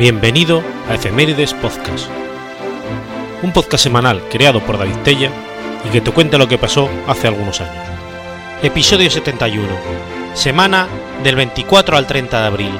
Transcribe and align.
Bienvenido 0.00 0.62
a 0.88 0.94
Efemérides 0.94 1.52
Podcast, 1.52 2.08
un 3.42 3.52
podcast 3.52 3.84
semanal 3.84 4.22
creado 4.30 4.64
por 4.64 4.78
David 4.78 4.96
Tella 5.04 5.30
y 5.86 5.90
que 5.90 6.00
te 6.00 6.10
cuenta 6.10 6.38
lo 6.38 6.48
que 6.48 6.56
pasó 6.56 6.88
hace 7.06 7.28
algunos 7.28 7.60
años. 7.60 7.84
Episodio 8.62 9.10
71, 9.10 9.68
semana 10.32 10.88
del 11.22 11.36
24 11.36 11.98
al 11.98 12.06
30 12.06 12.40
de 12.40 12.46
abril. 12.46 12.72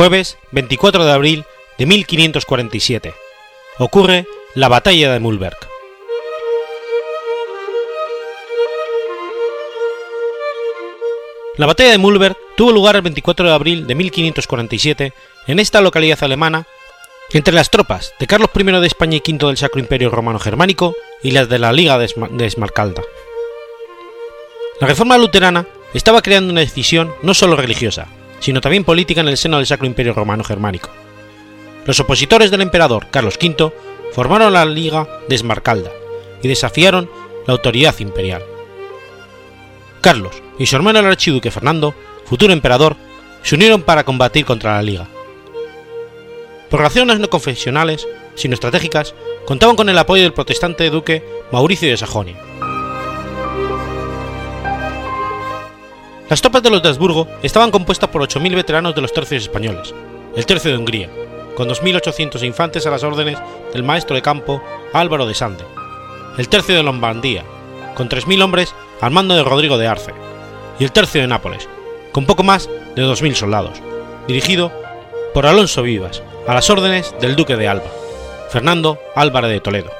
Jueves 0.00 0.38
24 0.52 1.04
de 1.04 1.12
abril 1.12 1.44
de 1.76 1.84
1547. 1.84 3.12
Ocurre 3.76 4.26
la 4.54 4.68
batalla 4.68 5.12
de 5.12 5.20
Mulberg. 5.20 5.58
La 11.58 11.66
batalla 11.66 11.90
de 11.90 11.98
Mulberg 11.98 12.34
tuvo 12.56 12.72
lugar 12.72 12.96
el 12.96 13.02
24 13.02 13.46
de 13.46 13.52
abril 13.52 13.86
de 13.86 13.94
1547 13.94 15.12
en 15.48 15.58
esta 15.58 15.82
localidad 15.82 16.24
alemana 16.24 16.66
entre 17.34 17.52
las 17.52 17.68
tropas 17.68 18.14
de 18.18 18.26
Carlos 18.26 18.48
I 18.58 18.62
de 18.62 18.86
España 18.86 19.18
y 19.18 19.32
V 19.32 19.48
del 19.48 19.58
Sacro 19.58 19.80
Imperio 19.80 20.08
Romano 20.08 20.38
Germánico 20.38 20.94
y 21.22 21.32
las 21.32 21.50
de 21.50 21.58
la 21.58 21.74
Liga 21.74 21.98
de, 21.98 22.06
Esma 22.06 22.28
de 22.28 22.46
Esmalcalda. 22.46 23.02
La 24.80 24.86
reforma 24.86 25.18
luterana 25.18 25.66
estaba 25.92 26.22
creando 26.22 26.50
una 26.50 26.62
decisión 26.62 27.12
no 27.20 27.34
solo 27.34 27.54
religiosa, 27.54 28.08
sino 28.40 28.60
también 28.60 28.84
política 28.84 29.20
en 29.20 29.28
el 29.28 29.36
seno 29.36 29.58
del 29.58 29.66
Sacro 29.66 29.86
Imperio 29.86 30.12
Romano 30.12 30.42
Germánico. 30.42 30.90
Los 31.86 32.00
opositores 32.00 32.50
del 32.50 32.62
emperador 32.62 33.06
Carlos 33.10 33.38
V 33.40 33.72
formaron 34.12 34.52
la 34.52 34.64
Liga 34.64 35.06
de 35.28 35.34
Esmarcalda 35.34 35.90
y 36.42 36.48
desafiaron 36.48 37.08
la 37.46 37.52
autoridad 37.52 37.98
imperial. 38.00 38.42
Carlos 40.00 40.42
y 40.58 40.66
su 40.66 40.76
hermano 40.76 40.98
el 40.98 41.06
archiduque 41.06 41.50
Fernando, 41.50 41.94
futuro 42.24 42.52
emperador, 42.52 42.96
se 43.42 43.54
unieron 43.54 43.82
para 43.82 44.04
combatir 44.04 44.44
contra 44.44 44.74
la 44.74 44.82
Liga. 44.82 45.08
Por 46.68 46.80
razones 46.80 47.18
no 47.18 47.28
confesionales, 47.28 48.06
sino 48.34 48.54
estratégicas, 48.54 49.14
contaban 49.44 49.76
con 49.76 49.88
el 49.88 49.98
apoyo 49.98 50.22
del 50.22 50.32
protestante 50.32 50.88
duque 50.90 51.24
Mauricio 51.50 51.88
de 51.88 51.96
Sajonia. 51.96 52.36
Las 56.30 56.40
tropas 56.40 56.62
de 56.62 56.70
los 56.70 56.80
de 56.80 56.90
Habsburgo 56.90 57.26
estaban 57.42 57.72
compuestas 57.72 58.08
por 58.08 58.22
8.000 58.22 58.54
veteranos 58.54 58.94
de 58.94 59.00
los 59.00 59.12
tercios 59.12 59.42
españoles, 59.42 59.92
el 60.36 60.46
tercio 60.46 60.70
de 60.70 60.78
Hungría, 60.78 61.10
con 61.56 61.68
2.800 61.68 62.44
infantes 62.44 62.86
a 62.86 62.90
las 62.90 63.02
órdenes 63.02 63.36
del 63.72 63.82
maestro 63.82 64.14
de 64.14 64.22
campo 64.22 64.62
Álvaro 64.92 65.26
de 65.26 65.34
Sande, 65.34 65.64
el 66.38 66.48
tercio 66.48 66.76
de 66.76 66.84
Lombardía, 66.84 67.42
con 67.96 68.08
3.000 68.08 68.44
hombres 68.44 68.76
al 69.00 69.10
mando 69.10 69.34
de 69.34 69.42
Rodrigo 69.42 69.76
de 69.76 69.88
Arce, 69.88 70.14
y 70.78 70.84
el 70.84 70.92
tercio 70.92 71.20
de 71.20 71.26
Nápoles, 71.26 71.68
con 72.12 72.26
poco 72.26 72.44
más 72.44 72.70
de 72.94 73.02
2.000 73.02 73.34
soldados, 73.34 73.82
dirigido 74.28 74.70
por 75.34 75.46
Alonso 75.46 75.82
Vivas, 75.82 76.22
a 76.46 76.54
las 76.54 76.70
órdenes 76.70 77.12
del 77.20 77.34
duque 77.34 77.56
de 77.56 77.66
Alba, 77.66 77.90
Fernando 78.50 79.00
Álvarez 79.16 79.50
de 79.50 79.60
Toledo. 79.60 79.90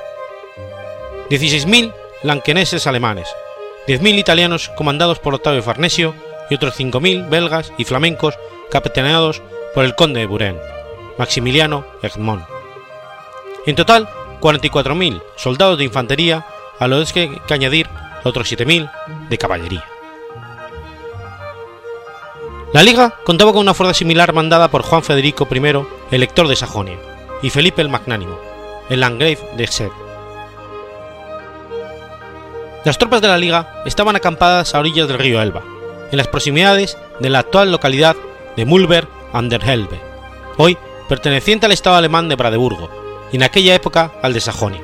16.000 1.29 1.93
lanqueneses 2.23 2.87
alemanes, 2.87 3.29
10.000 3.87 4.19
italianos 4.19 4.71
comandados 4.77 5.19
por 5.19 5.35
Octavio 5.35 5.63
Farnesio 5.63 6.15
y 6.49 6.55
otros 6.55 6.79
5.000 6.79 7.29
belgas 7.29 7.73
y 7.79 7.85
flamencos 7.85 8.39
capitaneados 8.71 9.43
por 9.75 9.85
el 9.85 9.95
conde 9.95 10.21
de 10.21 10.27
Buren, 10.27 10.59
Maximiliano 11.19 11.87
Egmont. 12.03 12.45
En 13.67 13.77
total, 13.77 14.09
44.000 14.41 15.23
soldados 15.37 15.79
de 15.79 15.85
infantería, 15.85 16.47
a 16.79 16.89
los 16.89 17.13
que 17.13 17.21
hay 17.21 17.41
que 17.47 17.55
añadir 17.55 17.89
otros 18.25 18.51
7.000 18.51 19.29
de 19.29 19.39
caballería. 19.39 19.85
La 22.73 22.83
Liga 22.83 23.17
contaba 23.25 23.53
con 23.53 23.63
una 23.63 23.75
fuerza 23.75 23.95
similar 23.95 24.33
mandada 24.33 24.71
por 24.71 24.83
Juan 24.83 25.03
Federico 25.03 25.49
I, 25.51 26.15
elector 26.15 26.47
de 26.47 26.57
Sajonia, 26.57 26.99
y 27.43 27.51
Felipe 27.51 27.83
el 27.83 27.89
Magnánimo, 27.89 28.39
el 28.89 29.01
Landgrave 29.01 29.41
de 29.57 29.65
Hesse. 29.65 29.91
Las 32.83 32.97
tropas 32.97 33.21
de 33.21 33.29
la 33.29 33.37
Liga 33.37 33.83
estaban 33.85 34.17
acampadas 34.17 34.75
a 34.75 34.81
orillas 34.81 35.07
del 35.07 35.19
río 35.19 35.43
Elba, 35.43 35.63
en 36.11 36.17
las 36.17 36.29
proximidades 36.29 36.97
de 37.19 37.29
la 37.29 37.41
actual 37.41 37.71
localidad 37.71 38.17
de 38.57 38.65
Mulberg 38.65 39.07
an 39.35 39.51
der 39.51 39.69
Elbe, 39.69 40.01
hoy 40.57 40.79
perteneciente 41.07 41.67
al 41.67 41.73
estado 41.73 41.97
alemán 41.97 42.31
de 42.31 42.37
Brandeburgo, 42.37 42.89
y 43.33 43.37
en 43.37 43.43
aquella 43.43 43.75
época 43.75 44.13
al 44.23 44.33
de 44.33 44.41
Sajonia. 44.41 44.81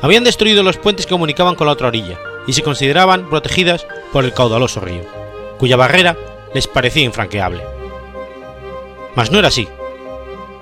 Habían 0.00 0.24
destruido 0.24 0.62
los 0.62 0.78
puentes 0.78 1.04
que 1.04 1.10
comunicaban 1.10 1.56
con 1.56 1.66
la 1.66 1.74
otra 1.74 1.88
orilla, 1.88 2.18
y 2.46 2.54
se 2.54 2.62
consideraban 2.62 3.28
protegidas 3.28 3.86
por 4.10 4.24
el 4.24 4.32
caudaloso 4.32 4.80
río, 4.80 5.04
cuya 5.58 5.76
barrera 5.76 6.16
les 6.54 6.66
parecía 6.66 7.04
infranqueable. 7.04 7.62
Mas 9.14 9.30
no 9.30 9.38
era 9.38 9.48
así. 9.48 9.68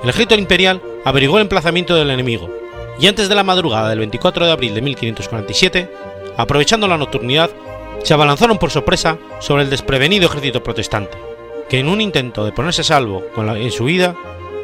El 0.03 0.11
ejército 0.11 0.35
imperial 0.35 0.83
averiguó 1.05 1.37
el 1.37 1.43
emplazamiento 1.43 1.95
del 1.95 2.11
enemigo, 2.11 2.51
y 3.01 3.07
antes 3.07 3.29
de 3.29 3.35
la 3.35 3.45
madrugada 3.45 3.89
del 3.89 4.01
24 4.01 4.47
de 4.47 4.53
abril 4.53 4.75
de 4.75 4.83
1547, 4.83 5.91
aprovechando 6.37 6.89
la 6.89 6.99
nocturnidad, 6.99 7.51
se 8.03 8.15
abalanzaron 8.15 8.59
por 8.59 8.71
sorpresa 8.71 9.19
sobre 9.41 9.63
el 9.63 9.71
desprevenido 9.71 10.27
ejército 10.27 10.63
protestante, 10.63 11.19
que 11.69 11.79
en 11.79 11.89
un 11.89 12.01
intento 12.01 12.45
de 12.45 12.53
ponerse 12.53 12.83
a 12.83 12.85
salvo 12.85 13.25
en 13.37 13.71
su 13.71 13.85
huida, 13.85 14.15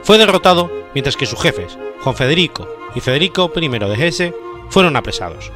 fue 0.03 0.19
derrotado 0.19 0.71
mientras 0.95 1.17
que 1.17 1.27
sus 1.27 1.41
jefes, 1.41 1.79
Juan 2.01 2.15
Federico 2.15 2.69
y 2.95 3.01
Federico 3.01 3.51
I 3.55 3.69
de 3.69 4.07
Hesse, 4.07 4.35
fueron 4.69 4.97
apresados. 4.97 5.51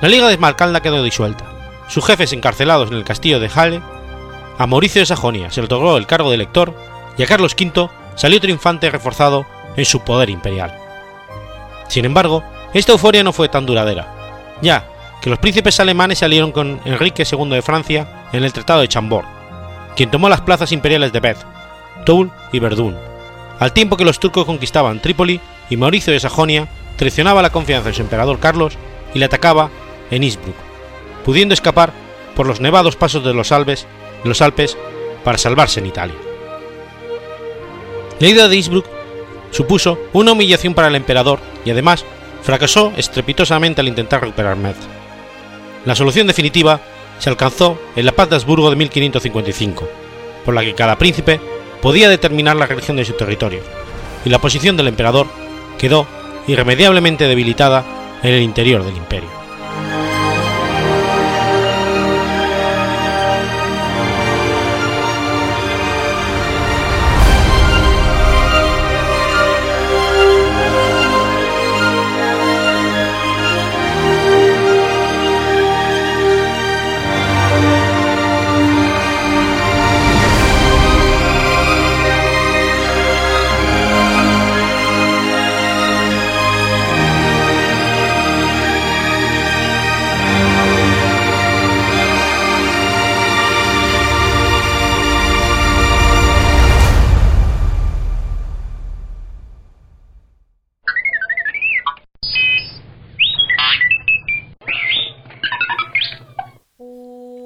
La 0.00 0.08
Liga 0.08 0.26
de 0.26 0.34
Esmalcalda 0.34 0.80
quedó 0.80 1.02
disuelta, 1.02 1.44
sus 1.88 2.04
jefes 2.04 2.32
encarcelados 2.32 2.90
en 2.90 2.96
el 2.96 3.04
castillo 3.04 3.38
de 3.38 3.48
Halle, 3.48 3.80
a 4.58 4.66
Mauricio 4.66 5.00
de 5.00 5.06
Sajonia 5.06 5.50
se 5.50 5.60
le 5.60 5.66
otorgó 5.66 5.96
el 5.96 6.06
cargo 6.06 6.30
de 6.30 6.36
elector 6.36 6.74
y 7.16 7.22
a 7.22 7.26
Carlos 7.26 7.56
V 7.58 7.88
salió 8.16 8.40
triunfante 8.40 8.90
reforzado 8.90 9.46
en 9.76 9.84
su 9.84 10.00
poder 10.00 10.30
imperial. 10.30 10.78
Sin 11.92 12.06
embargo, 12.06 12.42
esta 12.72 12.92
euforia 12.92 13.22
no 13.22 13.34
fue 13.34 13.50
tan 13.50 13.66
duradera, 13.66 14.56
ya 14.62 14.88
que 15.20 15.28
los 15.28 15.38
príncipes 15.38 15.78
alemanes 15.78 16.20
salieron 16.20 16.50
con 16.50 16.80
Enrique 16.86 17.26
II 17.30 17.50
de 17.50 17.60
Francia 17.60 18.24
en 18.32 18.44
el 18.44 18.52
Tratado 18.54 18.80
de 18.80 18.88
Chambord, 18.88 19.26
quien 19.94 20.10
tomó 20.10 20.30
las 20.30 20.40
plazas 20.40 20.72
imperiales 20.72 21.12
de 21.12 21.20
Beth, 21.20 21.44
Toul 22.06 22.30
y 22.50 22.60
Verdún, 22.60 22.96
al 23.58 23.74
tiempo 23.74 23.98
que 23.98 24.06
los 24.06 24.18
turcos 24.18 24.46
conquistaban 24.46 25.02
Trípoli 25.02 25.38
y 25.68 25.76
Mauricio 25.76 26.14
de 26.14 26.20
Sajonia 26.20 26.66
traicionaba 26.96 27.42
la 27.42 27.52
confianza 27.52 27.90
de 27.90 27.94
su 27.94 28.00
emperador 28.00 28.40
Carlos 28.40 28.78
y 29.12 29.18
le 29.18 29.26
atacaba 29.26 29.68
en 30.10 30.24
Innsbruck, 30.24 30.56
pudiendo 31.26 31.52
escapar 31.52 31.92
por 32.34 32.46
los 32.46 32.62
nevados 32.62 32.96
pasos 32.96 33.22
de 33.22 33.34
los 33.34 33.52
Alpes, 33.52 33.86
de 34.22 34.30
los 34.30 34.40
Alpes 34.40 34.78
para 35.24 35.36
salvarse 35.36 35.80
en 35.80 35.86
Italia. 35.88 36.16
La 38.18 38.28
ida 38.28 38.48
de 38.48 38.56
Innsbruck 38.56 38.86
supuso 39.52 39.98
una 40.12 40.32
humillación 40.32 40.74
para 40.74 40.88
el 40.88 40.96
emperador 40.96 41.38
y 41.64 41.70
además 41.70 42.04
fracasó 42.42 42.92
estrepitosamente 42.96 43.80
al 43.80 43.88
intentar 43.88 44.20
recuperar 44.20 44.56
Metz. 44.56 44.78
La 45.84 45.94
solución 45.94 46.26
definitiva 46.26 46.80
se 47.18 47.30
alcanzó 47.30 47.78
en 47.94 48.06
la 48.06 48.12
Paz 48.12 48.28
de 48.30 48.36
Habsburgo 48.36 48.70
de 48.70 48.76
1555, 48.76 49.88
por 50.44 50.54
la 50.54 50.62
que 50.62 50.74
cada 50.74 50.98
príncipe 50.98 51.40
podía 51.80 52.08
determinar 52.08 52.56
la 52.56 52.66
religión 52.66 52.96
de 52.96 53.04
su 53.04 53.12
territorio, 53.12 53.60
y 54.24 54.30
la 54.30 54.40
posición 54.40 54.76
del 54.76 54.88
emperador 54.88 55.26
quedó 55.78 56.06
irremediablemente 56.48 57.28
debilitada 57.28 57.84
en 58.22 58.34
el 58.34 58.42
interior 58.42 58.84
del 58.84 58.96
imperio. 58.96 59.41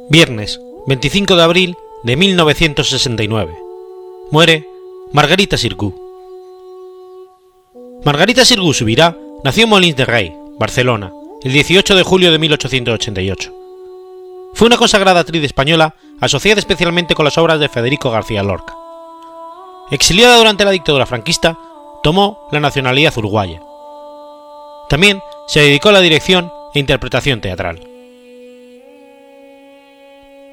Viernes 0.08 0.60
25 0.86 1.34
de 1.34 1.42
abril 1.42 1.76
de 2.04 2.14
1969. 2.14 3.58
Muere 4.30 4.64
Margarita 5.12 5.56
Sirgu. 5.56 5.92
Margarita 8.04 8.44
Sirgu 8.44 8.72
Subirá 8.72 9.16
nació 9.42 9.64
en 9.64 9.70
Molins 9.70 9.96
de 9.96 10.04
Rey, 10.04 10.32
Barcelona, 10.60 11.10
el 11.42 11.52
18 11.52 11.96
de 11.96 12.04
julio 12.04 12.30
de 12.30 12.38
1888. 12.38 13.52
Fue 14.54 14.66
una 14.68 14.76
consagrada 14.76 15.18
actriz 15.18 15.42
española 15.42 15.96
asociada 16.20 16.60
especialmente 16.60 17.16
con 17.16 17.24
las 17.24 17.36
obras 17.36 17.58
de 17.58 17.68
Federico 17.68 18.12
García 18.12 18.44
Lorca. 18.44 18.76
Exiliada 19.90 20.36
durante 20.36 20.64
la 20.64 20.70
dictadura 20.70 21.06
franquista, 21.06 21.58
tomó 22.04 22.46
la 22.52 22.60
nacionalidad 22.60 23.18
uruguaya. 23.18 23.60
También 24.88 25.20
se 25.48 25.62
dedicó 25.62 25.88
a 25.88 25.92
la 25.92 26.00
dirección 26.00 26.52
e 26.74 26.78
interpretación 26.78 27.40
teatral. 27.40 27.95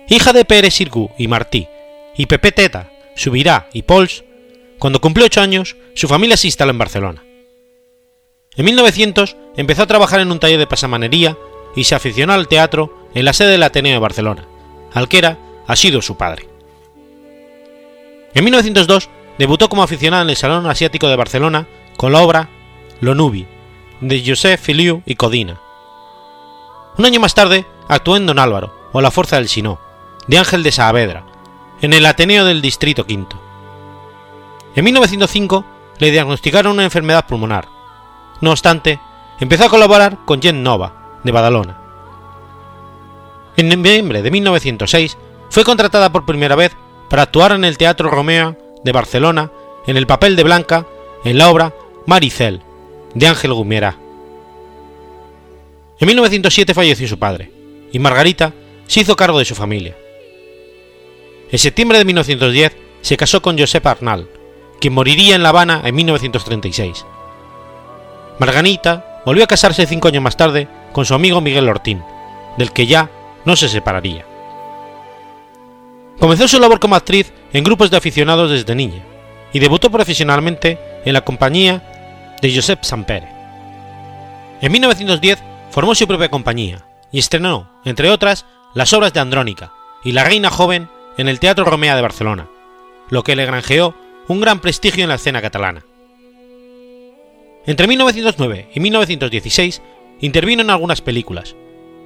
Hija 0.10 0.34
de 0.34 0.46
Pérez 0.46 0.74
Sirgu 0.74 1.10
y 1.18 1.28
Martí, 1.28 1.68
y 2.16 2.26
Pepe 2.26 2.52
Teta, 2.52 2.92
Subirá 3.16 3.70
y 3.74 3.84
Pols, 3.84 4.24
cuando 4.80 5.00
cumplió 5.00 5.26
ocho 5.26 5.42
años, 5.42 5.76
su 5.96 6.08
familia 6.08 6.38
se 6.38 6.48
instaló 6.48 6.72
en 6.72 6.78
Barcelona. 6.78 7.24
En 8.56 8.66
1900 8.66 9.36
empezó 9.56 9.84
a 9.84 9.88
trabajar 9.88 10.20
en 10.20 10.32
un 10.32 10.40
taller 10.40 10.60
de 10.60 10.68
pasamanería 10.68 11.38
y 11.76 11.86
se 11.86 11.96
aficionó 11.96 12.34
al 12.34 12.48
teatro 12.48 13.08
en 13.14 13.26
la 13.26 13.34
sede 13.34 13.52
del 13.52 13.64
Ateneo 13.64 13.94
de 13.94 14.00
Barcelona, 14.00 14.46
al 14.94 15.08
que 15.08 15.20
era 15.20 15.40
ha 15.68 15.76
sido 15.76 16.02
su 16.02 16.18
padre. 16.18 16.48
En 18.34 18.44
1902 18.44 19.10
debutó 19.38 19.70
como 19.70 19.84
aficionada 19.84 20.24
en 20.24 20.30
el 20.30 20.36
Salón 20.36 20.68
Asiático 20.68 21.08
de 21.08 21.16
Barcelona 21.16 21.68
con 21.98 22.12
la 22.12 22.22
obra 22.22 22.50
Lo 23.00 23.16
Nubi, 23.16 23.48
de 24.02 24.24
Josep 24.26 24.60
Filiu 24.60 25.02
y 25.06 25.16
Codina. 25.16 25.60
Un 26.98 27.06
año 27.06 27.20
más 27.20 27.34
tarde 27.34 27.66
actuó 27.88 28.18
en 28.18 28.26
Don 28.26 28.40
Álvaro 28.40 28.90
o 28.92 29.02
La 29.02 29.12
Fuerza 29.12 29.38
del 29.38 29.50
Sinó, 29.50 29.80
de 30.28 30.38
Ángel 30.38 30.64
de 30.64 30.72
Saavedra, 30.72 31.24
en 31.82 31.94
el 31.94 32.06
Ateneo 32.06 32.46
del 32.46 32.62
Distrito 32.62 33.04
V. 33.04 33.28
En 34.76 34.84
1905 34.84 35.66
le 36.00 36.12
diagnosticaron 36.12 36.74
una 36.74 36.84
enfermedad 36.84 37.28
pulmonar. 37.28 37.68
No 38.42 38.52
obstante, 38.52 39.00
empezó 39.40 39.66
a 39.66 39.70
colaborar 39.70 40.20
con 40.26 40.42
Jen 40.42 40.64
Nova, 40.64 41.20
de 41.24 41.32
Badalona. 41.32 41.78
En 43.56 43.70
noviembre 43.70 44.22
de 44.22 44.32
1906 44.32 45.18
fue 45.50 45.64
contratada 45.64 46.12
por 46.12 46.26
primera 46.26 46.56
vez 46.56 46.76
para 47.10 47.24
actuar 47.24 47.52
en 47.52 47.64
el 47.64 47.78
Teatro 47.78 48.10
Romeo 48.10 48.58
de 48.84 48.92
Barcelona 48.92 49.52
en 49.86 49.98
el 49.98 50.08
papel 50.08 50.36
de 50.36 50.44
Blanca 50.44 50.88
en 51.24 51.38
la 51.38 51.50
obra 51.50 51.74
Maricel, 52.06 52.62
de 53.14 53.28
Ángel 53.28 53.54
Gumiera. 53.54 53.98
En 56.00 56.08
1907 56.08 56.74
falleció 56.74 57.08
su 57.08 57.20
padre, 57.20 57.52
y 57.92 58.00
Margarita 58.00 58.54
se 58.88 59.02
hizo 59.02 59.16
cargo 59.16 59.40
de 59.40 59.46
su 59.46 59.56
familia. 59.56 59.96
En 61.54 61.60
septiembre 61.60 62.00
de 62.00 62.06
1910 62.06 62.76
se 63.02 63.16
casó 63.16 63.44
con 63.44 63.60
Josep 63.60 63.86
Arnal, 63.86 64.28
quien 64.82 64.92
moriría 64.92 65.36
en 65.36 65.44
La 65.44 65.50
Habana 65.50 65.84
en 65.86 65.94
1936. 65.94 67.06
Margarita 68.40 69.22
volvió 69.24 69.44
a 69.44 69.48
casarse 69.48 69.86
cinco 69.86 70.08
años 70.08 70.24
más 70.24 70.36
tarde 70.36 70.68
con 70.94 71.06
su 71.06 71.14
amigo 71.14 71.42
Miguel 71.42 71.70
Ortín, 71.70 72.02
del 72.58 72.72
que 72.72 72.88
ya 72.88 73.12
no 73.46 73.56
se 73.56 73.70
separaría. 73.70 74.26
Comenzó 76.20 76.48
su 76.48 76.60
labor 76.60 76.80
como 76.80 76.96
actriz 76.96 77.32
en 77.54 77.64
grupos 77.64 77.92
de 77.92 77.98
aficionados 77.98 78.50
desde 78.50 78.74
niña 78.74 79.04
y 79.54 79.60
debutó 79.60 79.92
profesionalmente 79.92 80.80
en 81.06 81.14
la 81.14 81.22
compañía 81.22 82.34
de 82.42 82.56
Josep 82.56 82.84
Sampere. 82.84 83.30
En 84.60 84.72
1910 84.72 85.44
formó 85.70 85.94
su 85.94 86.08
propia 86.08 86.30
compañía 86.30 86.84
y 87.12 87.20
estrenó, 87.20 87.70
entre 87.86 88.10
otras, 88.10 88.48
las 88.74 88.92
obras 88.94 89.14
de 89.14 89.20
Andrónica 89.20 89.72
y 90.04 90.14
La 90.14 90.24
Reina 90.24 90.50
Joven 90.50 90.90
en 91.18 91.28
el 91.28 91.40
Teatro 91.40 91.66
Romea 91.66 91.96
de 91.96 92.02
Barcelona, 92.02 92.50
lo 93.10 93.24
que 93.24 93.36
le 93.36 93.46
granjeó 93.46 93.96
un 94.28 94.42
gran 94.42 94.60
prestigio 94.60 95.04
en 95.04 95.10
la 95.10 95.16
escena 95.16 95.42
catalana. 95.42 95.86
Entre 97.66 97.88
1909 97.88 98.70
y 98.74 98.80
1916 98.80 99.82
intervino 100.20 100.62
en 100.62 100.70
algunas 100.70 101.02
películas, 101.02 101.56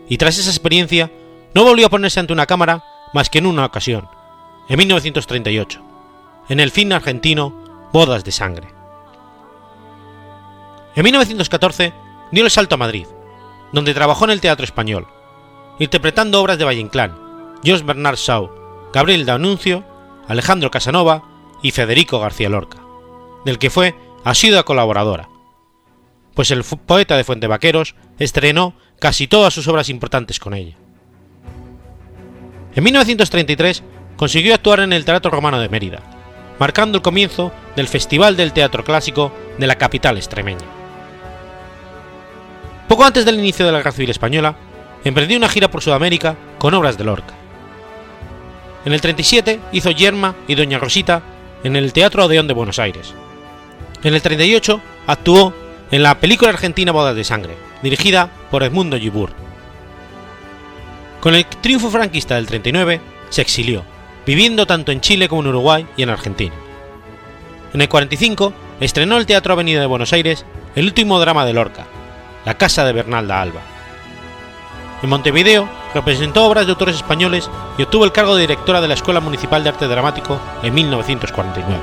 y 0.09 0.17
tras 0.17 0.37
esa 0.37 0.49
experiencia 0.49 1.11
no 1.53 1.63
volvió 1.63 1.87
a 1.87 1.89
ponerse 1.89 2.19
ante 2.19 2.33
una 2.33 2.45
cámara 2.45 2.83
más 3.13 3.29
que 3.29 3.39
en 3.39 3.45
una 3.45 3.65
ocasión, 3.65 4.07
en 4.69 4.77
1938, 4.77 5.81
en 6.49 6.59
el 6.59 6.71
film 6.71 6.91
argentino 6.91 7.89
Bodas 7.93 8.23
de 8.23 8.31
Sangre. 8.31 8.67
En 10.95 11.03
1914 11.03 11.93
dio 12.31 12.43
el 12.43 12.51
salto 12.51 12.75
a 12.75 12.79
Madrid, 12.79 13.07
donde 13.71 13.93
trabajó 13.93 14.25
en 14.25 14.31
el 14.31 14.41
Teatro 14.41 14.63
Español, 14.63 15.07
interpretando 15.79 16.41
obras 16.41 16.57
de 16.57 16.65
Valle 16.65 16.81
Inclán, 16.81 17.17
George 17.63 17.83
Bernard 17.83 18.17
Shaw, 18.17 18.66
Gabriel 18.97 19.27
D'Annunzio, 19.27 19.83
Alejandro 20.27 20.71
Casanova 20.71 21.21
y 21.61 21.69
Federico 21.69 22.19
García 22.19 22.49
Lorca, 22.49 22.79
del 23.45 23.59
que 23.59 23.69
fue 23.69 23.93
asidua 24.23 24.63
colaboradora, 24.63 25.29
pues 26.33 26.49
el 26.49 26.63
poeta 26.63 27.15
de 27.15 27.23
Fuente 27.23 27.45
Vaqueros 27.45 27.93
estrenó 28.17 28.73
casi 28.99 29.27
todas 29.27 29.53
sus 29.53 29.67
obras 29.67 29.89
importantes 29.89 30.39
con 30.39 30.55
ella. 30.55 30.77
En 32.73 32.83
1933 32.83 33.83
consiguió 34.15 34.55
actuar 34.55 34.79
en 34.79 34.91
el 34.91 35.05
Teatro 35.05 35.29
Romano 35.29 35.59
de 35.59 35.69
Mérida, 35.69 36.01
marcando 36.57 36.97
el 36.97 37.03
comienzo 37.03 37.51
del 37.75 37.87
Festival 37.87 38.35
del 38.35 38.51
Teatro 38.51 38.83
Clásico 38.83 39.31
de 39.59 39.67
la 39.67 39.75
capital 39.75 40.17
extremeña. 40.17 40.65
Poco 42.87 43.05
antes 43.05 43.25
del 43.25 43.37
inicio 43.37 43.63
de 43.63 43.73
la 43.73 43.77
Guerra 43.77 43.91
Civil 43.91 44.09
Española, 44.09 44.55
emprendió 45.03 45.37
una 45.37 45.49
gira 45.49 45.69
por 45.69 45.83
Sudamérica 45.83 46.35
con 46.57 46.73
obras 46.73 46.97
de 46.97 47.03
Lorca. 47.03 47.35
En 48.85 48.93
el 48.93 49.01
37 49.01 49.59
hizo 49.71 49.91
Yerma 49.91 50.35
y 50.47 50.55
Doña 50.55 50.79
Rosita 50.79 51.21
en 51.63 51.75
el 51.75 51.93
Teatro 51.93 52.25
Odeón 52.25 52.47
de 52.47 52.53
Buenos 52.53 52.79
Aires. 52.79 53.13
En 54.03 54.13
el 54.13 54.21
38 54.21 54.81
actuó 55.07 55.53
en 55.91 56.03
la 56.03 56.19
película 56.19 56.51
argentina 56.51 56.91
Bodas 56.91 57.15
de 57.15 57.23
Sangre, 57.23 57.57
dirigida 57.81 58.29
por 58.51 58.63
Edmundo 58.63 58.97
Gibur. 58.97 59.31
Con 61.19 61.35
el 61.35 61.45
triunfo 61.45 61.89
franquista 61.89 62.35
del 62.35 62.45
39, 62.45 63.01
se 63.29 63.41
exilió, 63.41 63.83
viviendo 64.25 64.65
tanto 64.65 64.91
en 64.91 65.01
Chile 65.01 65.27
como 65.27 65.41
en 65.41 65.47
Uruguay 65.47 65.87
y 65.97 66.03
en 66.03 66.09
Argentina. 66.09 66.53
En 67.73 67.81
el 67.81 67.89
45 67.89 68.53
estrenó 68.79 69.17
el 69.17 69.25
Teatro 69.25 69.53
Avenida 69.53 69.79
de 69.79 69.87
Buenos 69.87 70.13
Aires 70.13 70.45
el 70.75 70.85
último 70.85 71.19
drama 71.19 71.45
de 71.45 71.53
Lorca, 71.53 71.85
La 72.45 72.57
Casa 72.57 72.85
de 72.85 72.93
Bernalda 72.93 73.41
Alba. 73.41 73.76
En 75.01 75.09
Montevideo 75.09 75.69
representó 75.93 76.45
obras 76.45 76.65
de 76.65 76.71
autores 76.71 76.95
españoles 76.95 77.49
y 77.77 77.83
obtuvo 77.83 78.05
el 78.05 78.11
cargo 78.11 78.35
de 78.35 78.41
directora 78.41 78.81
de 78.81 78.87
la 78.87 78.95
Escuela 78.95 79.19
Municipal 79.19 79.63
de 79.63 79.69
Arte 79.69 79.87
Dramático 79.87 80.39
en 80.63 80.73
1949. 80.73 81.79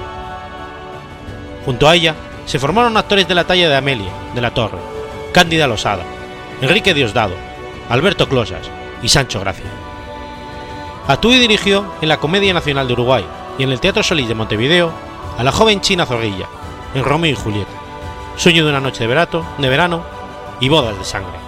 Junto 1.64 1.88
a 1.88 1.94
ella 1.94 2.14
se 2.44 2.58
formaron 2.58 2.96
actores 2.96 3.28
de 3.28 3.34
la 3.34 3.44
talla 3.44 3.68
de 3.68 3.76
Amelia, 3.76 4.10
de 4.34 4.40
la 4.40 4.52
Torre, 4.52 4.78
Cándida 5.32 5.66
Losada, 5.66 6.02
Enrique 6.60 6.92
Diosdado, 6.92 7.34
Alberto 7.88 8.28
Closas 8.28 8.68
y 9.02 9.08
Sancho 9.08 9.40
Gracia. 9.40 9.64
Actuó 11.06 11.34
y 11.34 11.38
dirigió 11.38 11.84
en 12.00 12.08
la 12.08 12.18
Comedia 12.18 12.52
Nacional 12.52 12.86
de 12.86 12.94
Uruguay 12.94 13.24
y 13.58 13.62
en 13.62 13.70
el 13.70 13.80
Teatro 13.80 14.02
Solís 14.02 14.28
de 14.28 14.34
Montevideo 14.34 14.92
a 15.38 15.44
la 15.44 15.52
joven 15.52 15.80
China 15.80 16.06
Zorrilla, 16.06 16.46
en 16.94 17.04
Romeo 17.04 17.32
y 17.32 17.36
Julieta, 17.36 17.72
Sueño 18.36 18.64
de 18.64 18.70
una 18.70 18.80
noche 18.80 19.00
de 19.00 19.06
verano, 19.06 19.46
de 19.58 19.68
verano 19.68 20.02
y 20.60 20.68
Bodas 20.68 20.98
de 20.98 21.04
Sangre. 21.04 21.43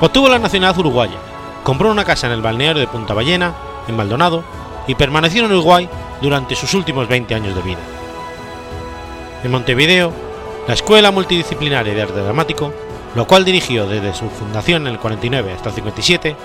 Obtuvo 0.00 0.28
la 0.28 0.38
nacionalidad 0.38 0.78
uruguaya, 0.78 1.16
compró 1.64 1.90
una 1.90 2.04
casa 2.04 2.28
en 2.28 2.32
el 2.32 2.42
balneario 2.42 2.80
de 2.80 2.86
Punta 2.86 3.14
Ballena, 3.14 3.54
en 3.88 3.96
Maldonado, 3.96 4.44
y 4.86 4.94
permaneció 4.94 5.44
en 5.44 5.52
Uruguay 5.52 5.88
durante 6.22 6.54
sus 6.54 6.72
últimos 6.74 7.08
20 7.08 7.34
años 7.34 7.54
de 7.54 7.62
vida. 7.62 7.80
En 9.42 9.50
Montevideo, 9.50 10.12
la 10.66 10.74
Escuela 10.74 11.10
Multidisciplinaria 11.10 11.94
de 11.94 12.02
Arte 12.02 12.20
Dramático, 12.20 12.72
lo 13.14 13.26
cual 13.26 13.44
dirigió 13.44 13.86
desde 13.86 14.14
su 14.14 14.28
fundación 14.30 14.86
en 14.86 14.94
el 14.94 14.98
49 14.98 15.52
hasta 15.52 15.70
el 15.70 15.74
57, 15.74 16.36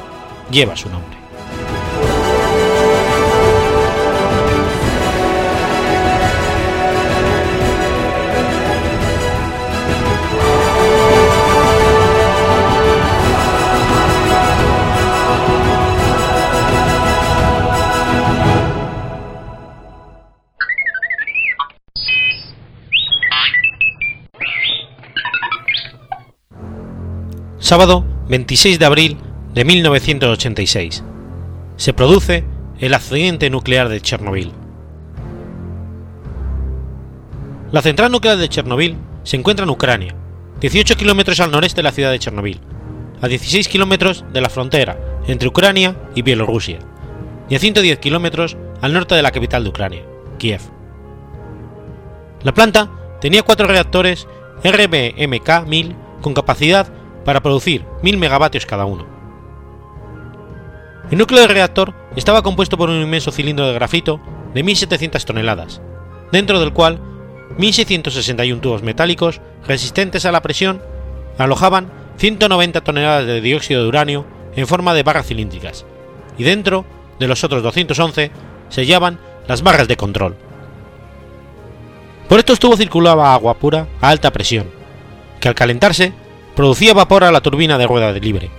lleva 0.50 0.76
su 0.76 0.90
nombre. 0.90 1.23
Sábado 27.74 28.06
26 28.30 28.78
de 28.78 28.86
abril 28.86 29.18
de 29.56 29.66
1986. 29.66 31.04
Se 31.76 31.92
produce 31.92 32.44
el 32.78 32.94
accidente 32.94 33.50
nuclear 33.50 33.90
de 33.90 34.00
Chernobyl. 34.00 34.52
La 37.72 37.82
central 37.82 38.12
nuclear 38.12 38.38
de 38.38 38.48
Chernobyl 38.48 38.96
se 39.24 39.38
encuentra 39.38 39.64
en 39.64 39.72
Ucrania, 39.72 40.14
18 40.60 40.96
kilómetros 40.98 41.40
al 41.40 41.50
noreste 41.50 41.78
de 41.78 41.84
la 41.84 41.92
ciudad 41.92 42.12
de 42.12 42.20
Chernobyl, 42.20 42.62
a 43.24 43.28
16 43.28 43.68
kilómetros 43.68 44.24
de 44.32 44.42
la 44.42 44.52
frontera 44.52 45.00
entre 45.26 45.48
Ucrania 45.48 45.96
y 46.14 46.22
Bielorrusia, 46.22 46.78
y 47.50 47.56
a 47.56 47.60
110 47.60 47.98
kilómetros 47.98 48.56
al 48.82 48.94
norte 48.94 49.16
de 49.16 49.24
la 49.24 49.32
capital 49.32 49.64
de 49.64 49.70
Ucrania, 49.72 50.04
Kiev. 50.38 50.62
La 52.44 52.54
planta 52.54 52.92
tenía 53.20 53.42
cuatro 53.42 53.66
reactores 53.66 54.28
RBMK-1000 54.64 55.96
con 56.22 56.36
capacidad 56.36 57.03
para 57.26 57.42
producir 57.42 57.86
1000 58.02 58.18
megavatios 58.18 58.66
cada 58.66 58.86
uno. 58.86 59.06
El 61.12 61.18
núcleo 61.18 61.42
del 61.42 61.50
reactor 61.50 61.94
estaba 62.16 62.42
compuesto 62.42 62.78
por 62.78 62.90
un 62.90 63.02
inmenso 63.02 63.32
cilindro 63.32 63.68
de 63.68 63.74
grafito 63.74 64.20
de 64.54 64.64
1.700 64.64 65.24
toneladas, 65.26 65.82
dentro 66.32 66.60
del 66.60 66.74
cual 66.74 67.00
1.661 67.58 68.62
tubos 68.62 68.84
metálicos 68.84 69.42
resistentes 69.68 70.26
a 70.26 70.32
la 70.32 70.42
presión 70.42 70.82
alojaban 71.38 71.92
190 72.18 72.82
toneladas 72.82 73.26
de 73.26 73.42
dióxido 73.42 73.84
de 73.84 73.88
uranio 73.88 74.26
en 74.56 74.68
forma 74.68 74.94
de 74.94 75.04
barras 75.04 75.28
cilíndricas, 75.28 75.86
y 76.38 76.44
dentro 76.44 76.86
de 77.20 77.28
los 77.28 77.44
otros 77.44 77.64
211 77.64 78.32
se 78.70 78.82
hallaban 78.82 79.20
las 79.48 79.62
barras 79.62 79.88
de 79.88 79.98
control. 79.98 80.36
Por 82.30 82.40
estos 82.40 82.60
tubos 82.60 82.80
circulaba 82.80 83.34
agua 83.34 83.56
pura 83.56 83.88
a 84.02 84.10
alta 84.10 84.32
presión, 84.32 84.70
que 85.40 85.48
al 85.48 85.56
calentarse 85.56 86.14
producía 86.56 86.94
vapor 86.94 87.24
a 87.24 87.32
la 87.32 87.42
turbina 87.42 87.78
de 87.78 87.88
rueda 87.88 88.12
libre. 88.12 88.52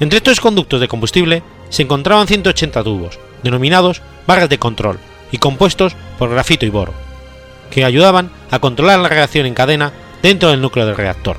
Entre 0.00 0.18
estos 0.18 0.40
conductos 0.40 0.80
de 0.80 0.88
combustible 0.88 1.42
se 1.68 1.82
encontraban 1.82 2.26
180 2.26 2.82
tubos, 2.84 3.18
denominados 3.42 4.02
barras 4.26 4.48
de 4.48 4.58
control 4.58 4.98
y 5.32 5.38
compuestos 5.38 5.94
por 6.18 6.30
grafito 6.30 6.64
y 6.66 6.70
boro, 6.70 6.94
que 7.70 7.84
ayudaban 7.84 8.30
a 8.50 8.58
controlar 8.58 8.98
la 9.00 9.08
reacción 9.08 9.46
en 9.46 9.54
cadena 9.54 9.92
dentro 10.22 10.50
del 10.50 10.60
núcleo 10.60 10.86
del 10.86 10.96
reactor. 10.96 11.36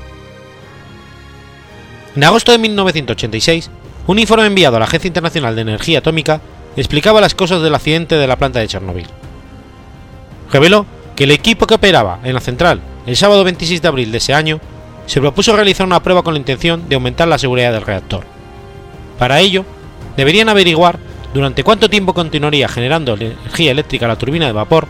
En 2.14 2.24
agosto 2.24 2.52
de 2.52 2.58
1986, 2.58 3.70
un 4.06 4.18
informe 4.18 4.46
enviado 4.46 4.76
a 4.76 4.80
la 4.80 4.86
Agencia 4.86 5.08
Internacional 5.08 5.54
de 5.54 5.62
Energía 5.62 5.98
Atómica 6.00 6.40
explicaba 6.76 7.20
las 7.20 7.34
cosas 7.34 7.62
del 7.62 7.74
accidente 7.74 8.16
de 8.16 8.26
la 8.26 8.36
planta 8.36 8.58
de 8.58 8.68
Chernobyl. 8.68 9.06
Reveló 10.52 10.86
que 11.16 11.24
el 11.24 11.30
equipo 11.30 11.66
que 11.66 11.74
operaba 11.74 12.20
en 12.24 12.34
la 12.34 12.40
central 12.40 12.80
el 13.06 13.16
sábado 13.16 13.44
26 13.44 13.82
de 13.82 13.88
abril 13.88 14.12
de 14.12 14.18
ese 14.18 14.34
año 14.34 14.60
se 15.10 15.20
propuso 15.20 15.56
realizar 15.56 15.84
una 15.84 16.04
prueba 16.04 16.22
con 16.22 16.34
la 16.34 16.38
intención 16.38 16.88
de 16.88 16.94
aumentar 16.94 17.26
la 17.26 17.36
seguridad 17.36 17.72
del 17.72 17.82
reactor. 17.82 18.22
Para 19.18 19.40
ello, 19.40 19.64
deberían 20.16 20.48
averiguar 20.48 21.00
durante 21.34 21.64
cuánto 21.64 21.90
tiempo 21.90 22.14
continuaría 22.14 22.68
generando 22.68 23.14
energía 23.14 23.72
eléctrica 23.72 24.06
la 24.06 24.14
turbina 24.14 24.46
de 24.46 24.52
vapor 24.52 24.86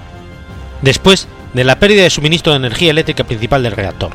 después 0.82 1.26
de 1.54 1.64
la 1.64 1.78
pérdida 1.78 2.02
de 2.02 2.10
suministro 2.10 2.52
de 2.52 2.58
energía 2.58 2.90
eléctrica 2.90 3.24
principal 3.24 3.62
del 3.62 3.72
reactor. 3.72 4.10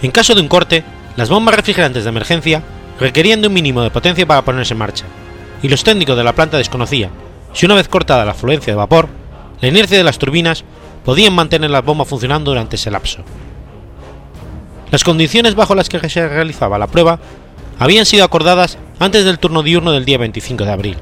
En 0.00 0.10
caso 0.10 0.34
de 0.34 0.40
un 0.40 0.48
corte, 0.48 0.82
las 1.16 1.28
bombas 1.28 1.56
refrigerantes 1.56 2.04
de 2.04 2.08
emergencia 2.08 2.62
requerían 2.98 3.42
de 3.42 3.48
un 3.48 3.54
mínimo 3.54 3.82
de 3.82 3.90
potencia 3.90 4.24
para 4.24 4.46
ponerse 4.46 4.72
en 4.72 4.78
marcha, 4.78 5.04
y 5.62 5.68
los 5.68 5.84
técnicos 5.84 6.16
de 6.16 6.24
la 6.24 6.32
planta 6.32 6.56
desconocían 6.56 7.10
si 7.52 7.66
una 7.66 7.74
vez 7.74 7.88
cortada 7.88 8.24
la 8.24 8.32
fluencia 8.32 8.72
de 8.72 8.78
vapor, 8.78 9.10
la 9.60 9.68
inercia 9.68 9.98
de 9.98 10.04
las 10.04 10.18
turbinas 10.18 10.64
podían 11.04 11.34
mantener 11.34 11.70
las 11.70 11.84
bombas 11.84 12.08
funcionando 12.08 12.50
durante 12.50 12.76
ese 12.76 12.90
lapso. 12.90 13.24
Las 14.94 15.02
condiciones 15.02 15.56
bajo 15.56 15.74
las 15.74 15.88
que 15.88 16.08
se 16.08 16.28
realizaba 16.28 16.78
la 16.78 16.86
prueba 16.86 17.18
habían 17.80 18.06
sido 18.06 18.24
acordadas 18.24 18.78
antes 19.00 19.24
del 19.24 19.40
turno 19.40 19.64
diurno 19.64 19.90
del 19.90 20.04
día 20.04 20.18
25 20.18 20.64
de 20.64 20.70
abril. 20.70 20.96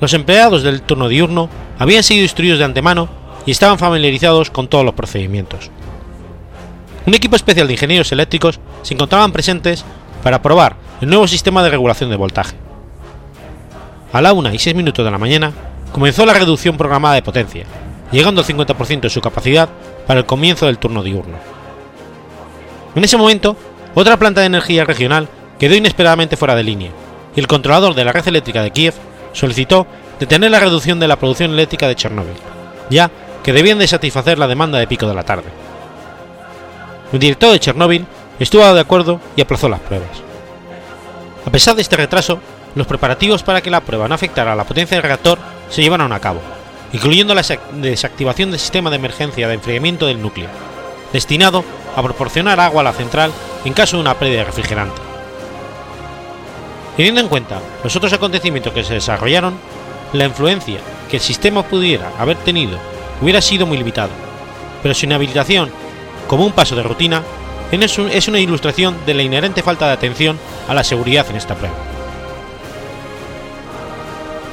Los 0.00 0.14
empleados 0.14 0.62
del 0.62 0.80
turno 0.80 1.10
diurno 1.10 1.50
habían 1.78 2.02
sido 2.02 2.22
instruidos 2.22 2.58
de 2.58 2.64
antemano 2.64 3.10
y 3.44 3.50
estaban 3.50 3.78
familiarizados 3.78 4.48
con 4.48 4.68
todos 4.68 4.86
los 4.86 4.94
procedimientos. 4.94 5.70
Un 7.04 7.12
equipo 7.12 7.36
especial 7.36 7.66
de 7.66 7.74
ingenieros 7.74 8.10
eléctricos 8.10 8.58
se 8.80 8.94
encontraban 8.94 9.32
presentes 9.32 9.84
para 10.22 10.40
probar 10.40 10.76
el 11.02 11.10
nuevo 11.10 11.28
sistema 11.28 11.62
de 11.62 11.68
regulación 11.68 12.08
de 12.08 12.16
voltaje. 12.16 12.56
A 14.14 14.22
la 14.22 14.32
1 14.32 14.54
y 14.54 14.58
6 14.58 14.74
minutos 14.74 15.04
de 15.04 15.10
la 15.10 15.18
mañana 15.18 15.52
comenzó 15.92 16.24
la 16.24 16.32
reducción 16.32 16.78
programada 16.78 17.16
de 17.16 17.22
potencia, 17.22 17.66
llegando 18.10 18.40
al 18.40 18.46
50% 18.46 19.00
de 19.00 19.10
su 19.10 19.20
capacidad 19.20 19.68
para 20.06 20.20
el 20.20 20.24
comienzo 20.24 20.64
del 20.64 20.78
turno 20.78 21.02
diurno. 21.02 21.59
En 22.94 23.04
ese 23.04 23.16
momento, 23.16 23.56
otra 23.94 24.16
planta 24.16 24.40
de 24.40 24.48
energía 24.48 24.84
regional 24.84 25.28
quedó 25.58 25.74
inesperadamente 25.74 26.36
fuera 26.36 26.56
de 26.56 26.64
línea, 26.64 26.90
y 27.36 27.40
el 27.40 27.46
controlador 27.46 27.94
de 27.94 28.04
la 28.04 28.12
red 28.12 28.26
eléctrica 28.26 28.62
de 28.62 28.70
Kiev 28.72 28.94
solicitó 29.32 29.86
detener 30.18 30.50
la 30.50 30.60
reducción 30.60 30.98
de 30.98 31.06
la 31.06 31.16
producción 31.16 31.52
eléctrica 31.52 31.86
de 31.86 31.94
Chernóbil, 31.94 32.34
ya 32.90 33.10
que 33.44 33.52
debían 33.52 33.78
de 33.78 33.86
satisfacer 33.86 34.38
la 34.38 34.48
demanda 34.48 34.78
de 34.78 34.86
pico 34.86 35.06
de 35.06 35.14
la 35.14 35.22
tarde. 35.22 35.48
El 37.12 37.18
director 37.18 37.52
de 37.52 37.60
Chernóbil 37.60 38.06
estuvo 38.38 38.72
de 38.72 38.80
acuerdo 38.80 39.20
y 39.36 39.42
aplazó 39.42 39.68
las 39.68 39.80
pruebas. 39.80 40.08
A 41.46 41.50
pesar 41.50 41.74
de 41.74 41.82
este 41.82 41.96
retraso, 41.96 42.40
los 42.74 42.86
preparativos 42.86 43.42
para 43.42 43.60
que 43.60 43.70
la 43.70 43.80
prueba 43.80 44.08
no 44.08 44.14
afectara 44.14 44.52
a 44.52 44.56
la 44.56 44.64
potencia 44.64 44.96
del 44.96 45.04
reactor 45.04 45.38
se 45.68 45.82
llevaron 45.82 46.12
a 46.12 46.20
cabo, 46.20 46.40
incluyendo 46.92 47.34
la 47.34 47.44
desactivación 47.74 48.50
del 48.50 48.60
sistema 48.60 48.90
de 48.90 48.96
emergencia 48.96 49.48
de 49.48 49.54
enfriamiento 49.54 50.06
del 50.06 50.20
núcleo, 50.20 50.48
destinado 51.12 51.64
a 51.96 52.02
proporcionar 52.02 52.60
agua 52.60 52.82
a 52.82 52.84
la 52.84 52.92
central 52.92 53.32
en 53.64 53.72
caso 53.72 53.96
de 53.96 54.02
una 54.02 54.14
pérdida 54.14 54.38
de 54.38 54.44
refrigerante. 54.44 55.00
Teniendo 56.96 57.20
en 57.20 57.28
cuenta 57.28 57.60
los 57.82 57.94
otros 57.96 58.12
acontecimientos 58.12 58.72
que 58.72 58.84
se 58.84 58.94
desarrollaron, 58.94 59.54
la 60.12 60.24
influencia 60.24 60.80
que 61.08 61.16
el 61.16 61.22
sistema 61.22 61.62
pudiera 61.62 62.10
haber 62.18 62.36
tenido 62.38 62.78
hubiera 63.20 63.40
sido 63.40 63.66
muy 63.66 63.78
limitada, 63.78 64.10
pero 64.82 64.94
su 64.94 65.06
inhabilitación 65.06 65.70
como 66.26 66.44
un 66.44 66.52
paso 66.52 66.76
de 66.76 66.82
rutina 66.82 67.22
es 67.70 68.28
una 68.28 68.40
ilustración 68.40 68.96
de 69.06 69.14
la 69.14 69.22
inherente 69.22 69.62
falta 69.62 69.86
de 69.86 69.92
atención 69.92 70.38
a 70.68 70.74
la 70.74 70.84
seguridad 70.84 71.26
en 71.30 71.36
esta 71.36 71.54
prueba. 71.54 71.74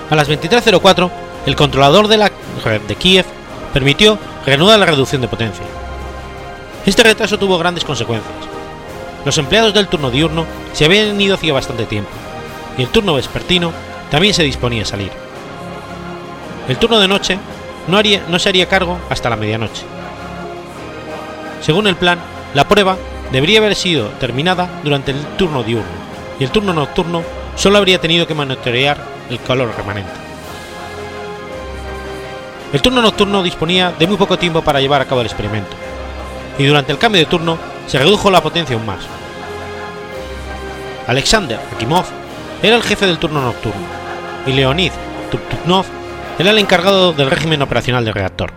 A 0.10 0.16
las 0.16 0.30
23.04, 0.30 1.10
el 1.46 1.56
controlador 1.56 2.08
de 2.08 2.18
la 2.18 2.32
red 2.64 2.82
de 2.82 2.96
Kiev 2.96 3.26
permitió 3.74 4.18
reanudar 4.46 4.80
la 4.80 4.86
reducción 4.86 5.22
de 5.22 5.28
potencia. 5.28 5.66
Este 6.88 7.04
retraso 7.04 7.38
tuvo 7.38 7.58
grandes 7.58 7.84
consecuencias. 7.84 8.34
Los 9.26 9.38
empleados 9.38 9.74
del 9.74 9.90
turno 9.90 10.10
diurno 10.10 10.46
se 10.72 10.86
habían 10.86 11.20
ido 11.20 11.36
hacía 11.36 11.52
bastante 11.52 11.86
tiempo, 11.86 12.10
y 12.78 12.84
el 12.84 12.88
turno 12.88 13.16
vespertino 13.16 13.74
también 14.10 14.34
se 14.34 14.44
disponía 14.44 14.84
a 14.84 14.86
salir. 14.86 15.12
El 16.70 16.78
turno 16.78 16.98
de 17.00 17.10
noche 17.10 17.38
no, 17.90 17.98
haría, 17.98 18.24
no 18.30 18.40
se 18.40 18.48
haría 18.48 18.70
cargo 18.70 18.98
hasta 19.10 19.30
la 19.30 19.36
medianoche. 19.36 19.84
Según 21.60 21.88
el 21.88 21.98
plan, 21.98 22.20
la 22.54 22.70
prueba 22.70 22.96
debería 23.34 23.60
haber 23.60 23.76
sido 23.76 24.08
terminada 24.12 24.70
durante 24.82 25.12
el 25.12 25.22
turno 25.36 25.64
diurno, 25.64 25.92
y 26.40 26.46
el 26.46 26.52
turno 26.52 26.72
nocturno 26.72 27.22
solo 27.58 27.80
habría 27.80 28.00
tenido 28.00 28.28
que 28.28 28.34
monitorear 28.34 28.98
el 29.30 29.42
calor 29.42 29.74
remanente. 29.76 30.14
El 32.72 32.82
turno 32.82 33.02
nocturno 33.02 33.44
disponía 33.44 33.92
de 33.92 34.08
muy 34.08 34.16
poco 34.16 34.40
tiempo 34.40 34.62
para 34.62 34.80
llevar 34.80 35.02
a 35.02 35.06
cabo 35.06 35.20
el 35.20 35.28
experimento, 35.28 35.76
y 36.58 36.66
durante 36.66 36.92
el 36.92 36.98
cambio 36.98 37.22
de 37.22 37.30
turno 37.30 37.58
se 37.86 38.00
redujo 38.00 38.32
la 38.32 38.42
potencia 38.42 38.76
aún 38.76 38.86
más. 38.86 39.00
Alexander 41.08 41.60
Akimov 41.74 42.06
era 42.62 42.76
el 42.76 42.84
jefe 42.84 43.06
del 43.06 43.20
turno 43.20 43.42
nocturno, 43.42 43.82
y 44.46 44.52
Leonid 44.52 44.92
Turtuknov 45.32 45.86
era 46.40 46.52
el 46.52 46.58
encargado 46.58 47.14
del 47.14 47.30
régimen 47.30 47.62
operacional 47.62 48.06
del 48.06 48.14
reactor. 48.14 48.52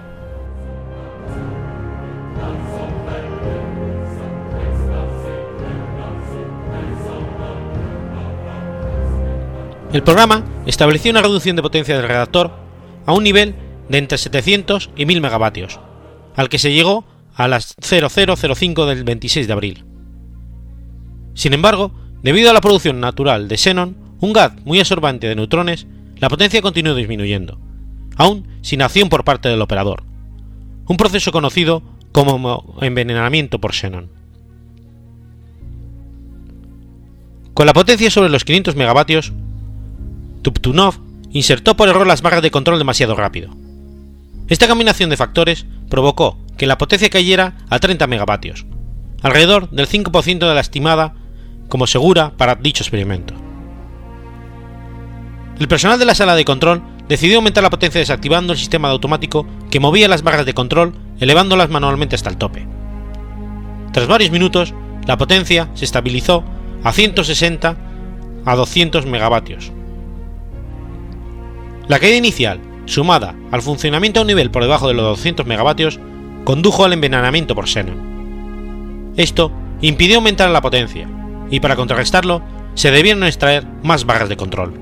El 9.92 10.04
programa 10.04 10.45
estableció 10.66 11.11
una 11.11 11.23
reducción 11.23 11.57
de 11.57 11.62
potencia 11.62 11.97
del 11.97 12.07
reactor 12.07 12.52
a 13.07 13.12
un 13.12 13.25
nivel 13.25 13.57
de 13.88 13.99
entre 13.99 14.19
700 14.19 14.90
y 14.95 15.04
1000 15.04 15.21
megavatios, 15.21 15.80
al 16.37 16.49
que 16.49 16.61
se 16.61 16.73
llegó 16.73 17.04
a 17.40 17.49
las 17.49 17.75
0005 17.80 18.85
del 18.85 19.02
26 19.02 19.47
de 19.47 19.52
abril. 19.54 19.85
Sin 21.32 21.54
embargo, 21.54 21.90
debido 22.23 22.50
a 22.50 22.52
la 22.52 22.61
producción 22.61 23.00
natural 23.00 23.49
de 23.49 23.56
xenón, 23.56 23.97
un 24.20 24.35
gas 24.35 24.52
muy 24.66 24.78
absorbente 24.78 25.26
de 25.26 25.37
neutrones, 25.37 25.87
la 26.18 26.28
potencia 26.28 26.61
continuó 26.61 26.94
disminuyendo, 26.94 27.59
aún 28.16 28.47
sin 28.61 28.82
acción 28.82 29.09
por 29.09 29.25
parte 29.25 29.49
del 29.49 29.62
operador, 29.62 30.02
un 30.87 30.99
proceso 30.99 31.32
conocido 31.32 31.82
como 32.12 32.76
envenenamiento 32.82 33.59
por 33.59 33.73
xenón. 33.73 34.11
Con 37.54 37.64
la 37.64 37.73
potencia 37.73 38.11
sobre 38.11 38.28
los 38.28 38.44
500 38.44 38.76
megavatios, 38.76 39.32
Tuptunov 40.42 40.97
insertó 41.30 41.75
por 41.75 41.88
error 41.88 42.06
las 42.06 42.20
barras 42.20 42.42
de 42.42 42.50
control 42.50 42.78
demasiado 42.78 43.14
rápido. 43.14 43.56
Esta 44.50 44.66
combinación 44.66 45.11
de 45.11 45.16
factores 45.16 45.64
provocó 45.88 46.37
que 46.59 46.66
la 46.66 46.76
potencia 46.76 47.09
cayera 47.09 47.57
a 47.71 47.78
30 47.78 48.09
megavatios, 48.09 48.66
alrededor 49.23 49.71
del 49.71 49.88
5% 49.88 50.40
de 50.40 50.54
la 50.54 50.61
estimada 50.61 51.14
como 51.69 51.87
segura 51.87 52.33
para 52.37 52.57
dicho 52.57 52.83
experimento. 52.83 53.33
El 55.61 55.69
personal 55.69 56.00
de 56.00 56.04
la 56.04 56.16
sala 56.16 56.35
de 56.35 56.45
control 56.45 56.83
decidió 57.09 57.37
aumentar 57.37 57.62
la 57.62 57.71
potencia 57.71 58.00
desactivando 58.00 58.52
el 58.52 58.59
sistema 58.59 58.88
de 58.88 58.95
automático 58.95 59.47
que 59.71 59.78
movía 59.78 60.09
las 60.09 60.23
barras 60.23 60.47
de 60.47 60.54
control 60.54 60.95
elevándolas 61.21 61.71
manualmente 61.71 62.16
hasta 62.16 62.30
el 62.30 62.37
tope. 62.37 62.66
Tras 63.92 64.09
varios 64.09 64.33
minutos, 64.33 64.75
la 65.07 65.16
potencia 65.16 65.69
se 65.75 65.85
estabilizó 65.85 66.42
a 66.83 66.92
160 66.92 67.76
a 68.45 68.57
200 68.57 69.07
megavatios. 69.07 69.71
La 71.87 72.00
caída 72.00 72.16
inicial, 72.16 72.61
sumada 72.90 73.35
al 73.50 73.62
funcionamiento 73.62 74.20
a 74.20 74.23
un 74.23 74.26
nivel 74.26 74.50
por 74.50 74.62
debajo 74.62 74.88
de 74.88 74.94
los 74.94 75.04
200 75.04 75.47
megavatios, 75.47 76.00
condujo 76.44 76.85
al 76.85 76.92
envenenamiento 76.92 77.54
por 77.54 77.68
xenón. 77.68 79.12
Esto 79.16 79.52
impidió 79.80 80.16
aumentar 80.16 80.50
la 80.50 80.61
potencia, 80.61 81.09
y 81.50 81.61
para 81.61 81.76
contrarrestarlo 81.76 82.42
se 82.75 82.90
debieron 82.90 83.25
extraer 83.25 83.66
más 83.82 84.04
barras 84.04 84.28
de 84.28 84.37
control. 84.37 84.75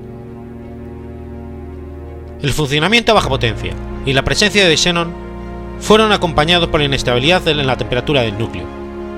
El 2.41 2.51
funcionamiento 2.51 3.11
a 3.11 3.15
baja 3.15 3.29
potencia 3.29 3.73
y 4.05 4.13
la 4.13 4.23
presencia 4.23 4.67
de 4.67 4.77
xenón 4.77 5.13
fueron 5.79 6.11
acompañados 6.11 6.69
por 6.69 6.79
la 6.79 6.85
inestabilidad 6.85 7.47
en 7.47 7.65
la 7.65 7.77
temperatura 7.77 8.21
del 8.21 8.37
núcleo, 8.37 8.65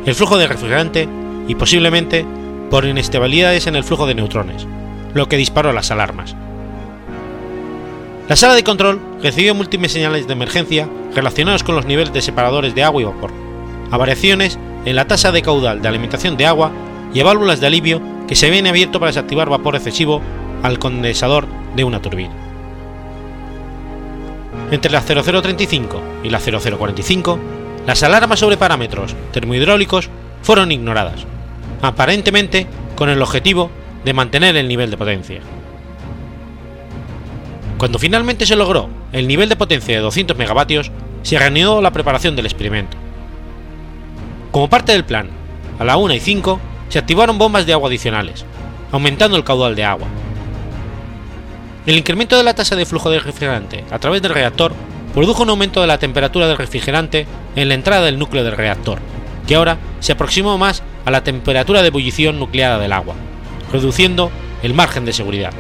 el 0.06 0.16
flujo 0.16 0.38
de 0.38 0.48
refrigerante 0.48 1.08
y 1.48 1.56
posiblemente 1.56 2.26
por 2.70 2.86
inestabilidades 2.86 3.68
en 3.68 3.76
el 3.76 3.84
flujo 3.84 4.08
de 4.08 4.16
neutrones, 4.16 4.66
lo 5.14 5.28
que 5.28 5.38
disparó 5.38 5.74
las 5.74 5.92
alarmas. 5.92 6.36
La 8.32 8.38
sala 8.38 8.56
de 8.56 8.64
control 8.64 9.02
recibió 9.22 9.54
múltiples 9.54 9.92
señales 9.92 10.26
de 10.26 10.32
emergencia 10.32 10.88
relacionados 11.14 11.66
con 11.66 11.76
los 11.76 11.86
niveles 11.86 12.14
de 12.14 12.22
separadores 12.22 12.74
de 12.74 12.82
agua 12.82 13.02
y 13.02 13.04
vapor, 13.04 13.30
a 13.92 13.98
variaciones 13.98 14.58
en 14.86 14.96
la 14.96 15.06
tasa 15.06 15.34
de 15.34 15.42
caudal 15.42 15.82
de 15.82 15.90
alimentación 15.90 16.38
de 16.38 16.46
agua 16.46 16.72
y 17.14 17.20
a 17.20 17.26
válvulas 17.26 17.60
de 17.60 17.68
alivio 17.68 18.02
que 18.30 18.38
se 18.38 18.48
habían 18.48 18.68
abierto 18.68 19.02
para 19.02 19.10
desactivar 19.10 19.50
vapor 19.50 19.76
excesivo 19.76 20.22
al 20.64 20.80
condensador 20.80 21.46
de 21.76 21.84
una 21.84 22.02
turbina. 22.02 22.32
Entre 24.72 24.90
la 24.94 25.02
0035 25.02 26.02
y 26.24 26.30
la 26.30 26.40
0045, 26.40 27.38
las 27.86 28.02
alarmas 28.02 28.40
sobre 28.40 28.56
parámetros 28.56 29.14
termohidráulicos 29.34 30.10
fueron 30.42 30.72
ignoradas, 30.72 31.26
aparentemente 31.82 32.66
con 32.96 33.10
el 33.10 33.22
objetivo 33.22 33.70
de 34.06 34.14
mantener 34.14 34.56
el 34.56 34.70
nivel 34.70 34.90
de 34.90 34.96
potencia. 34.96 35.42
Cuando 37.82 37.98
finalmente 37.98 38.46
se 38.46 38.56
logró 38.56 38.90
el 39.12 39.28
nivel 39.28 39.50
de 39.50 39.56
potencia 39.56 39.96
de 39.96 40.02
200 40.02 40.38
megavatios, 40.38 40.92
se 41.24 41.40
reanudó 41.40 41.82
la 41.82 41.90
preparación 41.90 42.36
del 42.36 42.46
experimento. 42.46 42.96
Como 44.52 44.70
parte 44.70 44.92
del 44.92 45.04
plan, 45.04 45.32
a 45.80 45.84
la 45.84 45.98
1 45.98 46.14
y 46.14 46.20
5 46.20 46.60
se 46.90 47.00
activaron 47.00 47.40
bombas 47.40 47.66
de 47.66 47.74
agua 47.74 47.90
adicionales, 47.90 48.46
aumentando 48.92 49.36
el 49.36 49.44
caudal 49.44 49.76
de 49.76 49.84
agua. 49.84 50.08
El 51.88 51.98
incremento 51.98 52.38
de 52.38 52.44
la 52.44 52.54
tasa 52.54 52.76
de 52.76 52.86
flujo 52.86 53.10
de 53.10 53.20
refrigerante 53.20 53.84
a 53.90 53.98
través 53.98 54.22
del 54.22 54.36
reactor 54.36 54.74
produjo 55.16 55.42
un 55.42 55.50
aumento 55.50 55.82
de 55.82 55.88
la 55.88 55.98
temperatura 55.98 56.48
del 56.48 56.60
refrigerante 56.60 57.26
en 57.56 57.68
la 57.68 57.74
entrada 57.74 58.06
del 58.06 58.20
núcleo 58.20 58.44
del 58.44 58.58
reactor, 58.58 59.00
que 59.48 59.56
ahora 59.56 59.80
se 60.02 60.12
aproximó 60.12 60.56
más 60.60 60.84
a 61.04 61.10
la 61.10 61.24
temperatura 61.24 61.82
de 61.82 61.88
ebullición 61.88 62.38
nucleada 62.38 62.78
del 62.78 62.94
agua, 62.94 63.16
reduciendo 63.72 64.30
el 64.62 64.76
margen 64.76 65.04
de 65.04 65.14
seguridad. 65.14 65.52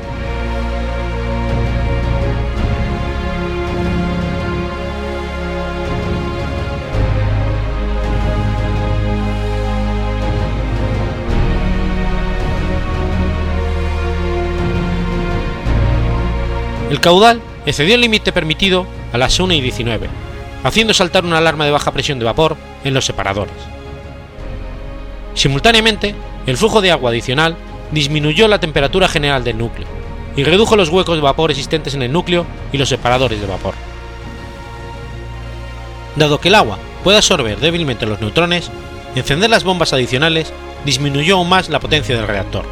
Caudal 17.01 17.42
excedió 17.66 17.96
el 17.96 18.01
límite 18.01 18.31
permitido 18.31 18.85
a 19.11 19.18
las 19.18 19.40
1 19.40 19.53
y 19.55 19.61
19, 19.61 20.07
haciendo 20.64 20.94
saltar 20.94 21.25
una 21.25 21.40
alarma 21.40 21.66
de 21.66 21.72
baja 21.72 21.92
presión 21.92 22.20
de 22.20 22.25
vapor 22.25 22.55
en 22.83 22.94
los 22.94 23.05
separadores. 23.05 23.53
Simultáneamente, 25.33 26.14
el 26.46 26.57
flujo 26.57 26.79
de 26.79 26.92
agua 26.92 27.09
adicional 27.09 27.55
disminuyó 27.92 28.48
la 28.48 28.59
temperatura 28.59 29.07
general 29.07 29.44
del 29.44 29.57
núcleo 29.57 29.87
y 30.35 30.44
redujo 30.44 30.75
los 30.75 30.90
huecos 30.90 31.16
de 31.16 31.22
vapor 31.22 31.50
existentes 31.50 31.96
en 31.96 32.03
el 32.03 32.11
núcleo 32.11 32.46
y 32.72 32.77
los 32.77 32.90
separadores 32.90 33.42
de 33.42 33.48
vapor. 33.48 33.74
Dado 36.16 36.40
que 36.40 36.50
el 36.50 36.55
agua 36.55 36.77
puede 37.03 37.18
absorber 37.18 37.59
débilmente 37.59 38.05
los 38.05 38.22
neutrones, 38.22 38.70
encender 39.16 39.50
las 39.50 39.64
bombas 39.64 39.94
adicionales 39.94 40.53
disminuyó 40.85 41.37
aún 41.37 41.50
más 41.50 41.70
la 41.70 41.79
potencia 41.79 42.16
del 42.16 42.27
reactor. 42.27 42.66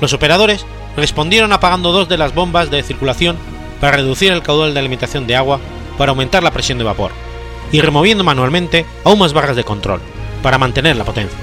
Los 0.00 0.12
operadores 0.12 0.64
respondieron 0.96 1.52
apagando 1.52 1.92
dos 1.92 2.08
de 2.08 2.18
las 2.18 2.34
bombas 2.34 2.70
de 2.70 2.82
circulación 2.82 3.36
para 3.80 3.96
reducir 3.96 4.32
el 4.32 4.42
caudal 4.42 4.74
de 4.74 4.80
alimentación 4.80 5.26
de 5.26 5.36
agua 5.36 5.60
para 5.98 6.10
aumentar 6.10 6.42
la 6.42 6.50
presión 6.50 6.78
de 6.78 6.84
vapor, 6.84 7.10
y 7.72 7.80
removiendo 7.80 8.24
manualmente 8.24 8.84
aún 9.04 9.18
más 9.18 9.32
barras 9.32 9.56
de 9.56 9.64
control, 9.64 10.00
para 10.42 10.58
mantener 10.58 10.96
la 10.96 11.04
potencia. 11.04 11.38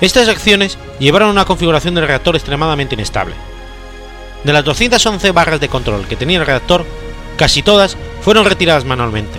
Estas 0.00 0.28
acciones 0.28 0.78
llevaron 0.98 1.28
a 1.28 1.32
una 1.32 1.44
configuración 1.44 1.94
del 1.94 2.06
reactor 2.06 2.36
extremadamente 2.36 2.94
inestable. 2.94 3.34
De 4.42 4.52
las 4.52 4.64
211 4.64 5.30
barras 5.32 5.60
de 5.60 5.68
control 5.68 6.06
que 6.06 6.16
tenía 6.16 6.38
el 6.38 6.46
reactor, 6.46 6.84
casi 7.36 7.62
todas 7.62 7.96
fueron 8.20 8.44
retiradas 8.44 8.84
manualmente, 8.84 9.38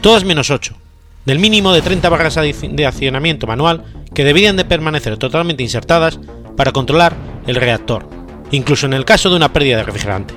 todas 0.00 0.24
menos 0.24 0.50
8, 0.50 0.74
del 1.24 1.38
mínimo 1.38 1.72
de 1.72 1.82
30 1.82 2.08
barras 2.08 2.34
de 2.34 2.86
accionamiento 2.86 3.46
manual 3.46 3.84
que 4.12 4.24
debían 4.24 4.56
de 4.56 4.64
permanecer 4.64 5.16
totalmente 5.16 5.62
insertadas 5.62 6.18
para 6.56 6.72
controlar 6.72 7.14
el 7.46 7.56
reactor, 7.56 8.06
incluso 8.50 8.86
en 8.86 8.92
el 8.92 9.04
caso 9.04 9.30
de 9.30 9.36
una 9.36 9.52
pérdida 9.52 9.78
de 9.78 9.84
refrigerante. 9.84 10.34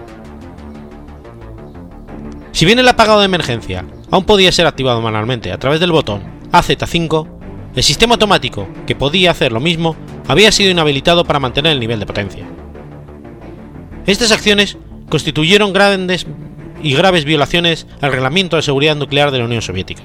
Si 2.51 2.65
bien 2.65 2.80
el 2.80 2.88
apagado 2.88 3.19
de 3.19 3.25
emergencia 3.25 3.86
aún 4.12 4.23
podía 4.23 4.51
ser 4.51 4.65
activado 4.65 5.01
manualmente 5.01 5.51
a 5.51 5.58
través 5.58 5.80
del 5.80 5.91
botón 5.91 6.23
AZ5, 6.51 7.28
el 7.75 7.84
sistema 7.84 8.13
automático, 8.13 8.67
que 8.88 8.95
podía 8.95 9.32
hacer 9.32 9.51
lo 9.51 9.60
mismo, 9.60 9.97
había 10.28 10.51
sido 10.51 10.71
inhabilitado 10.71 11.25
para 11.25 11.39
mantener 11.41 11.73
el 11.73 11.80
nivel 11.80 11.99
de 11.99 12.06
potencia. 12.06 12.45
Estas 14.06 14.32
acciones 14.32 14.78
constituyeron 15.10 15.73
grandes 15.73 16.25
y 16.82 16.93
graves 16.93 17.25
violaciones 17.25 17.88
al 17.99 18.12
reglamento 18.12 18.56
de 18.56 18.62
seguridad 18.62 18.95
nuclear 18.95 19.32
de 19.32 19.39
la 19.39 19.45
Unión 19.45 19.62
Soviética. 19.62 20.04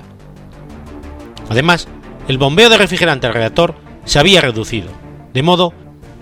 Además, 1.49 1.87
el 2.27 2.39
bombeo 2.39 2.69
de 2.69 2.79
refrigerante 2.79 3.27
al 3.27 3.35
reactor 3.35 3.77
se 4.05 4.19
había 4.19 4.41
reducido, 4.41 4.89
de 5.33 5.43
modo 5.43 5.73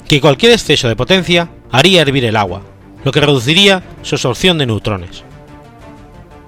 que 0.08 0.20
cualquier 0.22 0.52
exceso 0.52 0.88
de 0.88 0.96
potencia 0.96 1.50
haría 1.70 2.00
hervir 2.00 2.24
el 2.24 2.36
agua, 2.36 2.62
lo 3.04 3.12
que 3.12 3.20
reduciría 3.20 3.82
su 4.02 4.14
absorción 4.14 4.56
de 4.58 4.66
neutrones. 4.66 5.22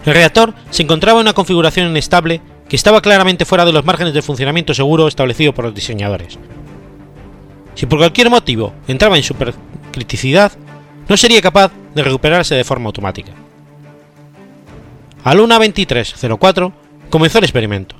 El 0.06 0.14
reactor 0.14 0.54
se 0.70 0.82
encontraba 0.82 1.20
en 1.20 1.26
una 1.26 1.34
configuración 1.34 1.90
inestable 1.90 2.40
que 2.68 2.76
estaba 2.76 3.02
claramente 3.02 3.44
fuera 3.44 3.66
de 3.66 3.72
los 3.72 3.84
márgenes 3.84 4.14
de 4.14 4.22
funcionamiento 4.22 4.72
seguro 4.72 5.06
establecido 5.06 5.52
por 5.52 5.66
los 5.66 5.74
diseñadores. 5.74 6.38
Si 7.74 7.84
por 7.84 7.98
cualquier 7.98 8.30
motivo 8.30 8.72
entraba 8.88 9.16
en 9.16 9.22
supercriticidad, 9.22 10.52
no 11.06 11.16
sería 11.16 11.42
capaz 11.42 11.70
de 11.94 12.02
recuperarse 12.02 12.54
de 12.54 12.64
forma 12.64 12.86
automática. 12.86 13.32
A 15.22 15.34
Luna 15.34 15.56
2304 15.56 16.72
comenzó 17.10 17.38
el 17.38 17.44
experimento. 17.44 17.94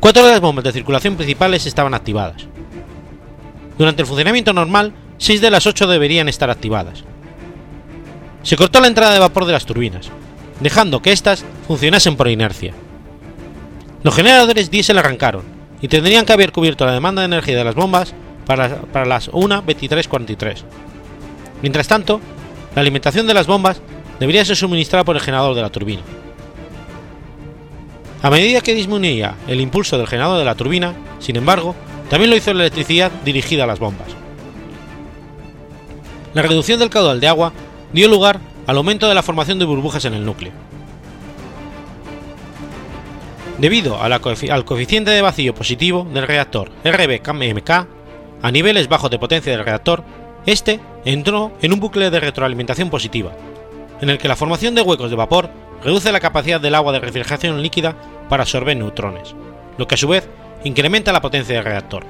Cuatro 0.00 0.24
de 0.24 0.30
las 0.30 0.40
bombas 0.40 0.64
de 0.64 0.72
circulación 0.72 1.16
principales 1.16 1.66
estaban 1.66 1.92
activadas, 1.92 2.46
durante 3.78 4.02
el 4.02 4.08
funcionamiento 4.08 4.52
normal, 4.52 4.92
6 5.18 5.40
de 5.40 5.50
las 5.50 5.66
8 5.66 5.86
deberían 5.86 6.28
estar 6.28 6.50
activadas. 6.50 7.04
Se 8.42 8.56
cortó 8.56 8.80
la 8.80 8.88
entrada 8.88 9.12
de 9.12 9.20
vapor 9.20 9.44
de 9.44 9.52
las 9.52 9.66
turbinas, 9.66 10.10
dejando 10.60 11.00
que 11.00 11.12
éstas 11.12 11.44
funcionasen 11.66 12.16
por 12.16 12.28
inercia. 12.28 12.74
Los 14.02 14.14
generadores 14.14 14.70
diésel 14.70 14.98
arrancaron 14.98 15.42
y 15.80 15.88
tendrían 15.88 16.24
que 16.24 16.32
haber 16.32 16.52
cubierto 16.52 16.84
la 16.86 16.92
demanda 16.92 17.22
de 17.22 17.26
energía 17.26 17.56
de 17.56 17.64
las 17.64 17.74
bombas 17.74 18.14
para, 18.46 18.82
para 18.82 19.06
las 19.06 19.30
1.23.43. 19.30 20.62
Mientras 21.62 21.86
tanto, 21.86 22.20
la 22.74 22.80
alimentación 22.80 23.26
de 23.26 23.34
las 23.34 23.46
bombas 23.46 23.80
debería 24.18 24.44
ser 24.44 24.56
suministrada 24.56 25.04
por 25.04 25.16
el 25.16 25.22
generador 25.22 25.54
de 25.54 25.62
la 25.62 25.70
turbina. 25.70 26.02
A 28.22 28.30
medida 28.30 28.60
que 28.60 28.74
disminuía 28.74 29.34
el 29.48 29.60
impulso 29.60 29.98
del 29.98 30.06
generador 30.06 30.38
de 30.38 30.44
la 30.44 30.54
turbina, 30.54 30.94
sin 31.18 31.36
embargo, 31.36 31.74
también 32.12 32.28
lo 32.28 32.36
hizo 32.36 32.52
la 32.52 32.64
electricidad 32.64 33.10
dirigida 33.24 33.64
a 33.64 33.66
las 33.66 33.78
bombas. 33.78 34.08
La 36.34 36.42
reducción 36.42 36.78
del 36.78 36.90
caudal 36.90 37.20
de 37.20 37.28
agua 37.28 37.54
dio 37.94 38.06
lugar 38.06 38.38
al 38.66 38.76
aumento 38.76 39.08
de 39.08 39.14
la 39.14 39.22
formación 39.22 39.58
de 39.58 39.64
burbujas 39.64 40.04
en 40.04 40.12
el 40.12 40.26
núcleo. 40.26 40.52
Debido 43.56 43.98
al 44.02 44.20
coeficiente 44.66 45.10
de 45.10 45.22
vacío 45.22 45.54
positivo 45.54 46.06
del 46.12 46.26
reactor 46.26 46.70
RBKMK, 46.84 47.70
a 48.42 48.50
niveles 48.50 48.88
bajos 48.88 49.10
de 49.10 49.18
potencia 49.18 49.50
del 49.50 49.64
reactor, 49.64 50.04
este 50.44 50.80
entró 51.06 51.52
en 51.62 51.72
un 51.72 51.80
bucle 51.80 52.10
de 52.10 52.20
retroalimentación 52.20 52.90
positiva, 52.90 53.32
en 54.02 54.10
el 54.10 54.18
que 54.18 54.28
la 54.28 54.36
formación 54.36 54.74
de 54.74 54.82
huecos 54.82 55.08
de 55.08 55.16
vapor 55.16 55.48
reduce 55.82 56.12
la 56.12 56.20
capacidad 56.20 56.60
del 56.60 56.74
agua 56.74 56.92
de 56.92 57.00
refrigeración 57.00 57.62
líquida 57.62 57.96
para 58.28 58.42
absorber 58.42 58.76
neutrones, 58.76 59.34
lo 59.78 59.88
que 59.88 59.94
a 59.94 59.98
su 59.98 60.08
vez 60.08 60.28
incrementa 60.64 61.12
la 61.12 61.20
potencia 61.20 61.54
del 61.54 61.64
reactor. 61.64 62.04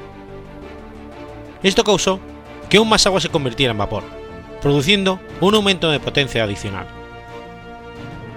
Esto 1.62 1.84
causó 1.84 2.20
que 2.68 2.76
aún 2.76 2.88
más 2.88 3.06
agua 3.06 3.20
se 3.20 3.28
convirtiera 3.28 3.72
en 3.72 3.78
vapor, 3.78 4.02
produciendo 4.60 5.20
un 5.40 5.54
aumento 5.54 5.90
de 5.90 6.00
potencia 6.00 6.44
adicional. 6.44 6.86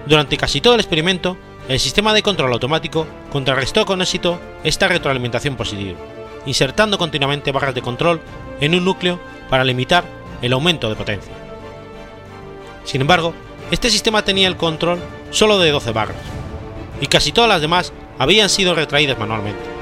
Durante 0.06 0.36
casi 0.36 0.60
todo 0.60 0.74
el 0.74 0.80
experimento, 0.80 1.36
el 1.68 1.80
sistema 1.80 2.14
de 2.14 2.22
control 2.22 2.52
automático 2.52 3.06
contrarrestó 3.32 3.84
con 3.84 4.00
éxito 4.00 4.40
esta 4.62 4.86
retroalimentación 4.86 5.56
positiva, 5.56 5.98
insertando 6.46 6.96
continuamente 6.96 7.50
barras 7.50 7.74
de 7.74 7.82
control 7.82 8.20
en 8.60 8.74
un 8.74 8.84
núcleo 8.84 9.18
para 9.50 9.64
limitar 9.64 10.04
el 10.42 10.52
aumento 10.52 10.88
de 10.88 10.96
potencia. 10.96 11.32
Sin 12.84 13.00
embargo, 13.00 13.34
este 13.72 13.90
sistema 13.90 14.22
tenía 14.22 14.46
el 14.46 14.56
control 14.56 15.00
solo 15.32 15.58
de 15.58 15.72
12 15.72 15.90
barras, 15.90 16.16
y 17.00 17.06
casi 17.06 17.32
todas 17.32 17.50
las 17.50 17.60
demás 17.60 17.92
habían 18.18 18.48
sido 18.48 18.74
retraídas 18.74 19.18
manualmente. 19.18 19.75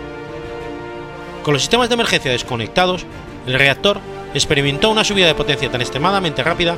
Con 1.44 1.52
los 1.52 1.62
sistemas 1.62 1.90
de 1.90 1.94
emergencia 1.94 2.32
desconectados, 2.32 3.04
el 3.46 3.58
reactor 3.58 4.00
experimentó 4.32 4.88
una 4.88 5.04
subida 5.04 5.26
de 5.26 5.34
potencia 5.34 5.70
tan 5.70 5.82
extremadamente 5.82 6.42
rápida 6.42 6.74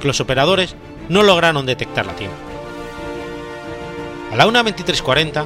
que 0.00 0.06
los 0.06 0.20
operadores 0.20 0.76
no 1.08 1.24
lograron 1.24 1.66
detectarla 1.66 2.12
a 2.12 2.16
tiempo. 2.16 2.36
A 4.32 4.36
la 4.36 4.46
1.23.40, 4.46 5.44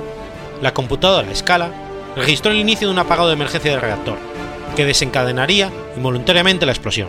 la 0.61 0.75
computadora 0.75 1.35
Scala 1.35 1.71
registró 2.15 2.53
el 2.53 2.59
inicio 2.59 2.89
de 2.89 2.93
un 2.93 2.99
apagado 2.99 3.29
de 3.29 3.35
emergencia 3.35 3.71
del 3.71 3.81
reactor, 3.81 4.19
que 4.77 4.85
desencadenaría 4.85 5.71
involuntariamente 5.97 6.67
la 6.67 6.73
explosión. 6.73 7.09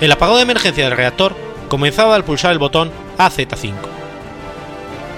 El 0.00 0.12
apagado 0.12 0.36
de 0.36 0.44
emergencia 0.44 0.84
del 0.84 0.96
reactor 0.96 1.34
comenzaba 1.68 2.14
al 2.14 2.24
pulsar 2.24 2.52
el 2.52 2.60
botón 2.60 2.92
AZ5. 3.18 3.72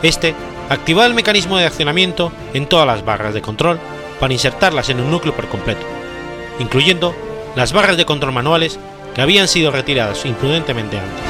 Este 0.02 0.34
activaba 0.70 1.06
el 1.06 1.14
mecanismo 1.14 1.58
de 1.58 1.66
accionamiento 1.66 2.32
en 2.54 2.64
todas 2.64 2.86
las 2.86 3.04
barras 3.04 3.34
de 3.34 3.42
control 3.42 3.78
para 4.22 4.34
insertarlas 4.34 4.88
en 4.88 5.00
un 5.00 5.10
núcleo 5.10 5.34
por 5.34 5.48
completo, 5.48 5.84
incluyendo 6.60 7.12
las 7.56 7.72
barras 7.72 7.96
de 7.96 8.04
control 8.04 8.30
manuales 8.30 8.78
que 9.16 9.20
habían 9.20 9.48
sido 9.48 9.72
retiradas 9.72 10.24
imprudentemente 10.24 10.96
antes. 10.96 11.24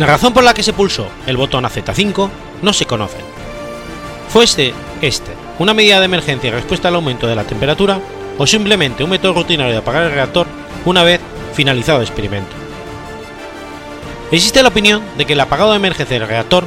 La 0.00 0.06
razón 0.06 0.34
por 0.34 0.42
la 0.42 0.54
que 0.54 0.64
se 0.64 0.72
pulsó 0.72 1.06
el 1.28 1.36
botón 1.36 1.62
AZ5 1.62 2.28
no 2.62 2.72
se 2.72 2.86
conoce. 2.86 3.18
¿Fue 4.28 4.42
este, 4.42 4.74
este 5.02 5.30
una 5.60 5.72
medida 5.72 6.00
de 6.00 6.06
emergencia 6.06 6.48
en 6.48 6.54
respuesta 6.54 6.88
al 6.88 6.96
aumento 6.96 7.28
de 7.28 7.36
la 7.36 7.44
temperatura 7.44 8.00
o 8.38 8.44
simplemente 8.44 9.04
un 9.04 9.10
método 9.10 9.34
rutinario 9.34 9.70
de 9.70 9.78
apagar 9.78 10.02
el 10.02 10.14
reactor 10.14 10.48
una 10.84 11.04
vez 11.04 11.20
finalizado 11.56 11.98
el 11.98 12.04
experimento? 12.04 12.54
Existe 14.30 14.62
la 14.62 14.68
opinión 14.68 15.02
de 15.16 15.24
que 15.24 15.32
el 15.32 15.40
apagado 15.40 15.70
de 15.70 15.76
emergencia 15.76 16.18
del 16.18 16.28
reactor 16.28 16.66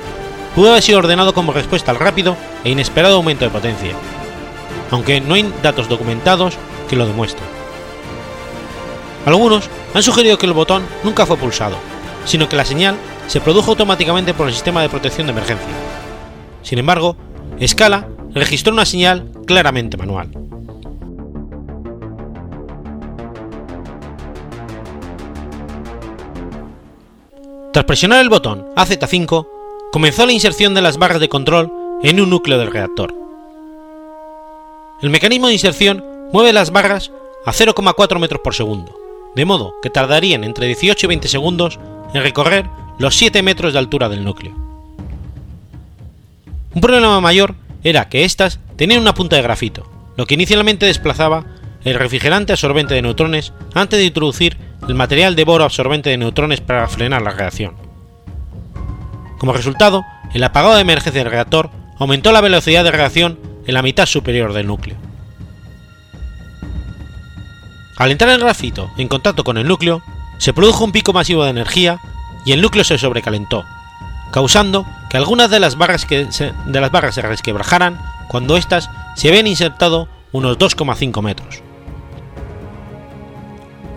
pudo 0.56 0.72
haber 0.72 0.82
sido 0.82 1.00
ordenado 1.00 1.34
como 1.34 1.54
respuesta 1.54 1.92
al 1.92 2.00
rápido 2.00 2.36
e 2.64 2.72
inesperado 2.72 3.16
aumento 3.16 3.46
de 3.46 3.52
potencia, 3.52 3.94
aunque 4.92 5.22
no 5.22 5.36
hay 5.36 5.54
datos 5.62 5.88
documentados 5.88 6.58
que 6.90 6.96
lo 6.96 7.06
demuestren. 7.06 7.48
Algunos 9.26 9.70
han 9.94 10.04
sugerido 10.04 10.38
que 10.38 10.46
el 10.46 10.54
botón 10.54 10.84
nunca 11.04 11.26
fue 11.26 11.38
pulsado, 11.38 11.78
sino 12.26 12.50
que 12.50 12.56
la 12.56 12.66
señal 12.66 12.96
se 13.28 13.42
produjo 13.42 13.72
automáticamente 13.72 14.34
por 14.34 14.48
el 14.48 14.54
sistema 14.54 14.82
de 14.82 14.90
protección 14.90 15.28
de 15.28 15.34
emergencia. 15.34 15.68
Sin 16.64 16.80
embargo, 16.80 17.16
Scala 17.66 18.08
registró 18.34 18.74
una 18.74 18.86
señal 18.86 19.30
claramente 19.46 19.98
manual. 19.98 20.32
Tras 27.72 27.86
presionar 27.86 28.22
el 28.22 28.30
botón 28.30 28.66
AZ5, 28.76 29.48
comenzó 29.92 30.26
la 30.26 30.32
inserción 30.32 30.74
de 30.74 30.82
las 30.82 30.98
barras 30.98 31.20
de 31.20 31.30
control 31.30 31.72
en 32.02 32.20
un 32.20 32.32
núcleo 32.32 32.58
del 32.58 32.72
reactor. 32.72 33.14
El 35.04 35.12
mecanismo 35.12 35.48
de 35.48 35.54
inserción 35.54 36.04
mueve 36.34 36.52
las 36.52 36.72
barras 36.72 37.12
a 37.46 37.52
0,4 37.52 38.20
metros 38.20 38.42
por 38.44 38.56
segundo, 38.56 38.98
de 39.36 39.46
modo 39.46 39.76
que 39.84 39.92
tardarían 39.92 40.44
entre 40.44 40.66
18 40.66 41.06
y 41.06 41.10
20 41.10 41.28
segundos 41.28 41.80
en 42.16 42.24
recorrer 42.24 42.66
los 42.98 43.16
7 43.16 43.44
metros 43.44 43.74
de 43.74 43.80
altura 43.80 44.10
del 44.10 44.24
núcleo. 44.24 44.56
Un 46.74 46.82
problema 46.82 47.22
mayor 47.22 47.54
era 47.84 48.10
que 48.10 48.26
éstas 48.26 48.60
tenían 48.78 49.02
una 49.02 49.14
punta 49.14 49.36
de 49.36 49.44
grafito, 49.44 49.88
lo 50.18 50.26
que 50.26 50.34
inicialmente 50.34 50.88
desplazaba 50.88 51.46
el 51.84 51.94
refrigerante 51.94 52.52
absorbente 52.52 52.96
de 52.96 53.04
neutrones 53.04 53.54
antes 53.76 54.00
de 54.00 54.06
introducir 54.06 54.58
el 54.88 54.96
material 54.96 55.36
de 55.36 55.44
boro 55.44 55.64
absorbente 55.64 56.10
de 56.10 56.18
neutrones 56.18 56.62
para 56.62 56.88
frenar 56.88 57.22
la 57.22 57.32
reacción. 57.32 57.76
Como 59.38 59.54
resultado, 59.54 60.04
el 60.34 60.44
apagado 60.44 60.76
de 60.76 60.82
emergencia 60.82 61.24
del 61.24 61.32
reactor 61.32 61.70
aumentó 61.98 62.32
la 62.32 62.42
velocidad 62.42 62.84
de 62.84 62.92
reacción 62.92 63.40
en 63.66 63.74
la 63.74 63.82
mitad 63.82 64.06
superior 64.06 64.54
del 64.54 64.68
núcleo. 64.68 64.98
Al 67.98 68.12
entrar 68.12 68.32
el 68.32 68.40
grafito 68.40 68.90
en 68.98 69.08
contacto 69.08 69.44
con 69.44 69.58
el 69.58 69.68
núcleo, 69.68 70.02
se 70.38 70.54
produjo 70.54 70.86
un 70.86 70.92
pico 70.92 71.12
masivo 71.12 71.44
de 71.44 71.50
energía 71.50 72.00
y 72.46 72.54
el 72.54 72.62
núcleo 72.62 72.84
se 72.84 72.98
sobrecalentó, 72.98 73.66
causando 74.32 74.86
que 75.10 75.18
algunas 75.18 75.50
de 75.50 75.60
las 75.60 75.78
barras, 75.78 76.06
que 76.06 76.32
se, 76.32 76.54
de 76.66 76.82
las 76.82 76.92
barras 76.92 77.16
se 77.16 77.22
resquebrajaran 77.22 78.00
cuando 78.30 78.56
éstas 78.56 78.90
se 79.16 79.28
habían 79.28 79.48
insertado 79.48 80.08
unos 80.32 80.58
2,5 80.58 81.22
metros. 81.22 81.62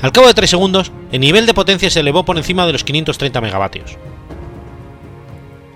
Al 0.03 0.11
cabo 0.11 0.27
de 0.27 0.35
3 0.35 0.51
segundos, 0.51 0.91
el 1.13 1.21
nivel 1.21 1.47
de 1.47 1.55
potencia 1.55 1.89
se 1.89 2.01
elevó 2.01 2.25
por 2.25 2.37
encima 2.37 2.67
de 2.67 2.73
los 2.73 2.83
530 2.83 3.41
megavatios. 3.41 3.97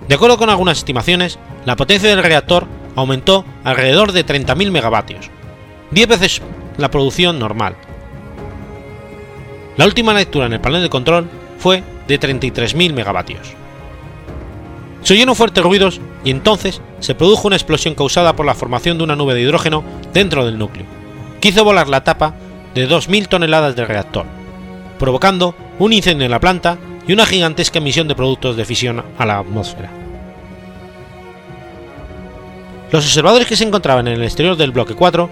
De 0.09 0.15
acuerdo 0.17 0.37
con 0.37 0.51
algunas 0.51 0.79
estimaciones, 0.79 1.39
la 1.65 1.77
potencia 1.77 2.09
del 2.09 2.25
reactor 2.25 2.67
aumentó 2.97 3.45
alrededor 3.63 4.11
de 4.11 4.27
30.000 4.27 4.73
megavatios, 4.73 5.31
10 5.93 6.09
veces 6.09 6.43
la 6.77 6.91
producción 6.91 7.39
normal. 7.39 7.77
La 9.77 9.85
última 9.85 10.13
lectura 10.13 10.47
en 10.47 10.55
el 10.55 10.61
panel 10.61 10.83
de 10.83 10.91
control 10.91 11.29
fue 11.59 11.85
de 12.09 12.19
33.000 12.19 12.95
megavatios. 12.95 13.47
Se 15.03 15.15
oyeron 15.15 15.37
fuertes 15.37 15.63
ruidos 15.63 16.01
y 16.25 16.31
entonces 16.31 16.81
se 16.99 17.15
produjo 17.15 17.47
una 17.47 17.57
explosión 17.57 17.95
causada 17.95 18.35
por 18.35 18.45
la 18.45 18.55
formación 18.55 18.99
de 18.99 19.05
una 19.05 19.15
nube 19.15 19.35
de 19.35 19.43
hidrógeno 19.43 19.85
dentro 20.13 20.45
del 20.45 20.59
núcleo, 20.59 20.85
que 21.41 21.51
hizo 21.51 21.63
volar 21.63 21.89
la 21.89 22.03
tapa 22.03 22.35
de 22.77 22.89
2.000 22.89 23.29
toneladas 23.29 23.75
de 23.75 23.87
reactor, 23.87 24.27
provocando 24.99 25.55
un 25.79 25.95
incendio 25.95 26.27
en 26.27 26.31
la 26.31 26.41
planta 26.41 26.77
y 27.09 27.13
una 27.15 27.25
gigantesca 27.25 27.79
emisión 27.79 28.07
de 28.07 28.15
productos 28.15 28.57
de 28.57 28.65
fisión 28.67 29.03
a 29.17 29.25
la 29.25 29.39
atmósfera. 29.39 29.91
Los 32.93 33.05
observadores 33.05 33.49
que 33.49 33.57
se 33.57 33.65
encontraban 33.65 34.07
en 34.09 34.15
el 34.15 34.23
exterior 34.23 34.57
del 34.57 34.73
bloque 34.73 34.95
4 34.95 35.31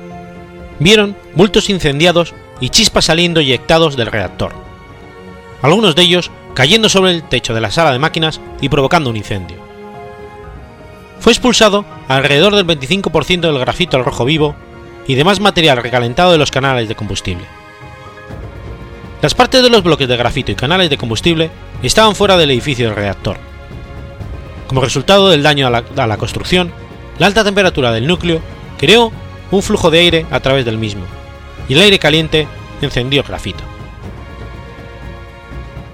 vieron 0.79 1.17
bultos 1.35 1.69
incendiados 1.69 2.35
y 2.61 2.71
chispas 2.71 3.05
saliendo 3.05 3.41
eyectados 3.41 3.97
del 3.97 4.07
reactor, 4.07 4.55
algunos 5.61 5.95
de 5.95 6.03
ellos 6.03 6.31
cayendo 6.55 6.89
sobre 6.89 7.11
el 7.11 7.25
techo 7.25 7.53
de 7.53 7.61
la 7.61 7.71
sala 7.71 7.93
de 7.93 7.99
máquinas 7.99 8.41
y 8.61 8.71
provocando 8.71 9.11
un 9.11 9.17
incendio. 9.17 9.59
Fue 11.21 11.33
expulsado 11.33 11.85
alrededor 12.09 12.55
del 12.55 12.67
25% 12.67 13.41
del 13.41 13.59
grafito 13.59 13.97
al 13.97 14.05
rojo 14.05 14.25
vivo 14.25 14.57
y 15.07 15.15
demás 15.15 15.41
material 15.41 15.79
recalentado 15.79 16.33
de 16.33 16.39
los 16.39 16.51
canales 16.51 16.89
de 16.89 16.95
combustible. 16.95 17.45
Las 19.23 19.35
partes 19.35 19.63
de 19.63 19.71
los 19.71 19.83
bloques 19.83 20.07
de 20.07 20.17
grafito 20.17 20.53
y 20.53 20.55
canales 20.55 20.91
de 20.91 20.99
combustible 20.99 21.51
estaban 21.83 22.15
fuera 22.15 22.37
del 22.37 22.51
edificio 22.51 22.89
del 22.89 22.97
reactor. 22.97 23.39
Como 24.67 24.81
resultado 24.81 25.31
del 25.31 25.43
daño 25.43 25.67
a 25.67 26.07
la, 26.07 26.17
construcción, 26.17 26.73
la 27.19 27.27
alta 27.27 27.45
temperatura 27.45 27.93
del 27.93 28.07
núcleo 28.07 28.41
creó 28.79 29.13
un 29.51 29.63
flujo 29.63 29.91
de 29.91 30.01
aire 30.01 30.27
a 30.31 30.41
través 30.41 30.65
del 30.65 30.79
mismo, 30.79 31.05
y 31.69 31.75
el 31.75 31.81
aire 31.81 31.99
caliente 31.99 32.47
encendió 32.83 33.23
el 33.23 33.27
grafito. 33.27 33.65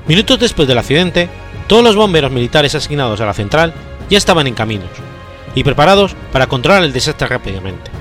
Minutos 0.07 0.41
después 0.41 0.67
del 0.67 0.79
accidente, 0.79 1.29
todos 1.69 1.85
los 1.85 1.95
bomberos 1.95 2.33
militares 2.33 2.75
asignados 2.75 3.21
a 3.21 3.27
la 3.27 3.35
central 3.35 3.75
ya 4.09 4.19
estaban 4.19 4.49
en 4.49 4.55
caminos 4.55 4.91
y 5.55 5.63
preparados 5.63 6.17
para 6.33 6.49
controlar 6.49 6.83
el 6.83 6.93
desastre 6.93 7.29
rápidamente. 7.29 8.00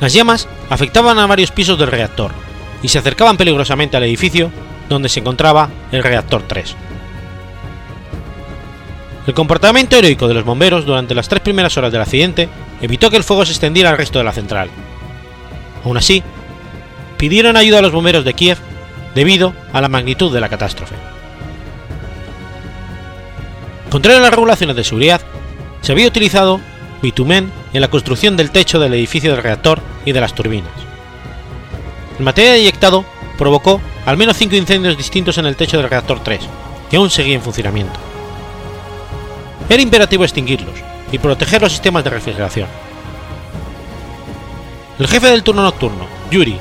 Las 0.00 0.12
llamas 0.12 0.48
afectaban 0.68 1.18
a 1.18 1.26
varios 1.26 1.50
pisos 1.50 1.78
del 1.78 1.90
reactor 1.90 2.32
y 2.82 2.88
se 2.88 2.98
acercaban 2.98 3.36
peligrosamente 3.36 3.96
al 3.96 4.04
edificio 4.04 4.50
donde 4.88 5.08
se 5.08 5.20
encontraba 5.20 5.70
el 5.90 6.02
reactor 6.02 6.42
3. 6.42 6.76
El 9.26 9.34
comportamiento 9.34 9.96
heroico 9.96 10.28
de 10.28 10.34
los 10.34 10.44
bomberos 10.44 10.86
durante 10.86 11.14
las 11.14 11.28
tres 11.28 11.40
primeras 11.40 11.76
horas 11.76 11.90
del 11.90 12.02
accidente 12.02 12.48
evitó 12.80 13.10
que 13.10 13.16
el 13.16 13.24
fuego 13.24 13.44
se 13.44 13.52
extendiera 13.52 13.90
al 13.90 13.98
resto 13.98 14.18
de 14.18 14.24
la 14.24 14.32
central. 14.32 14.70
Aún 15.84 15.96
así, 15.96 16.22
pidieron 17.16 17.56
ayuda 17.56 17.80
a 17.80 17.82
los 17.82 17.92
bomberos 17.92 18.24
de 18.24 18.34
Kiev 18.34 18.58
debido 19.14 19.54
a 19.72 19.80
la 19.80 19.88
magnitud 19.88 20.32
de 20.32 20.40
la 20.40 20.48
catástrofe. 20.48 20.94
Contrario 23.90 24.18
a 24.18 24.22
las 24.22 24.30
regulaciones 24.30 24.76
de 24.76 24.84
seguridad, 24.84 25.20
se 25.80 25.92
había 25.92 26.06
utilizado 26.06 26.60
bitumen 27.02 27.52
en 27.72 27.80
la 27.80 27.88
construcción 27.88 28.36
del 28.36 28.50
techo 28.50 28.78
del 28.78 28.94
edificio 28.94 29.32
del 29.32 29.42
reactor 29.42 29.80
y 30.04 30.12
de 30.12 30.20
las 30.20 30.34
turbinas. 30.34 30.72
El 32.18 32.24
material 32.24 32.56
eyectado 32.56 33.04
provocó 33.36 33.80
al 34.06 34.16
menos 34.16 34.36
cinco 34.36 34.56
incendios 34.56 34.96
distintos 34.96 35.38
en 35.38 35.46
el 35.46 35.56
techo 35.56 35.76
del 35.76 35.90
reactor 35.90 36.20
3, 36.22 36.40
que 36.90 36.96
aún 36.96 37.10
seguía 37.10 37.34
en 37.34 37.42
funcionamiento. 37.42 37.98
Era 39.68 39.82
imperativo 39.82 40.24
extinguirlos 40.24 40.74
y 41.12 41.18
proteger 41.18 41.60
los 41.60 41.72
sistemas 41.72 42.04
de 42.04 42.10
refrigeración. 42.10 42.68
El 44.98 45.08
jefe 45.08 45.26
del 45.26 45.42
turno 45.42 45.62
nocturno, 45.62 46.06
Yuri 46.30 46.58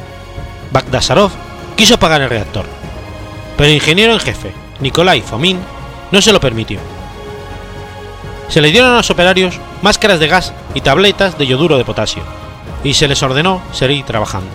Bagdasarov, 0.71 1.31
quiso 1.77 1.95
apagar 1.95 2.21
el 2.21 2.29
reactor. 2.29 2.65
pero 3.55 3.69
el 3.69 3.75
ingeniero 3.75 4.11
en 4.11 4.19
jefe, 4.19 4.51
Nikolai 4.81 5.21
Fomin, 5.21 5.57
no 6.11 6.21
se 6.21 6.33
lo 6.33 6.41
permitió. 6.41 6.79
Se 8.49 8.61
le 8.61 8.71
dieron 8.71 8.91
a 8.91 8.97
los 8.97 9.09
operarios 9.09 9.59
máscaras 9.81 10.19
de 10.19 10.27
gas 10.27 10.53
y 10.73 10.81
tabletas 10.81 11.37
de 11.37 11.47
yoduro 11.47 11.77
de 11.77 11.85
potasio, 11.85 12.23
y 12.83 12.93
se 12.93 13.07
les 13.07 13.21
ordenó 13.23 13.61
seguir 13.71 14.05
trabajando. 14.05 14.49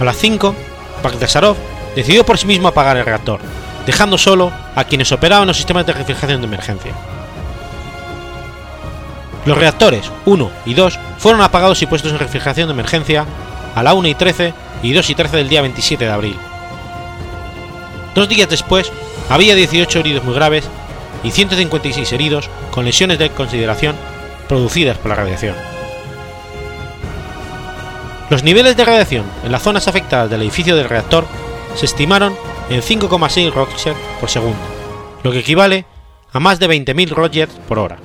A 0.00 0.04
las 0.04 0.16
5, 0.16 0.54
Bagdasarov 1.02 1.56
decidió 1.94 2.24
por 2.24 2.38
sí 2.38 2.46
mismo 2.46 2.68
apagar 2.68 2.96
el 2.96 3.04
reactor, 3.04 3.40
dejando 3.86 4.18
solo 4.18 4.52
a 4.74 4.84
quienes 4.84 5.12
operaban 5.12 5.46
los 5.46 5.56
sistemas 5.56 5.86
de 5.86 5.92
refrigeración 5.92 6.40
de 6.40 6.46
emergencia. 6.46 6.92
Los 9.46 9.58
reactores 9.58 10.10
1 10.24 10.50
y 10.64 10.74
2 10.74 10.98
fueron 11.18 11.42
apagados 11.42 11.82
y 11.82 11.86
puestos 11.86 12.12
en 12.12 12.18
refrigeración 12.18 12.68
de 12.68 12.74
emergencia 12.74 13.26
a 13.74 13.82
la 13.82 13.92
1 13.94 14.08
y 14.08 14.14
13 14.14 14.54
y 14.82 14.92
2 14.92 15.10
y 15.10 15.14
13 15.14 15.36
del 15.36 15.48
día 15.48 15.60
27 15.60 16.04
de 16.04 16.10
abril. 16.10 16.36
Dos 18.14 18.28
días 18.28 18.48
después, 18.48 18.90
había 19.28 19.54
18 19.54 19.98
heridos 19.98 20.24
muy 20.24 20.34
graves 20.34 20.68
y 21.24 21.30
156 21.30 22.12
heridos 22.12 22.48
con 22.70 22.84
lesiones 22.84 23.18
de 23.18 23.30
consideración 23.30 23.96
producidas 24.48 24.98
por 24.98 25.08
la 25.08 25.16
radiación. 25.16 25.56
Los 28.30 28.42
niveles 28.42 28.76
de 28.76 28.84
radiación 28.84 29.24
en 29.44 29.52
las 29.52 29.62
zonas 29.62 29.88
afectadas 29.88 30.30
del 30.30 30.42
edificio 30.42 30.76
del 30.76 30.88
reactor 30.88 31.26
se 31.74 31.86
estimaron 31.86 32.34
en 32.70 32.80
5,6 32.80 33.52
Roentgen 33.52 33.94
por 34.20 34.30
segundo, 34.30 34.58
lo 35.22 35.32
que 35.32 35.40
equivale 35.40 35.84
a 36.32 36.40
más 36.40 36.58
de 36.58 36.68
20.000 36.68 37.10
Rogers 37.10 37.52
por 37.68 37.78
hora. 37.78 37.98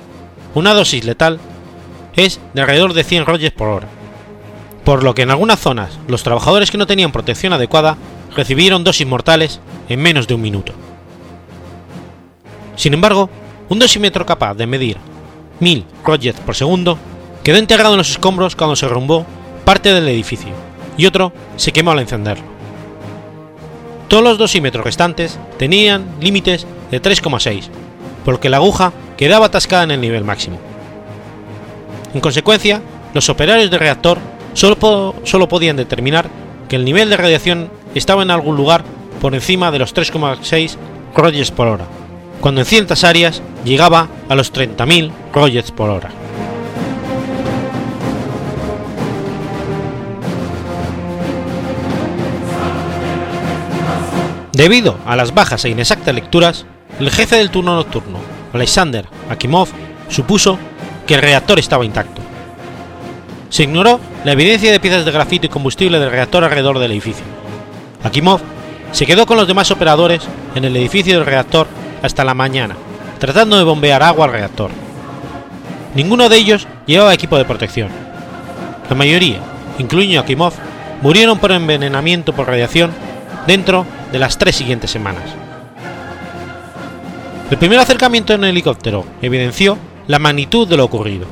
Una 0.54 0.74
dosis 0.74 1.04
letal 1.04 1.40
es 2.16 2.40
de 2.54 2.60
alrededor 2.60 2.92
de 2.92 3.04
100 3.04 3.26
Rogers 3.26 3.54
por 3.54 3.68
hora, 3.68 3.88
por 4.84 5.02
lo 5.02 5.14
que 5.14 5.22
en 5.22 5.30
algunas 5.30 5.60
zonas 5.60 5.98
los 6.08 6.22
trabajadores 6.22 6.70
que 6.70 6.78
no 6.78 6.86
tenían 6.86 7.12
protección 7.12 7.52
adecuada 7.52 7.96
recibieron 8.36 8.84
dosis 8.84 9.06
mortales 9.06 9.60
en 9.88 10.00
menos 10.00 10.26
de 10.26 10.34
un 10.34 10.42
minuto. 10.42 10.72
Sin 12.80 12.94
embargo, 12.94 13.28
un 13.68 13.78
dosímetro 13.78 14.24
capaz 14.24 14.54
de 14.54 14.66
medir 14.66 14.96
1000 15.58 15.84
Rogers 16.02 16.40
por 16.40 16.56
segundo 16.56 16.96
quedó 17.44 17.58
enterrado 17.58 17.92
en 17.92 17.98
los 17.98 18.08
escombros 18.08 18.56
cuando 18.56 18.74
se 18.74 18.86
derrumbó 18.86 19.26
parte 19.66 19.92
del 19.92 20.08
edificio 20.08 20.48
y 20.96 21.04
otro 21.04 21.30
se 21.56 21.72
quemó 21.72 21.90
al 21.90 21.98
encenderlo. 21.98 22.46
Todos 24.08 24.24
los 24.24 24.38
dosímetros 24.38 24.82
restantes 24.82 25.38
tenían 25.58 26.06
límites 26.22 26.66
de 26.90 27.02
3,6, 27.02 27.68
porque 28.24 28.48
la 28.48 28.56
aguja 28.56 28.94
quedaba 29.18 29.44
atascada 29.44 29.82
en 29.82 29.90
el 29.90 30.00
nivel 30.00 30.24
máximo. 30.24 30.58
En 32.14 32.20
consecuencia, 32.22 32.80
los 33.12 33.28
operarios 33.28 33.70
del 33.70 33.80
reactor 33.80 34.16
solo, 34.54 35.14
solo 35.24 35.48
podían 35.50 35.76
determinar 35.76 36.30
que 36.70 36.76
el 36.76 36.86
nivel 36.86 37.10
de 37.10 37.18
radiación 37.18 37.70
estaba 37.94 38.22
en 38.22 38.30
algún 38.30 38.56
lugar 38.56 38.84
por 39.20 39.34
encima 39.34 39.70
de 39.70 39.80
los 39.80 39.94
3,6 39.94 40.76
Rogers 41.14 41.50
por 41.50 41.66
hora, 41.66 41.84
cuando 42.40 42.60
en 42.62 42.66
ciertas 42.66 43.04
áreas 43.04 43.42
llegaba 43.64 44.08
a 44.28 44.34
los 44.34 44.52
30.000 44.52 45.12
Rogers 45.32 45.70
por 45.70 45.90
hora. 45.90 46.10
Debido 54.52 54.98
a 55.06 55.16
las 55.16 55.32
bajas 55.32 55.64
e 55.64 55.70
inexactas 55.70 56.14
lecturas, 56.14 56.66
el 56.98 57.10
jefe 57.10 57.36
del 57.36 57.50
turno 57.50 57.76
nocturno, 57.76 58.18
Alexander 58.52 59.06
Akimov, 59.30 59.68
supuso 60.08 60.58
que 61.06 61.14
el 61.14 61.22
reactor 61.22 61.58
estaba 61.58 61.84
intacto. 61.84 62.20
Se 63.48 63.62
ignoró 63.62 64.00
la 64.24 64.32
evidencia 64.32 64.70
de 64.70 64.80
piezas 64.80 65.04
de 65.04 65.12
grafito 65.12 65.46
y 65.46 65.48
combustible 65.48 65.98
del 65.98 66.10
reactor 66.10 66.44
alrededor 66.44 66.78
del 66.78 66.92
edificio. 66.92 67.24
Akimov 68.02 68.40
se 68.92 69.06
quedó 69.06 69.24
con 69.24 69.36
los 69.36 69.48
demás 69.48 69.70
operadores 69.70 70.22
en 70.54 70.64
el 70.64 70.76
edificio 70.76 71.14
del 71.14 71.26
reactor 71.26 71.66
hasta 72.02 72.24
la 72.24 72.34
mañana, 72.34 72.76
tratando 73.18 73.56
de 73.56 73.64
bombear 73.64 74.02
agua 74.02 74.26
al 74.26 74.32
reactor. 74.32 74.70
Ninguno 75.94 76.28
de 76.28 76.36
ellos 76.36 76.66
llevaba 76.86 77.14
equipo 77.14 77.36
de 77.36 77.44
protección. 77.44 77.88
La 78.88 78.96
mayoría, 78.96 79.38
incluyendo 79.78 80.20
Akimov, 80.20 80.52
murieron 81.02 81.38
por 81.38 81.52
envenenamiento 81.52 82.32
por 82.32 82.46
radiación 82.46 82.92
dentro 83.46 83.86
de 84.12 84.18
las 84.18 84.38
tres 84.38 84.56
siguientes 84.56 84.90
semanas. 84.90 85.24
El 87.50 87.58
primer 87.58 87.80
acercamiento 87.80 88.32
en 88.32 88.44
helicóptero 88.44 89.04
evidenció 89.22 89.76
la 90.06 90.18
magnitud 90.18 90.68
de 90.68 90.76
lo 90.76 90.84
ocurrido. 90.84 91.26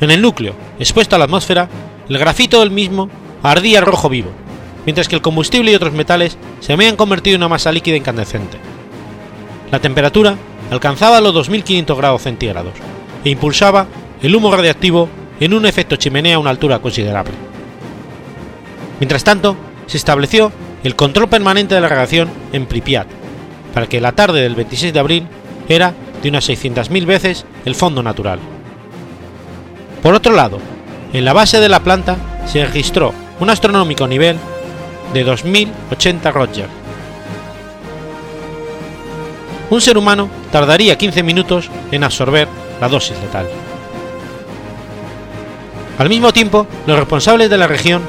En 0.00 0.10
el 0.10 0.20
núcleo, 0.20 0.54
expuesto 0.78 1.16
a 1.16 1.18
la 1.18 1.24
atmósfera, 1.24 1.68
el 2.08 2.18
grafito 2.18 2.60
del 2.60 2.70
mismo 2.70 3.08
ardía 3.42 3.80
rojo 3.80 4.08
vivo, 4.08 4.30
mientras 4.84 5.08
que 5.08 5.16
el 5.16 5.22
combustible 5.22 5.72
y 5.72 5.74
otros 5.74 5.92
metales 5.92 6.36
se 6.60 6.72
habían 6.72 6.96
convertido 6.96 7.36
en 7.36 7.42
una 7.42 7.48
masa 7.48 7.72
líquida 7.72 7.96
incandescente. 7.96 8.58
La 9.70 9.80
temperatura 9.80 10.36
alcanzaba 10.70 11.20
los 11.20 11.34
2500 11.34 11.96
grados 11.96 12.22
centígrados 12.22 12.74
e 13.24 13.30
impulsaba 13.30 13.86
el 14.22 14.34
humo 14.34 14.54
radiactivo 14.54 15.08
en 15.40 15.54
un 15.54 15.66
efecto 15.66 15.96
chimenea 15.96 16.36
a 16.36 16.38
una 16.38 16.50
altura 16.50 16.78
considerable. 16.80 17.34
Mientras 18.98 19.24
tanto, 19.24 19.56
se 19.86 19.96
estableció 19.96 20.52
el 20.84 20.96
control 20.96 21.28
permanente 21.28 21.74
de 21.74 21.80
la 21.80 21.88
radiación 21.88 22.28
en 22.52 22.66
Pripyat, 22.66 23.06
para 23.74 23.86
que 23.86 24.00
la 24.00 24.12
tarde 24.12 24.40
del 24.40 24.54
26 24.54 24.92
de 24.92 25.00
abril 25.00 25.26
era 25.68 25.94
de 26.22 26.28
unas 26.28 26.48
600.000 26.48 27.06
veces 27.06 27.46
el 27.64 27.74
fondo 27.74 28.02
natural. 28.02 28.40
Por 30.02 30.14
otro 30.14 30.32
lado, 30.32 30.58
en 31.12 31.24
la 31.24 31.32
base 31.32 31.60
de 31.60 31.68
la 31.68 31.80
planta 31.80 32.16
se 32.46 32.64
registró 32.64 33.12
un 33.40 33.50
astronómico 33.50 34.06
nivel 34.06 34.36
de 35.12 35.24
2080 35.24 36.30
Roger. 36.30 36.68
Un 39.70 39.80
ser 39.80 39.98
humano 39.98 40.28
tardaría 40.50 40.96
15 40.96 41.22
minutos 41.22 41.70
en 41.92 42.04
absorber 42.04 42.48
la 42.80 42.88
dosis 42.88 43.18
letal. 43.20 43.46
Al 45.98 46.08
mismo 46.08 46.32
tiempo, 46.32 46.66
los 46.86 46.98
responsables 46.98 47.50
de 47.50 47.58
la 47.58 47.66
región 47.66 48.02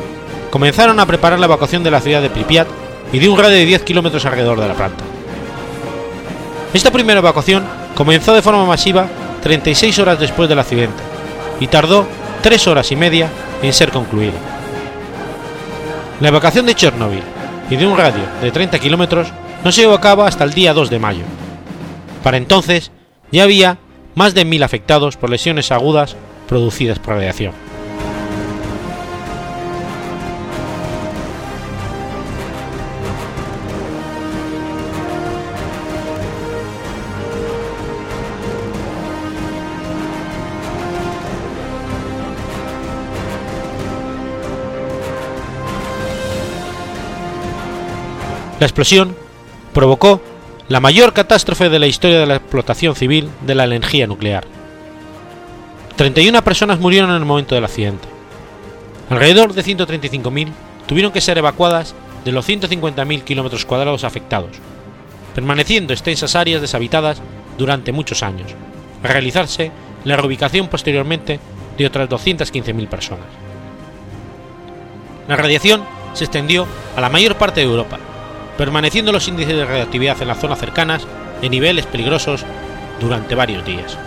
comenzaron 0.51 0.99
a 0.99 1.05
preparar 1.05 1.39
la 1.39 1.47
evacuación 1.47 1.83
de 1.83 1.91
la 1.91 2.01
ciudad 2.01 2.21
de 2.21 2.29
Pripyat 2.29 2.67
y 3.11 3.19
de 3.19 3.27
un 3.27 3.37
radio 3.37 3.57
de 3.57 3.65
10 3.65 3.83
kilómetros 3.83 4.25
alrededor 4.25 4.59
de 4.59 4.67
la 4.67 4.75
planta. 4.75 5.03
Esta 6.73 6.91
primera 6.91 7.19
evacuación 7.19 7.63
comenzó 7.95 8.33
de 8.33 8.41
forma 8.41 8.65
masiva 8.65 9.07
36 9.41 9.97
horas 9.99 10.19
después 10.19 10.47
del 10.47 10.59
accidente 10.59 11.01
y 11.59 11.67
tardó 11.67 12.07
3 12.41 12.67
horas 12.67 12.91
y 12.91 12.95
media 12.95 13.27
en 13.61 13.73
ser 13.73 13.91
concluida. 13.91 14.37
La 16.21 16.27
evacuación 16.27 16.65
de 16.65 16.75
Chernóbil 16.75 17.23
y 17.69 17.75
de 17.75 17.87
un 17.87 17.97
radio 17.97 18.23
de 18.41 18.51
30 18.51 18.77
kilómetros 18.79 19.29
no 19.63 19.71
se 19.71 19.81
llevó 19.81 19.95
a 19.95 20.01
cabo 20.01 20.23
hasta 20.23 20.43
el 20.43 20.53
día 20.53 20.73
2 20.73 20.89
de 20.89 20.99
mayo. 20.99 21.23
Para 22.23 22.37
entonces 22.37 22.91
ya 23.31 23.43
había 23.43 23.77
más 24.15 24.33
de 24.33 24.45
1.000 24.45 24.63
afectados 24.63 25.17
por 25.17 25.29
lesiones 25.29 25.71
agudas 25.71 26.15
producidas 26.47 26.99
por 26.99 27.15
radiación. 27.15 27.53
La 48.59 48.65
explosión 48.65 49.15
provocó 49.73 50.21
la 50.69 50.79
mayor 50.79 51.13
catástrofe 51.13 51.67
de 51.67 51.79
la 51.79 51.87
historia 51.87 52.19
de 52.19 52.27
la 52.27 52.35
explotación 52.35 52.95
civil 52.95 53.31
de 53.41 53.55
la 53.55 53.65
energía 53.65 54.05
nuclear. 54.05 54.45
31 55.95 56.43
personas 56.43 56.79
murieron 56.79 57.09
en 57.09 57.15
el 57.15 57.25
momento 57.25 57.55
del 57.55 57.65
accidente. 57.65 58.07
Alrededor 59.09 59.53
de 59.53 59.63
135.000 59.63 60.49
tuvieron 60.85 61.11
que 61.11 61.21
ser 61.21 61.39
evacuadas 61.39 61.95
de 62.23 62.31
los 62.31 62.47
150.000 62.47 63.23
kilómetros 63.23 63.65
cuadrados 63.65 64.03
afectados, 64.03 64.51
permaneciendo 65.33 65.91
extensas 65.91 66.35
áreas 66.35 66.61
deshabitadas 66.61 67.19
durante 67.57 67.91
muchos 67.91 68.21
años, 68.21 68.53
a 69.03 69.07
realizarse 69.07 69.71
la 70.03 70.17
reubicación 70.17 70.67
posteriormente 70.67 71.39
de 71.79 71.85
otras 71.87 72.07
215.000 72.09 72.87
personas. 72.87 73.25
La 75.27 75.35
radiación 75.35 75.83
se 76.13 76.25
extendió 76.25 76.67
a 76.95 77.01
la 77.01 77.09
mayor 77.09 77.35
parte 77.35 77.61
de 77.61 77.67
Europa, 77.67 77.97
permaneciendo 78.59 79.13
los 79.13 79.25
índices 79.29 79.55
de 79.55 79.63
radioactividad 79.63 80.21
en 80.21 80.27
las 80.27 80.41
zonas 80.41 80.59
cercanas 80.59 81.07
en 81.41 81.49
niveles 81.49 81.85
peligrosos 81.85 82.43
durante 82.99 83.33
varios 83.33 83.63
días. 83.63 83.97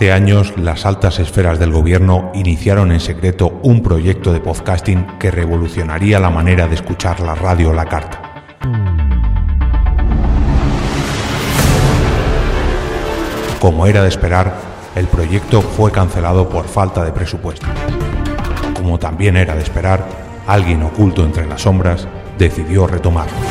Hace 0.00 0.12
años, 0.12 0.54
las 0.56 0.86
altas 0.86 1.18
esferas 1.18 1.58
del 1.58 1.72
gobierno 1.72 2.32
iniciaron 2.32 2.90
en 2.90 3.00
secreto 3.00 3.60
un 3.62 3.82
proyecto 3.82 4.32
de 4.32 4.40
podcasting 4.40 5.18
que 5.18 5.30
revolucionaría 5.30 6.18
la 6.18 6.30
manera 6.30 6.66
de 6.66 6.74
escuchar 6.76 7.20
la 7.20 7.34
radio 7.34 7.74
la 7.74 7.84
carta. 7.84 8.22
Como 13.60 13.86
era 13.86 14.02
de 14.02 14.08
esperar, 14.08 14.54
el 14.96 15.06
proyecto 15.06 15.60
fue 15.60 15.92
cancelado 15.92 16.48
por 16.48 16.66
falta 16.66 17.04
de 17.04 17.12
presupuesto. 17.12 17.66
Como 18.74 18.98
también 18.98 19.36
era 19.36 19.54
de 19.54 19.62
esperar, 19.62 20.06
alguien 20.46 20.82
oculto 20.82 21.22
entre 21.26 21.46
las 21.46 21.60
sombras 21.60 22.08
decidió 22.38 22.86
retomarlo. 22.86 23.49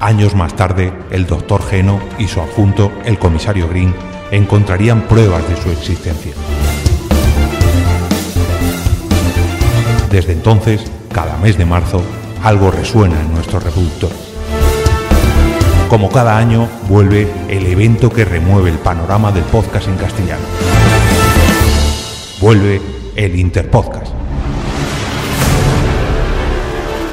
Años 0.00 0.34
más 0.34 0.56
tarde, 0.56 0.94
el 1.10 1.26
doctor 1.26 1.62
Geno 1.62 2.00
y 2.18 2.26
su 2.26 2.40
adjunto, 2.40 2.90
el 3.04 3.18
comisario 3.18 3.68
Green, 3.68 3.94
encontrarían 4.30 5.02
pruebas 5.02 5.46
de 5.46 5.56
su 5.58 5.70
existencia. 5.70 6.32
Desde 10.10 10.32
entonces, 10.32 10.90
cada 11.12 11.36
mes 11.36 11.58
de 11.58 11.66
marzo, 11.66 12.02
algo 12.42 12.70
resuena 12.70 13.20
en 13.20 13.34
nuestros 13.34 13.62
reproductores. 13.62 14.16
Como 15.90 16.08
cada 16.08 16.38
año, 16.38 16.66
vuelve 16.88 17.30
el 17.50 17.66
evento 17.66 18.08
que 18.08 18.24
remueve 18.24 18.70
el 18.70 18.78
panorama 18.78 19.30
del 19.32 19.44
podcast 19.44 19.86
en 19.86 19.96
castellano. 19.96 20.44
Vuelve 22.40 22.80
el 23.16 23.38
Interpodcast. 23.38 24.14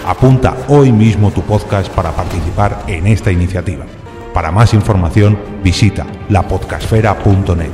Apunta 0.07 0.55
hoy 0.69 0.93
mismo 0.93 1.31
tu 1.31 1.41
podcast 1.41 1.91
para 1.91 2.11
participar 2.11 2.66
en 2.87 3.07
esta 3.07 3.31
iniciativa. 3.31 3.85
Para 4.33 4.51
más 4.51 4.73
información, 4.73 5.37
visita 5.63 6.05
lapodcasfera.net. 6.29 7.71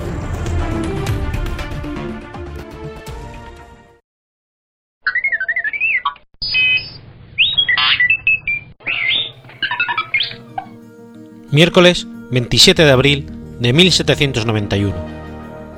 Miércoles 11.52 12.08
27 12.32 12.84
de 12.84 12.92
abril 12.92 13.28
de 13.60 13.74
1791. 13.74 14.96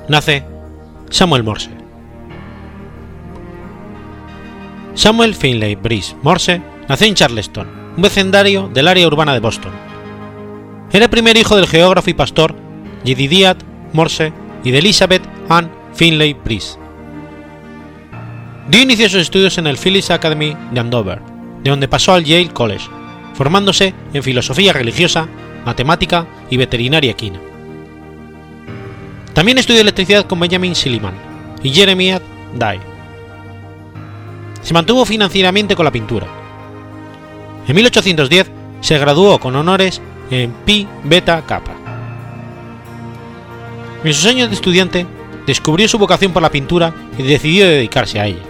Nace 0.08 0.42
Samuel 1.10 1.42
Morse. 1.42 1.68
Samuel 4.94 5.34
Finlay 5.34 5.74
Brice 5.74 6.16
Morse 6.22 6.62
nació 6.88 7.06
en 7.08 7.14
Charleston, 7.14 7.68
un 7.96 8.02
vecindario 8.02 8.68
del 8.72 8.88
área 8.88 9.06
urbana 9.06 9.32
de 9.32 9.40
Boston. 9.40 9.72
Era 10.92 11.06
el 11.06 11.10
primer 11.10 11.36
hijo 11.36 11.56
del 11.56 11.66
geógrafo 11.66 12.10
y 12.10 12.14
pastor 12.14 12.54
Jedidiah 13.04 13.56
Morse 13.92 14.32
y 14.62 14.70
de 14.70 14.78
Elizabeth 14.78 15.22
Ann 15.48 15.70
Finlay 15.94 16.34
Brice. 16.34 16.78
Dio 18.68 18.82
inicio 18.82 19.06
a 19.06 19.08
sus 19.08 19.22
estudios 19.22 19.58
en 19.58 19.66
el 19.66 19.78
Phillips 19.78 20.10
Academy 20.10 20.56
de 20.72 20.80
Andover, 20.80 21.20
de 21.62 21.70
donde 21.70 21.88
pasó 21.88 22.12
al 22.12 22.24
Yale 22.24 22.48
College, 22.48 22.86
formándose 23.34 23.94
en 24.12 24.22
filosofía 24.22 24.72
religiosa, 24.72 25.28
matemática 25.64 26.26
y 26.50 26.56
veterinaria 26.56 27.14
quina. 27.14 27.40
También 29.32 29.58
estudió 29.58 29.80
electricidad 29.80 30.26
con 30.26 30.40
Benjamin 30.40 30.74
Silliman 30.74 31.14
y 31.62 31.70
Jeremiah 31.70 32.20
Dye. 32.54 32.80
Se 34.62 34.74
mantuvo 34.74 35.04
financieramente 35.04 35.76
con 35.76 35.84
la 35.84 35.92
pintura. 35.92 36.45
En 37.68 37.74
1810 37.74 38.50
se 38.80 38.98
graduó 38.98 39.38
con 39.40 39.56
honores 39.56 40.00
en 40.30 40.52
Pi 40.64 40.86
Beta 41.04 41.42
Kappa. 41.46 41.72
En 44.04 44.14
sus 44.14 44.26
años 44.26 44.48
de 44.48 44.54
estudiante 44.54 45.06
descubrió 45.46 45.88
su 45.88 45.98
vocación 45.98 46.32
por 46.32 46.42
la 46.42 46.50
pintura 46.50 46.94
y 47.18 47.22
decidió 47.22 47.66
dedicarse 47.66 48.20
a 48.20 48.26
ella, 48.26 48.42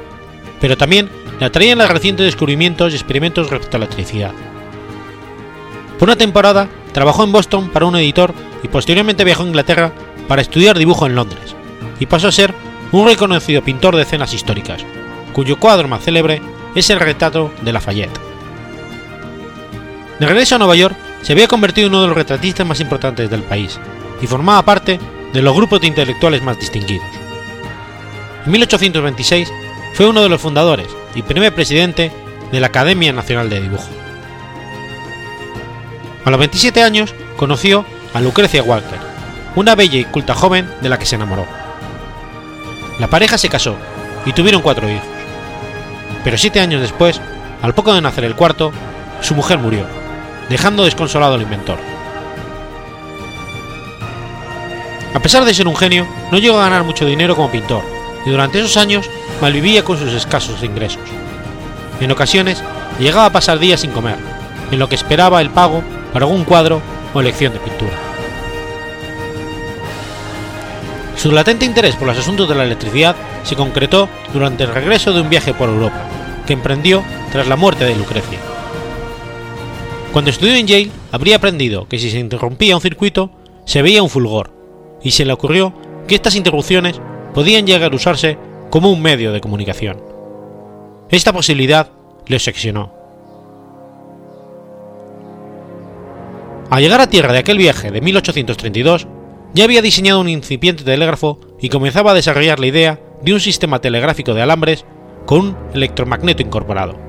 pero 0.60 0.76
también 0.76 1.08
le 1.40 1.46
atraían 1.46 1.78
los 1.78 1.88
recientes 1.88 2.26
descubrimientos 2.26 2.92
y 2.92 2.96
experimentos 2.96 3.50
respecto 3.50 3.76
a 3.76 3.80
la 3.80 3.86
electricidad. 3.86 4.32
Por 5.98 6.08
una 6.08 6.16
temporada 6.16 6.68
trabajó 6.92 7.24
en 7.24 7.32
Boston 7.32 7.70
para 7.70 7.86
un 7.86 7.96
editor 7.96 8.34
y 8.62 8.68
posteriormente 8.68 9.24
viajó 9.24 9.44
a 9.44 9.46
Inglaterra 9.46 9.92
para 10.28 10.42
estudiar 10.42 10.76
dibujo 10.76 11.06
en 11.06 11.14
Londres, 11.14 11.54
y 12.00 12.06
pasó 12.06 12.28
a 12.28 12.32
ser 12.32 12.52
un 12.92 13.06
reconocido 13.06 13.62
pintor 13.62 13.96
de 13.96 14.02
escenas 14.02 14.34
históricas, 14.34 14.84
cuyo 15.32 15.58
cuadro 15.58 15.88
más 15.88 16.04
célebre 16.04 16.42
es 16.74 16.90
el 16.90 17.00
retrato 17.00 17.50
de 17.62 17.72
Lafayette. 17.72 18.25
De 20.18 20.26
regreso 20.26 20.54
a 20.54 20.58
Nueva 20.58 20.76
York, 20.76 20.96
se 21.22 21.32
había 21.32 21.48
convertido 21.48 21.88
en 21.88 21.94
uno 21.94 22.02
de 22.02 22.08
los 22.08 22.16
retratistas 22.16 22.66
más 22.66 22.80
importantes 22.80 23.28
del 23.28 23.42
país 23.42 23.78
y 24.22 24.26
formaba 24.26 24.62
parte 24.62 24.98
de 25.32 25.42
los 25.42 25.54
grupos 25.54 25.80
de 25.80 25.88
intelectuales 25.88 26.42
más 26.42 26.58
distinguidos. 26.58 27.06
En 28.46 28.52
1826 28.52 29.52
fue 29.92 30.06
uno 30.06 30.22
de 30.22 30.28
los 30.28 30.40
fundadores 30.40 30.88
y 31.14 31.22
primer 31.22 31.54
presidente 31.54 32.12
de 32.50 32.60
la 32.60 32.68
Academia 32.68 33.12
Nacional 33.12 33.50
de 33.50 33.60
Dibujo. 33.60 33.88
A 36.24 36.30
los 36.30 36.38
27 36.38 36.82
años 36.82 37.14
conoció 37.36 37.84
a 38.14 38.20
Lucrecia 38.20 38.62
Walker, 38.62 38.98
una 39.54 39.74
bella 39.74 39.98
y 39.98 40.04
culta 40.04 40.34
joven 40.34 40.70
de 40.80 40.88
la 40.88 40.98
que 40.98 41.06
se 41.06 41.16
enamoró. 41.16 41.46
La 42.98 43.08
pareja 43.08 43.36
se 43.36 43.48
casó 43.48 43.76
y 44.24 44.32
tuvieron 44.32 44.62
cuatro 44.62 44.88
hijos. 44.88 45.06
Pero 46.24 46.38
siete 46.38 46.60
años 46.60 46.80
después, 46.80 47.20
al 47.62 47.74
poco 47.74 47.94
de 47.94 48.00
nacer 48.00 48.24
el 48.24 48.34
cuarto, 48.34 48.72
su 49.20 49.34
mujer 49.34 49.58
murió, 49.58 49.86
dejando 50.48 50.84
desconsolado 50.84 51.34
al 51.34 51.42
inventor. 51.42 51.78
A 55.14 55.20
pesar 55.20 55.44
de 55.44 55.54
ser 55.54 55.66
un 55.66 55.76
genio, 55.76 56.06
no 56.30 56.38
llegó 56.38 56.58
a 56.58 56.64
ganar 56.64 56.84
mucho 56.84 57.06
dinero 57.06 57.34
como 57.34 57.50
pintor, 57.50 57.82
y 58.24 58.30
durante 58.30 58.58
esos 58.58 58.76
años 58.76 59.08
malvivía 59.40 59.82
con 59.84 59.98
sus 59.98 60.12
escasos 60.12 60.62
ingresos. 60.62 61.02
En 62.00 62.10
ocasiones 62.10 62.62
llegaba 62.98 63.26
a 63.26 63.32
pasar 63.32 63.58
días 63.58 63.80
sin 63.80 63.92
comer, 63.92 64.16
en 64.70 64.78
lo 64.78 64.88
que 64.88 64.94
esperaba 64.94 65.40
el 65.40 65.50
pago 65.50 65.82
para 66.12 66.26
algún 66.26 66.44
cuadro 66.44 66.82
o 67.14 67.22
lección 67.22 67.52
de 67.52 67.60
pintura. 67.60 67.96
Su 71.16 71.32
latente 71.32 71.64
interés 71.64 71.96
por 71.96 72.06
los 72.06 72.18
asuntos 72.18 72.48
de 72.48 72.54
la 72.54 72.64
electricidad 72.64 73.16
se 73.42 73.56
concretó 73.56 74.08
durante 74.32 74.64
el 74.64 74.74
regreso 74.74 75.12
de 75.12 75.22
un 75.22 75.30
viaje 75.30 75.54
por 75.54 75.70
Europa, 75.70 76.04
que 76.46 76.52
emprendió 76.52 77.02
tras 77.32 77.48
la 77.48 77.56
muerte 77.56 77.84
de 77.84 77.96
Lucrecia. 77.96 78.38
Cuando 80.16 80.30
estudió 80.30 80.54
en 80.54 80.66
Yale, 80.66 80.90
habría 81.12 81.36
aprendido 81.36 81.86
que 81.88 81.98
si 81.98 82.08
se 82.10 82.18
interrumpía 82.18 82.74
un 82.74 82.80
circuito, 82.80 83.30
se 83.66 83.82
veía 83.82 84.02
un 84.02 84.08
fulgor, 84.08 84.50
y 85.02 85.10
se 85.10 85.26
le 85.26 85.32
ocurrió 85.34 85.74
que 86.08 86.14
estas 86.14 86.36
interrupciones 86.36 87.02
podían 87.34 87.66
llegar 87.66 87.92
a 87.92 87.94
usarse 87.94 88.38
como 88.70 88.90
un 88.90 89.02
medio 89.02 89.30
de 89.30 89.42
comunicación. 89.42 90.02
Esta 91.10 91.34
posibilidad 91.34 91.90
le 92.28 92.36
obsesionó. 92.36 92.94
Al 96.70 96.82
llegar 96.82 97.02
a 97.02 97.10
tierra 97.10 97.34
de 97.34 97.40
aquel 97.40 97.58
viaje 97.58 97.90
de 97.90 98.00
1832, 98.00 99.06
ya 99.52 99.64
había 99.64 99.82
diseñado 99.82 100.22
un 100.22 100.30
incipiente 100.30 100.82
telégrafo 100.82 101.40
y 101.60 101.68
comenzaba 101.68 102.12
a 102.12 102.14
desarrollar 102.14 102.58
la 102.58 102.68
idea 102.68 103.00
de 103.20 103.34
un 103.34 103.40
sistema 103.40 103.82
telegráfico 103.82 104.32
de 104.32 104.40
alambres 104.40 104.86
con 105.26 105.40
un 105.40 105.56
electromagneto 105.74 106.40
incorporado. 106.40 107.05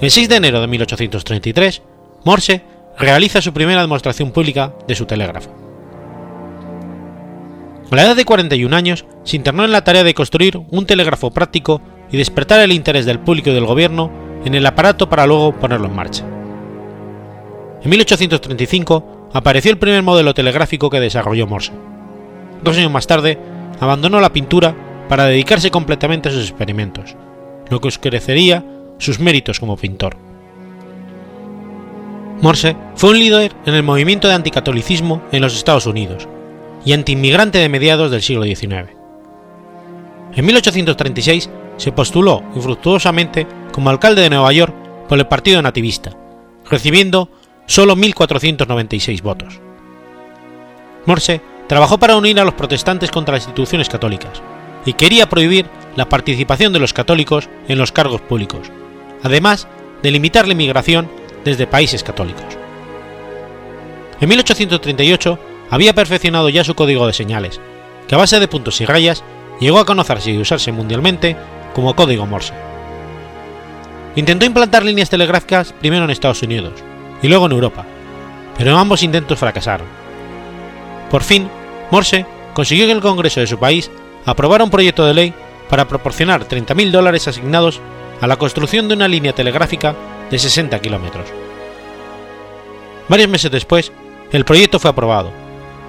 El 0.00 0.10
6 0.10 0.28
de 0.28 0.36
enero 0.36 0.60
de 0.60 0.66
1833, 0.66 1.82
Morse 2.24 2.62
realiza 2.98 3.40
su 3.40 3.52
primera 3.52 3.80
demostración 3.80 4.32
pública 4.32 4.74
de 4.88 4.94
su 4.94 5.06
telégrafo. 5.06 5.50
A 7.90 7.96
la 7.96 8.02
edad 8.02 8.16
de 8.16 8.24
41 8.24 8.74
años, 8.74 9.04
se 9.22 9.36
internó 9.36 9.64
en 9.64 9.70
la 9.70 9.84
tarea 9.84 10.02
de 10.02 10.14
construir 10.14 10.60
un 10.70 10.84
telégrafo 10.84 11.30
práctico 11.30 11.80
y 12.10 12.16
despertar 12.16 12.60
el 12.60 12.72
interés 12.72 13.06
del 13.06 13.20
público 13.20 13.50
y 13.50 13.54
del 13.54 13.66
gobierno 13.66 14.10
en 14.44 14.54
el 14.54 14.66
aparato 14.66 15.08
para 15.08 15.26
luego 15.26 15.52
ponerlo 15.52 15.86
en 15.86 15.94
marcha. 15.94 16.24
En 17.82 17.90
1835 17.90 19.28
apareció 19.32 19.70
el 19.70 19.78
primer 19.78 20.02
modelo 20.02 20.34
telegráfico 20.34 20.90
que 20.90 21.00
desarrolló 21.00 21.46
Morse. 21.46 21.72
Dos 22.62 22.76
años 22.76 22.90
más 22.90 23.06
tarde, 23.06 23.38
abandonó 23.78 24.20
la 24.20 24.32
pintura 24.32 24.74
para 25.08 25.26
dedicarse 25.26 25.70
completamente 25.70 26.30
a 26.30 26.32
sus 26.32 26.48
experimentos, 26.48 27.14
lo 27.68 27.80
que 27.80 27.88
oscurecería 27.88 28.64
sus 28.98 29.20
méritos 29.20 29.60
como 29.60 29.76
pintor. 29.76 30.16
Morse 32.40 32.76
fue 32.96 33.10
un 33.10 33.18
líder 33.18 33.52
en 33.64 33.74
el 33.74 33.82
movimiento 33.82 34.28
de 34.28 34.34
anticatolicismo 34.34 35.22
en 35.32 35.40
los 35.40 35.56
Estados 35.56 35.86
Unidos 35.86 36.28
y 36.84 36.92
antiinmigrante 36.92 37.58
de 37.58 37.68
mediados 37.68 38.10
del 38.10 38.22
siglo 38.22 38.44
XIX. 38.44 38.90
En 40.34 40.44
1836 40.44 41.48
se 41.76 41.92
postuló 41.92 42.42
infructuosamente 42.54 43.46
como 43.72 43.90
alcalde 43.90 44.22
de 44.22 44.30
Nueva 44.30 44.52
York 44.52 44.74
por 45.08 45.18
el 45.18 45.26
Partido 45.26 45.62
Nativista, 45.62 46.16
recibiendo 46.68 47.30
solo 47.66 47.96
1.496 47.96 49.22
votos. 49.22 49.60
Morse 51.06 51.40
trabajó 51.66 51.98
para 51.98 52.16
unir 52.16 52.38
a 52.40 52.44
los 52.44 52.54
protestantes 52.54 53.10
contra 53.10 53.34
las 53.34 53.44
instituciones 53.44 53.88
católicas 53.88 54.42
y 54.84 54.92
quería 54.92 55.28
prohibir 55.28 55.66
la 55.96 56.08
participación 56.08 56.72
de 56.72 56.78
los 56.78 56.92
católicos 56.92 57.48
en 57.68 57.78
los 57.78 57.92
cargos 57.92 58.20
públicos, 58.20 58.70
además 59.24 59.66
de 60.02 60.12
limitar 60.12 60.46
la 60.46 60.52
inmigración 60.52 61.10
desde 61.44 61.66
países 61.66 62.04
católicos. 62.04 62.44
En 64.20 64.28
1838 64.28 65.38
había 65.70 65.94
perfeccionado 65.94 66.48
ya 66.50 66.62
su 66.62 66.74
código 66.74 67.06
de 67.06 67.12
señales, 67.12 67.60
que 68.06 68.14
a 68.14 68.18
base 68.18 68.38
de 68.38 68.46
puntos 68.46 68.80
y 68.80 68.86
rayas 68.86 69.24
llegó 69.60 69.80
a 69.80 69.86
conocerse 69.86 70.30
y 70.30 70.38
usarse 70.38 70.70
mundialmente 70.70 71.36
como 71.74 71.96
código 71.96 72.26
Morse. 72.26 72.52
Intentó 74.14 74.46
implantar 74.46 74.84
líneas 74.84 75.10
telegráficas 75.10 75.72
primero 75.72 76.04
en 76.04 76.10
Estados 76.10 76.42
Unidos 76.42 76.74
y 77.22 77.28
luego 77.28 77.46
en 77.46 77.52
Europa, 77.52 77.84
pero 78.56 78.78
ambos 78.78 79.02
intentos 79.02 79.38
fracasaron. 79.38 79.86
Por 81.10 81.22
fin, 81.22 81.48
Morse 81.90 82.26
consiguió 82.52 82.86
que 82.86 82.92
el 82.92 83.00
Congreso 83.00 83.40
de 83.40 83.46
su 83.46 83.58
país 83.58 83.90
aprobara 84.26 84.64
un 84.64 84.70
proyecto 84.70 85.04
de 85.04 85.14
ley 85.14 85.34
para 85.68 85.88
proporcionar 85.88 86.46
30.000 86.46 86.90
dólares 86.90 87.26
asignados 87.26 87.80
a 88.20 88.26
la 88.26 88.36
construcción 88.36 88.88
de 88.88 88.94
una 88.94 89.08
línea 89.08 89.34
telegráfica 89.34 89.94
de 90.30 90.38
60 90.38 90.80
kilómetros. 90.80 91.26
Varios 93.08 93.28
meses 93.28 93.50
después, 93.50 93.92
el 94.32 94.44
proyecto 94.44 94.78
fue 94.78 94.90
aprobado, 94.90 95.30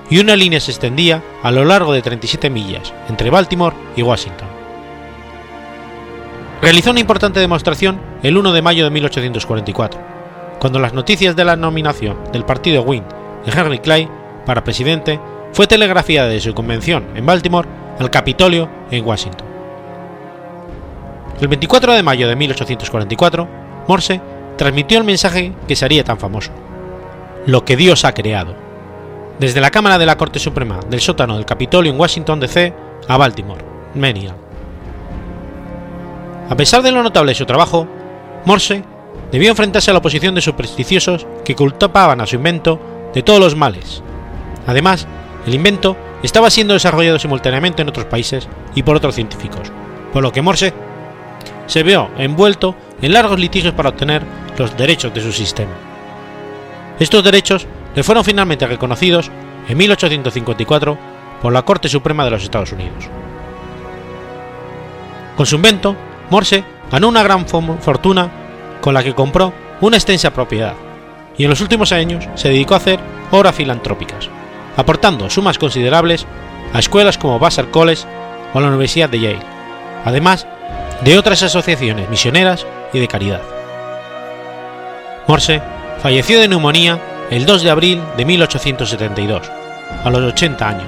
y 0.09 0.19
una 0.19 0.35
línea 0.35 0.59
se 0.59 0.71
extendía 0.71 1.23
a 1.41 1.51
lo 1.51 1.65
largo 1.65 1.93
de 1.93 2.01
37 2.01 2.49
millas 2.49 2.93
entre 3.09 3.29
Baltimore 3.29 3.75
y 3.95 4.03
Washington. 4.03 4.47
Realizó 6.61 6.91
una 6.91 6.99
importante 6.99 7.39
demostración 7.39 7.99
el 8.23 8.37
1 8.37 8.53
de 8.53 8.61
mayo 8.61 8.83
de 8.83 8.89
1844, 8.89 9.99
cuando 10.59 10.79
las 10.79 10.93
noticias 10.93 11.35
de 11.35 11.45
la 11.45 11.55
nominación 11.55 12.17
del 12.31 12.45
partido 12.45 12.81
Wynne 12.81 13.07
de 13.45 13.51
Henry 13.51 13.79
Clay 13.79 14.09
para 14.45 14.63
presidente 14.63 15.19
fue 15.53 15.67
telegrafiada 15.67 16.27
de 16.27 16.39
su 16.39 16.53
convención 16.53 17.05
en 17.15 17.25
Baltimore 17.25 17.67
al 17.99 18.09
Capitolio 18.09 18.69
en 18.91 19.05
Washington. 19.05 19.44
El 21.39 21.49
24 21.49 21.93
de 21.93 22.03
mayo 22.03 22.29
de 22.29 22.35
1844, 22.35 23.47
Morse 23.87 24.21
transmitió 24.57 24.97
el 24.97 25.03
mensaje 25.03 25.53
que 25.67 25.75
sería 25.75 26.03
tan 26.03 26.17
famoso: 26.17 26.51
Lo 27.45 27.65
que 27.65 27.75
Dios 27.75 28.05
ha 28.05 28.13
creado, 28.13 28.55
desde 29.37 29.59
la 29.59 29.69
Cámara 29.69 29.97
de 29.97 30.05
la 30.05 30.17
Corte 30.17 30.39
Suprema 30.39 30.79
del 30.89 31.01
sótano 31.01 31.35
del 31.35 31.45
Capitolio 31.45 31.91
en 31.91 31.99
Washington 31.99 32.39
DC 32.39 32.73
a 33.09 33.17
Baltimore, 33.17 33.65
Maryland. 33.95 34.37
A 36.49 36.55
pesar 36.55 36.81
de 36.83 36.91
lo 36.91 37.03
notable 37.03 37.31
de 37.31 37.35
su 37.35 37.45
trabajo, 37.45 37.85
Morse 38.45 38.83
debió 39.31 39.49
enfrentarse 39.49 39.91
a 39.91 39.93
la 39.93 39.99
oposición 39.99 40.35
de 40.35 40.41
supersticiosos 40.41 41.27
que 41.43 41.55
culpaban 41.55 42.21
a 42.21 42.27
su 42.27 42.37
invento 42.37 42.79
de 43.13 43.23
todos 43.23 43.41
los 43.41 43.55
males. 43.55 44.01
Además, 44.67 45.05
el 45.45 45.53
invento 45.53 45.97
estaba 46.23 46.49
siendo 46.49 46.73
desarrollado 46.73 47.19
simultáneamente 47.19 47.81
en 47.81 47.89
otros 47.89 48.05
países 48.05 48.47
y 48.73 48.83
por 48.83 48.95
otros 48.95 49.15
científicos, 49.15 49.71
por 50.13 50.23
lo 50.23 50.31
que 50.31 50.41
Morse 50.41 50.73
se 51.67 51.83
vio 51.83 52.09
envuelto 52.17 52.75
en 53.01 53.13
largos 53.13 53.39
litigios 53.39 53.73
para 53.73 53.89
obtener 53.89 54.23
los 54.57 54.75
derechos 54.77 55.13
de 55.13 55.21
su 55.21 55.31
sistema. 55.31 55.73
Estos 56.99 57.23
derechos 57.23 57.67
le 57.95 58.03
fueron 58.03 58.23
finalmente 58.23 58.67
reconocidos 58.67 59.31
en 59.67 59.77
1854 59.77 60.97
por 61.41 61.53
la 61.53 61.63
Corte 61.63 61.89
Suprema 61.89 62.23
de 62.23 62.31
los 62.31 62.43
Estados 62.43 62.71
Unidos. 62.71 63.09
Con 65.35 65.45
su 65.45 65.55
invento, 65.55 65.95
Morse 66.29 66.63
ganó 66.91 67.09
una 67.09 67.23
gran 67.23 67.45
fortuna 67.47 68.29
con 68.81 68.93
la 68.93 69.03
que 69.03 69.13
compró 69.13 69.53
una 69.81 69.97
extensa 69.97 70.31
propiedad 70.31 70.73
y 71.37 71.43
en 71.43 71.49
los 71.49 71.61
últimos 71.61 71.91
años 71.91 72.27
se 72.35 72.49
dedicó 72.49 72.75
a 72.75 72.77
hacer 72.77 72.99
obras 73.31 73.55
filantrópicas, 73.55 74.29
aportando 74.77 75.29
sumas 75.29 75.57
considerables 75.57 76.25
a 76.73 76.79
escuelas 76.79 77.17
como 77.17 77.39
Vassar 77.39 77.69
College 77.71 78.03
o 78.53 78.61
la 78.61 78.67
Universidad 78.67 79.09
de 79.09 79.19
Yale, 79.19 79.54
además 80.05 80.47
de 81.01 81.17
otras 81.17 81.43
asociaciones 81.43 82.09
misioneras 82.09 82.65
y 82.93 82.99
de 82.99 83.07
caridad. 83.07 83.41
Morse 85.27 85.61
falleció 86.01 86.39
de 86.39 86.47
neumonía 86.47 86.99
el 87.29 87.45
2 87.45 87.63
de 87.63 87.71
abril 87.71 88.01
de 88.15 88.25
1872, 88.25 89.51
a 90.03 90.09
los 90.09 90.21
80 90.21 90.67
años, 90.67 90.87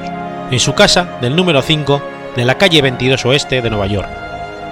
en 0.52 0.60
su 0.60 0.74
casa 0.74 1.18
del 1.20 1.36
número 1.36 1.62
5 1.62 2.02
de 2.36 2.46
la 2.46 2.58
calle 2.58 2.82
22 2.82 3.26
Oeste 3.26 3.62
de 3.62 3.70
Nueva 3.70 3.88
York, 3.88 4.08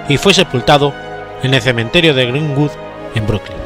y 0.08 0.16
fue 0.16 0.32
sepultado 0.32 0.94
en 1.42 1.52
el 1.52 1.60
cementerio 1.60 2.14
de 2.14 2.26
Greenwood 2.26 2.70
en 3.14 3.26
Brooklyn. 3.26 3.65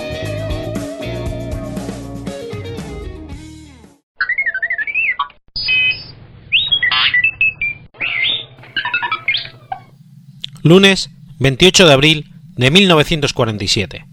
lunes 10.63 11.09
28 11.39 11.87
de 11.87 11.93
abril 11.93 12.33
de 12.55 12.69
1947. 12.69 14.05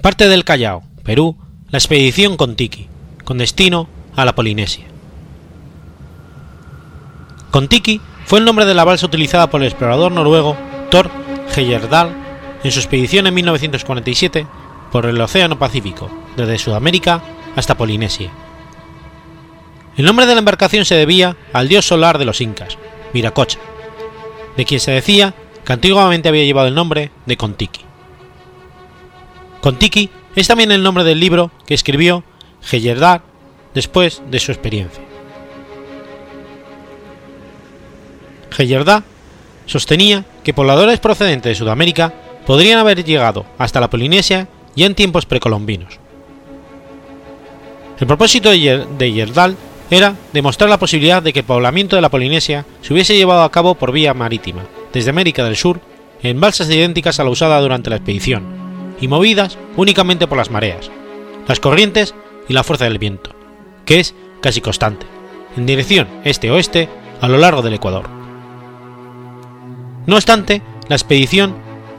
Parte 0.00 0.28
del 0.28 0.44
Callao, 0.44 0.84
Perú, 1.02 1.36
la 1.70 1.78
expedición 1.78 2.36
Contiki, 2.36 2.88
con 3.24 3.38
destino 3.38 3.88
a 4.14 4.24
la 4.24 4.34
Polinesia. 4.34 4.84
Contiki 7.50 8.00
fue 8.26 8.38
el 8.38 8.44
nombre 8.44 8.64
de 8.64 8.74
la 8.74 8.84
balsa 8.84 9.06
utilizada 9.06 9.50
por 9.50 9.60
el 9.60 9.68
explorador 9.68 10.12
noruego 10.12 10.56
Thor 10.90 11.10
Heyerdahl 11.56 12.12
en 12.62 12.70
su 12.70 12.78
expedición 12.78 13.26
en 13.26 13.34
1947 13.34 14.46
por 14.92 15.06
el 15.06 15.20
Océano 15.20 15.58
Pacífico, 15.58 16.10
desde 16.36 16.58
Sudamérica 16.58 17.22
hasta 17.56 17.76
Polinesia. 17.76 18.30
El 19.96 20.06
nombre 20.06 20.26
de 20.26 20.34
la 20.34 20.40
embarcación 20.40 20.84
se 20.84 20.94
debía 20.94 21.36
al 21.52 21.68
dios 21.68 21.86
solar 21.86 22.18
de 22.18 22.24
los 22.24 22.40
incas, 22.40 22.78
Viracocha, 23.12 23.58
de 24.56 24.64
quien 24.64 24.80
se 24.80 24.92
decía 24.92 25.34
que 25.64 25.72
antiguamente 25.72 26.28
había 26.28 26.44
llevado 26.44 26.68
el 26.68 26.74
nombre 26.74 27.10
de 27.26 27.36
Contiki. 27.36 27.80
Contiki 29.60 30.10
es 30.36 30.46
también 30.46 30.72
el 30.72 30.82
nombre 30.82 31.04
del 31.04 31.20
libro 31.20 31.50
que 31.66 31.74
escribió 31.74 32.22
Heyerdahl 32.70 33.22
después 33.72 34.22
de 34.30 34.40
su 34.40 34.52
experiencia. 34.52 35.02
Heyerdahl 38.56 39.04
sostenía 39.66 40.24
que 40.42 40.54
pobladores 40.54 41.00
procedentes 41.00 41.50
de 41.50 41.54
Sudamérica 41.54 42.12
podrían 42.46 42.78
haber 42.78 43.04
llegado 43.04 43.46
hasta 43.58 43.80
la 43.80 43.90
Polinesia 43.90 44.48
ya 44.76 44.86
en 44.86 44.94
tiempos 44.94 45.24
precolombinos. 45.26 45.98
El 47.98 48.06
propósito 48.06 48.50
de 48.50 48.86
Heyerdahl 48.98 49.56
era 49.90 50.14
demostrar 50.32 50.70
la 50.70 50.78
posibilidad 50.78 51.22
de 51.22 51.32
que 51.32 51.40
el 51.40 51.44
poblamiento 51.44 51.96
de 51.96 52.02
la 52.02 52.10
Polinesia 52.10 52.64
se 52.82 52.92
hubiese 52.92 53.16
llevado 53.16 53.42
a 53.42 53.50
cabo 53.50 53.74
por 53.74 53.92
vía 53.92 54.14
marítima, 54.14 54.62
desde 54.92 55.10
América 55.10 55.44
del 55.44 55.56
Sur, 55.56 55.80
en 56.22 56.40
balsas 56.40 56.70
idénticas 56.70 57.20
a 57.20 57.24
la 57.24 57.30
usada 57.30 57.60
durante 57.60 57.90
la 57.90 57.96
expedición, 57.96 58.44
y 59.00 59.08
movidas 59.08 59.58
únicamente 59.76 60.26
por 60.26 60.38
las 60.38 60.50
mareas, 60.50 60.90
las 61.46 61.60
corrientes 61.60 62.14
y 62.48 62.54
la 62.54 62.64
fuerza 62.64 62.84
del 62.84 62.98
viento, 62.98 63.34
que 63.84 64.00
es 64.00 64.14
casi 64.40 64.60
constante, 64.60 65.06
en 65.56 65.66
dirección 65.66 66.08
este-oeste 66.24 66.88
a 67.20 67.28
lo 67.28 67.38
largo 67.38 67.62
del 67.62 67.74
Ecuador. 67.74 68.08
No 70.06 70.16
obstante, 70.16 70.62
la 70.88 70.96
expedición 70.96 71.54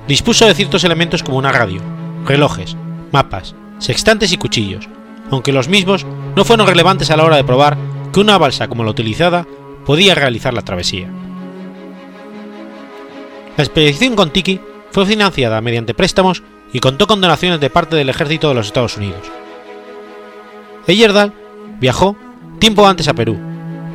dispuso 0.07 0.45
de 0.45 0.53
ciertos 0.53 0.83
elementos 0.83 1.23
como 1.23 1.37
una 1.37 1.51
radio, 1.51 1.81
relojes, 2.25 2.75
mapas, 3.11 3.55
sextantes 3.79 4.31
y 4.31 4.37
cuchillos, 4.37 4.87
aunque 5.31 5.51
los 5.51 5.67
mismos 5.67 6.05
no 6.35 6.45
fueron 6.45 6.67
relevantes 6.67 7.09
a 7.11 7.17
la 7.17 7.23
hora 7.23 7.37
de 7.37 7.43
probar 7.43 7.77
que 8.11 8.19
una 8.19 8.37
balsa 8.37 8.67
como 8.67 8.83
la 8.83 8.91
utilizada 8.91 9.47
podía 9.85 10.15
realizar 10.15 10.53
la 10.53 10.63
travesía. 10.63 11.09
La 13.57 13.63
expedición 13.63 14.15
con 14.15 14.31
Tiki 14.31 14.59
fue 14.91 15.05
financiada 15.05 15.61
mediante 15.61 15.93
préstamos 15.93 16.43
y 16.73 16.79
contó 16.79 17.07
con 17.07 17.21
donaciones 17.21 17.59
de 17.59 17.69
parte 17.69 17.95
del 17.95 18.09
ejército 18.09 18.49
de 18.49 18.55
los 18.55 18.67
Estados 18.67 18.97
Unidos. 18.97 19.21
Eyerdal 20.87 21.33
viajó 21.79 22.15
tiempo 22.59 22.85
antes 22.87 23.07
a 23.07 23.13
Perú, 23.13 23.37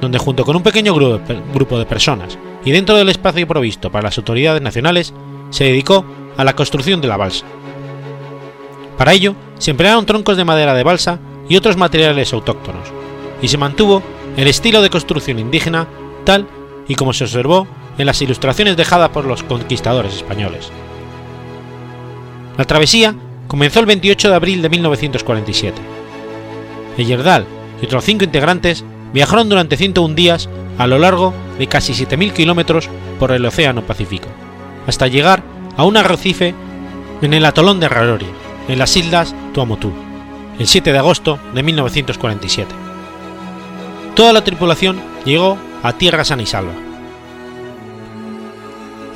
donde 0.01 0.19
junto 0.19 0.45
con 0.45 0.57
un 0.57 0.63
pequeño 0.63 0.95
grupo 0.95 1.79
de 1.79 1.87
personas 1.87 2.39
y 2.65 2.71
dentro 2.71 2.97
del 2.97 3.09
espacio 3.09 3.47
provisto 3.47 3.91
para 3.91 4.05
las 4.05 4.19
autoridades 4.19 4.63
nacionales, 4.63 5.13
se 5.51 5.65
dedicó 5.65 6.05
a 6.37 6.45
la 6.45 6.55
construcción 6.55 7.01
de 7.01 7.09
la 7.09 7.17
balsa. 7.17 7.45
Para 8.97 9.13
ello, 9.13 9.35
se 9.59 9.71
emplearon 9.73 10.07
troncos 10.07 10.37
de 10.37 10.45
madera 10.45 10.75
de 10.75 10.83
balsa 10.83 11.19
y 11.51 11.57
otros 11.57 11.77
materiales 11.77 12.33
autóctonos, 12.33 12.89
y 13.43 13.49
se 13.49 13.59
mantuvo 13.59 14.03
el 14.39 14.47
estilo 14.47 14.81
de 14.81 14.89
construcción 14.89 15.39
indígena 15.39 15.89
tal 16.25 16.47
y 16.89 16.95
como 16.95 17.13
se 17.13 17.25
observó 17.25 17.67
en 17.99 18.07
las 18.07 18.23
ilustraciones 18.23 18.77
dejadas 18.77 19.11
por 19.11 19.25
los 19.27 19.43
conquistadores 19.43 20.15
españoles. 20.15 20.71
La 22.57 22.65
travesía 22.65 23.17
comenzó 23.49 23.81
el 23.81 23.87
28 23.87 24.29
de 24.29 24.35
abril 24.35 24.63
de 24.63 24.69
1947. 24.69 25.83
Eyerdal 26.97 27.47
y 27.83 27.87
otros 27.87 28.05
cinco 28.05 28.25
integrantes 28.25 28.85
viajaron 29.13 29.49
durante 29.49 29.77
101 29.77 30.15
días 30.15 30.49
a 30.79 30.87
lo 30.87 30.99
largo 30.99 31.35
de 31.59 31.67
casi 31.67 31.93
7.000 31.93 32.33
kilómetros 32.33 32.89
por 33.19 33.33
el 33.33 33.45
Océano 33.45 33.83
Pacífico, 33.83 34.29
hasta 34.87 35.09
llegar 35.09 35.43
a 35.77 35.85
un 35.85 35.97
arrecife 35.97 36.55
en 37.23 37.35
el 37.35 37.45
atolón 37.45 37.81
de 37.81 37.89
Raroria, 37.89 38.29
en 38.69 38.79
las 38.79 38.97
islas 38.97 39.35
Tuamotu, 39.53 39.93
el 40.61 40.69
7 40.69 40.93
de 40.93 40.99
agosto 40.99 41.39
de 41.55 41.63
1947. 41.63 42.71
Toda 44.15 44.35
la 44.35 44.45
tripulación 44.45 45.01
llegó 45.25 45.57
a 45.83 45.95
tierra 45.95 46.23
sana 46.23 46.43
y 46.43 46.47
salva. 46.47 46.75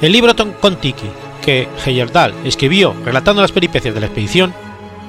El 0.00 0.10
libro 0.10 0.34
Kontiki 0.58 1.06
que 1.42 1.68
Heyerdahl 1.84 2.32
escribió 2.44 2.96
relatando 3.04 3.42
las 3.42 3.52
peripecias 3.52 3.92
de 3.94 4.00
la 4.00 4.06
expedición 4.06 4.54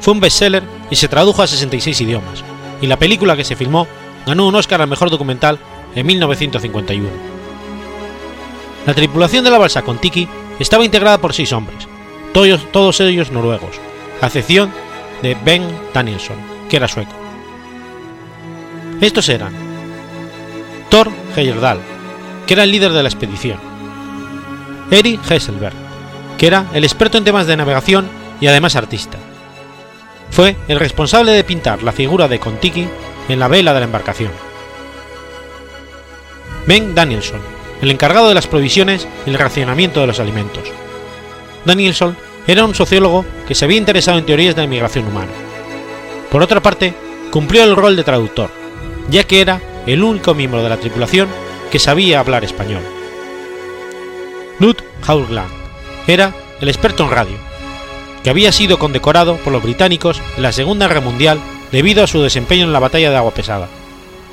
fue 0.01 0.13
un 0.13 0.19
bestseller 0.19 0.63
y 0.91 0.97
se 0.97 1.07
tradujo 1.07 1.41
a 1.41 1.47
66 1.47 2.01
idiomas, 2.01 2.43
y 2.81 2.87
la 2.87 2.99
película 2.99 3.37
que 3.37 3.45
se 3.45 3.55
filmó 3.55 3.87
ganó 4.27 4.45
un 4.45 4.55
Oscar 4.55 4.81
al 4.81 4.89
mejor 4.89 5.09
documental 5.09 5.57
en 5.95 6.05
1951. 6.05 7.07
La 8.85 8.93
tripulación 8.93 9.45
de 9.45 9.51
la 9.51 9.57
balsa 9.57 9.83
Kontiki 9.83 10.27
estaba 10.59 10.83
integrada 10.83 11.17
por 11.17 11.33
seis 11.33 11.53
hombres, 11.53 11.87
todos, 12.33 12.69
todos 12.73 12.99
ellos 12.99 13.31
noruegos, 13.31 13.79
a 14.21 14.25
excepción 14.25 14.73
de 15.21 15.35
Ben 15.43 15.63
Danielson, 15.93 16.37
que 16.69 16.77
era 16.77 16.87
sueco. 16.87 17.15
Estos 19.01 19.29
eran 19.29 19.53
Thor 20.89 21.09
Heyerdahl, 21.35 21.79
que 22.47 22.53
era 22.53 22.63
el 22.63 22.71
líder 22.71 22.91
de 22.91 23.03
la 23.03 23.09
expedición, 23.09 23.59
Eri 24.91 25.19
Hesselberg, 25.29 25.75
que 26.37 26.47
era 26.47 26.65
el 26.73 26.83
experto 26.83 27.17
en 27.17 27.23
temas 27.23 27.47
de 27.47 27.57
navegación 27.57 28.07
y 28.39 28.47
además 28.47 28.75
artista. 28.75 29.17
Fue 30.29 30.55
el 30.67 30.79
responsable 30.79 31.31
de 31.31 31.43
pintar 31.43 31.83
la 31.83 31.91
figura 31.91 32.27
de 32.27 32.39
Kontiki 32.39 32.87
en 33.29 33.39
la 33.39 33.47
vela 33.47 33.73
de 33.73 33.79
la 33.79 33.85
embarcación. 33.85 34.31
Ben 36.67 36.95
Danielson, 36.95 37.41
el 37.81 37.91
encargado 37.91 38.27
de 38.27 38.33
las 38.33 38.47
provisiones 38.47 39.07
y 39.25 39.29
el 39.29 39.37
racionamiento 39.37 40.01
de 40.01 40.07
los 40.07 40.19
alimentos. 40.19 40.63
Danielson 41.65 42.17
era 42.47 42.65
un 42.65 42.75
sociólogo 42.75 43.25
que 43.47 43.55
se 43.55 43.65
había 43.65 43.77
interesado 43.77 44.17
en 44.17 44.25
teorías 44.25 44.55
de 44.55 44.61
la 44.61 44.67
migración 44.67 45.07
humana. 45.07 45.31
Por 46.31 46.41
otra 46.41 46.61
parte, 46.61 46.93
cumplió 47.31 47.63
el 47.63 47.75
rol 47.75 47.95
de 47.95 48.03
traductor, 48.03 48.49
ya 49.09 49.23
que 49.23 49.41
era 49.41 49.61
el 49.85 50.03
único 50.03 50.33
miembro 50.33 50.63
de 50.63 50.69
la 50.69 50.77
tripulación 50.77 51.27
que 51.71 51.79
sabía 51.79 52.19
hablar 52.19 52.43
español. 52.43 52.81
Knut 54.59 54.81
Haugland 55.05 55.51
era 56.07 56.33
el 56.61 56.69
experto 56.69 57.03
en 57.03 57.11
radio, 57.11 57.37
que 58.23 58.29
había 58.29 58.51
sido 58.51 58.79
condecorado 58.79 59.37
por 59.37 59.51
los 59.51 59.63
británicos 59.63 60.21
en 60.37 60.43
la 60.43 60.51
Segunda 60.51 60.87
Guerra 60.87 61.01
Mundial 61.01 61.39
debido 61.71 62.03
a 62.03 62.07
su 62.07 62.21
desempeño 62.21 62.63
en 62.63 62.73
la 62.73 62.79
batalla 62.79 63.09
de 63.09 63.17
Agua 63.17 63.33
Pesada, 63.33 63.67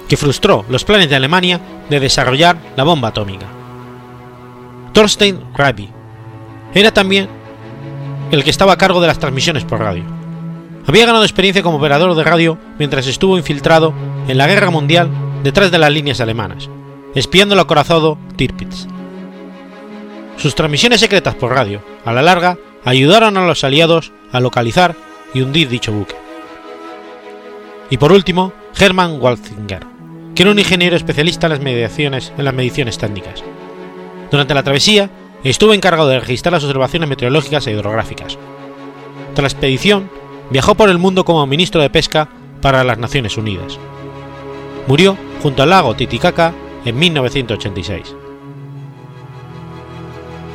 que 0.09 0.17
frustró 0.17 0.65
los 0.69 0.85
planes 0.85 1.09
de 1.09 1.17
Alemania 1.17 1.61
de 1.91 2.01
desarrollar 2.01 2.57
la 2.77 2.85
bomba 2.85 3.09
atómica. 3.09 3.47
Thorstein 4.93 5.41
Rabi 5.55 5.91
era 6.75 6.93
también 6.93 7.29
el 8.33 8.43
que 8.43 8.51
estaba 8.51 8.73
a 8.73 8.79
cargo 8.79 9.01
de 9.01 9.07
las 9.07 9.19
transmisiones 9.19 9.65
por 9.65 9.79
radio. 9.79 10.05
Había 10.87 11.07
ganado 11.07 11.23
experiencia 11.23 11.63
como 11.63 11.77
operador 11.77 12.17
de 12.17 12.25
radio 12.25 12.59
mientras 12.79 13.07
estuvo 13.07 13.37
infiltrado 13.37 13.95
en 14.27 14.39
la 14.39 14.49
Guerra 14.49 14.71
Mundial 14.71 15.11
detrás 15.45 15.71
de 15.71 15.79
las 15.79 15.93
líneas 15.93 16.21
alemanas, 16.21 16.69
espiando 17.15 17.55
el 17.55 17.61
acorazado 17.61 18.19
Tirpitz. 18.37 18.87
Sus 20.39 20.55
transmisiones 20.55 21.01
secretas 21.01 21.35
por 21.35 21.53
radio, 21.53 21.83
a 22.07 22.13
la 22.13 22.23
larga, 22.23 22.57
ayudaron 22.85 23.37
a 23.37 23.47
los 23.47 23.65
aliados 23.65 24.13
a 24.33 24.41
localizar 24.41 24.97
y 25.35 25.43
hundir 25.43 25.69
dicho 25.69 25.93
buque. 25.93 26.17
Y 27.91 27.99
por 27.99 28.13
último, 28.13 28.55
Hermann 28.79 29.21
Walzinger, 29.21 29.87
que 30.35 30.43
era 30.43 30.51
un 30.51 30.59
ingeniero 30.59 30.97
especialista 30.97 31.49
en 31.49 31.53
las, 31.53 31.61
mediaciones, 31.61 32.33
en 32.37 32.47
las 32.47 32.55
mediciones 32.55 32.97
técnicas. 32.97 33.45
Durante 34.31 34.55
la 34.55 34.63
travesía, 34.63 35.11
estuvo 35.51 35.75
encargado 35.75 36.09
de 36.09 36.21
registrar 36.21 36.53
las 36.53 36.65
observaciones 36.65 37.09
meteorológicas 37.09 37.67
e 37.67 37.73
hidrográficas. 37.73 38.39
Tras 39.35 39.43
la 39.43 39.49
expedición, 39.49 40.11
viajó 40.51 40.75
por 40.75 40.89
el 40.89 40.99
mundo 40.99 41.25
como 41.25 41.47
ministro 41.47 41.81
de 41.81 41.91
Pesca 41.91 42.29
para 42.61 42.85
las 42.85 42.99
Naciones 42.99 43.37
Unidas. 43.37 43.79
Murió 44.87 45.17
junto 45.43 45.63
al 45.63 45.71
lago 45.71 45.95
Titicaca 45.95 46.53
en 46.85 46.99
1986. 46.99 48.15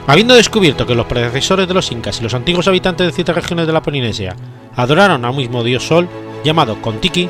Habiendo 0.07 0.35
descubierto 0.35 0.87
que 0.87 0.95
los 0.95 1.05
predecesores 1.05 1.67
de 1.67 1.73
los 1.73 1.91
incas 1.91 2.19
y 2.19 2.23
los 2.23 2.33
antiguos 2.33 2.67
habitantes 2.67 3.07
de 3.07 3.13
ciertas 3.13 3.35
regiones 3.35 3.67
de 3.67 3.73
la 3.73 3.81
Polinesia 3.81 4.35
adoraron 4.75 5.25
a 5.25 5.29
un 5.29 5.37
mismo 5.37 5.63
dios 5.63 5.85
sol 5.85 6.07
llamado 6.45 6.81
Kontiki, 6.81 7.29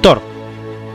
Thor 0.00 0.20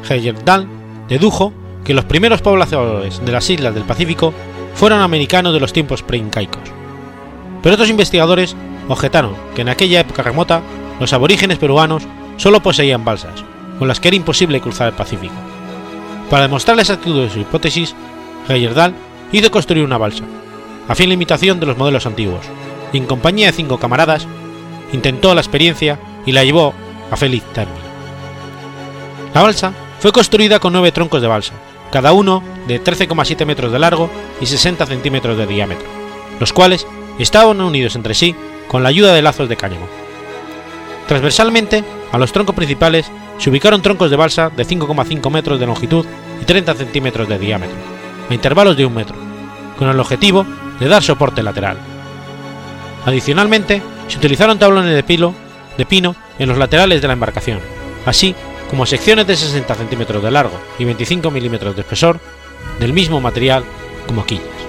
Heyerdahl 0.09 0.67
dedujo 1.07 1.53
que 1.85 1.93
los 1.93 2.03
primeros 2.03 2.41
pobladores 2.41 3.23
de 3.23 3.31
las 3.31 3.49
islas 3.49 3.73
del 3.73 3.83
Pacífico 3.83 4.33
fueron 4.73 5.01
americanos 5.01 5.53
de 5.53 5.59
los 5.59 5.73
tiempos 5.73 6.03
preincaicos. 6.03 6.63
Pero 7.61 7.75
otros 7.75 7.89
investigadores 7.89 8.55
objetaron 8.87 9.35
que 9.55 9.61
en 9.61 9.69
aquella 9.69 9.99
época 9.99 10.23
remota 10.23 10.61
los 10.99 11.13
aborígenes 11.13 11.57
peruanos 11.57 12.03
solo 12.37 12.61
poseían 12.61 13.05
balsas, 13.05 13.43
con 13.77 13.87
las 13.87 13.99
que 13.99 14.09
era 14.09 14.17
imposible 14.17 14.61
cruzar 14.61 14.87
el 14.87 14.93
Pacífico. 14.93 15.33
Para 16.29 16.43
demostrar 16.43 16.75
la 16.75 16.83
exactitud 16.83 17.21
de 17.21 17.29
su 17.29 17.39
hipótesis, 17.39 17.95
Heyerdahl 18.47 18.93
hizo 19.31 19.51
construir 19.51 19.83
una 19.83 19.97
balsa, 19.97 20.23
a 20.87 20.95
fin 20.95 21.09
de 21.09 21.15
imitación 21.15 21.59
de 21.59 21.65
los 21.65 21.77
modelos 21.77 22.05
antiguos, 22.05 22.45
y 22.93 22.97
en 22.97 23.05
compañía 23.05 23.47
de 23.47 23.53
cinco 23.53 23.77
camaradas, 23.77 24.27
intentó 24.91 25.33
la 25.35 25.41
experiencia 25.41 25.99
y 26.25 26.31
la 26.31 26.43
llevó 26.43 26.73
a 27.11 27.15
feliz 27.15 27.43
término. 27.53 27.79
La 29.33 29.41
balsa 29.41 29.73
fue 29.99 30.11
construida 30.11 30.59
con 30.59 30.73
nueve 30.73 30.91
troncos 30.91 31.21
de 31.21 31.27
balsa, 31.27 31.53
cada 31.91 32.13
uno 32.13 32.43
de 32.67 32.83
13,7 32.83 33.45
metros 33.45 33.71
de 33.71 33.79
largo 33.79 34.09
y 34.39 34.45
60 34.45 34.85
centímetros 34.85 35.37
de 35.37 35.47
diámetro, 35.47 35.87
los 36.39 36.53
cuales 36.53 36.85
estaban 37.17 37.59
unidos 37.61 37.95
entre 37.95 38.13
sí 38.13 38.35
con 38.67 38.83
la 38.83 38.89
ayuda 38.89 39.13
de 39.13 39.21
lazos 39.21 39.49
de 39.49 39.57
cáñamo. 39.57 39.87
Transversalmente, 41.07 41.83
a 42.11 42.17
los 42.17 42.31
troncos 42.31 42.55
principales 42.55 43.11
se 43.39 43.49
ubicaron 43.49 43.81
troncos 43.81 44.11
de 44.11 44.17
balsa 44.17 44.49
de 44.49 44.65
5,5 44.65 45.31
metros 45.31 45.59
de 45.59 45.65
longitud 45.65 46.05
y 46.41 46.45
30 46.45 46.75
centímetros 46.75 47.27
de 47.27 47.39
diámetro, 47.39 47.77
a 48.29 48.33
intervalos 48.33 48.77
de 48.77 48.85
un 48.85 48.93
metro, 48.93 49.15
con 49.77 49.89
el 49.89 49.99
objetivo 49.99 50.45
de 50.79 50.87
dar 50.87 51.01
soporte 51.01 51.41
lateral. 51.41 51.77
Adicionalmente, 53.05 53.81
se 54.07 54.17
utilizaron 54.17 54.59
tablones 54.59 54.93
de, 54.93 55.03
pilo, 55.03 55.33
de 55.77 55.85
pino 55.85 56.15
en 56.37 56.49
los 56.49 56.57
laterales 56.57 57.01
de 57.01 57.07
la 57.07 57.13
embarcación, 57.13 57.59
así 58.05 58.35
como 58.69 58.85
secciones 58.85 59.27
de 59.27 59.35
60 59.35 59.75
centímetros 59.75 60.23
de 60.23 60.31
largo 60.31 60.59
y 60.77 60.85
25 60.85 61.31
milímetros 61.31 61.75
de 61.75 61.81
espesor 61.81 62.19
del 62.79 62.93
mismo 62.93 63.19
material 63.19 63.63
como 64.07 64.25
quillas. 64.25 64.68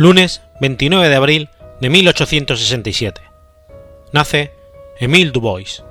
Lunes 0.00 0.40
29 0.62 1.10
de 1.10 1.14
abril 1.14 1.50
de 1.78 1.90
1867. 1.90 3.20
Nace 4.14 4.50
Émile 4.98 5.30
Dubois. 5.30 5.84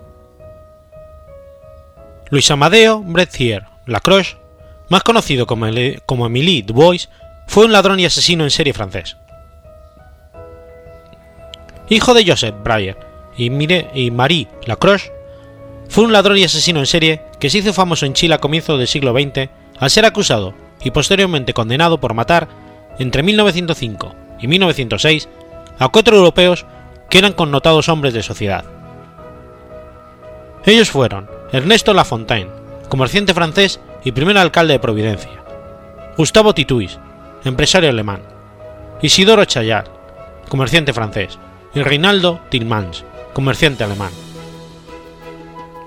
Luis 2.32 2.49
Amadeo 2.49 3.03
Brethier 3.03 3.66
Lacroix, 3.86 4.38
más 4.89 5.03
conocido 5.03 5.45
como, 5.45 5.68
como 6.07 6.26
Émile 6.26 6.64
Dubois, 6.64 7.07
fue 7.45 7.66
un 7.66 7.72
ladrón 7.72 7.99
y 7.99 8.05
asesino 8.05 8.45
en 8.45 8.49
serie 8.49 8.74
francés. 8.74 9.16
Hijo 11.89 12.16
de 12.16 12.26
Joseph 12.26 12.55
Breyer 12.64 12.97
y, 13.38 14.10
Marie 14.10 14.47
Lacroix, 14.66 15.12
fue 15.88 16.05
un 16.05 16.14
ladrón 16.14 16.39
y 16.39 16.45
asesino 16.45 16.80
en 16.80 16.88
serie 16.88 17.22
que 17.39 17.51
se 17.51 17.60
hizo 17.60 17.74
famoso 17.74 18.07
en 18.07 18.14
Chile 18.14 18.34
a 18.34 18.39
comienzos 18.39 18.80
del 18.80 18.88
siglo 18.88 19.14
XX 19.14 19.51
al 19.78 19.91
ser 19.91 20.05
acusado 20.05 20.55
y 20.84 20.89
posteriormente 20.89 21.53
condenado 21.53 21.99
por 21.99 22.16
matar 22.16 22.47
entre 22.99 23.23
1905 23.23 24.15
y 24.39 24.47
1906 24.47 25.29
a 25.79 25.87
cuatro 25.89 26.17
europeos 26.17 26.65
que 27.09 27.17
eran 27.17 27.33
connotados 27.33 27.89
hombres 27.89 28.13
de 28.13 28.21
sociedad. 28.21 28.63
Ellos 30.65 30.91
fueron 30.91 31.29
Ernesto 31.51 31.93
Lafontaine, 31.93 32.51
comerciante 32.89 33.33
francés 33.33 33.79
y 34.03 34.11
primer 34.11 34.37
alcalde 34.37 34.73
de 34.73 34.79
Providencia, 34.79 35.43
Gustavo 36.17 36.53
Tituis, 36.53 36.99
empresario 37.43 37.89
alemán, 37.89 38.21
Isidoro 39.01 39.45
Chayat, 39.45 39.87
comerciante 40.49 40.93
francés, 40.93 41.39
y 41.73 41.81
Reinaldo 41.81 42.41
Tillmans, 42.49 43.05
comerciante 43.33 43.83
alemán. 43.83 44.11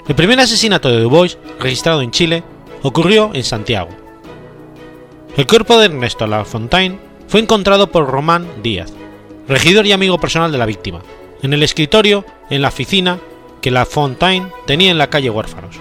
El 0.09 0.15
primer 0.15 0.41
asesinato 0.41 0.89
de 0.89 1.01
Dubois, 1.01 1.39
registrado 1.61 2.03
en 2.03 2.11
Chile, 2.11 2.43
ocurrió 2.83 3.31
en 3.35 3.45
Santiago. 3.45 4.02
El 5.35 5.47
cuerpo 5.47 5.79
de 5.79 5.87
Ernesto 5.87 6.27
Lafontaine 6.27 6.99
fue 7.27 7.41
encontrado 7.41 7.91
por 7.91 8.07
Román 8.07 8.47
Díaz, 8.63 8.93
regidor 9.49 9.87
y 9.87 9.93
amigo 9.93 10.19
personal 10.19 10.53
de 10.53 10.59
la 10.59 10.67
víctima, 10.67 11.01
en 11.43 11.55
el 11.55 11.63
escritorio 11.63 12.27
en 12.51 12.61
la 12.61 12.69
oficina 12.69 13.19
que 13.63 13.71
Lafontaine 13.71 14.49
tenía 14.67 14.91
en 14.91 14.99
la 14.99 15.09
calle 15.09 15.31
Huérfanos. 15.31 15.77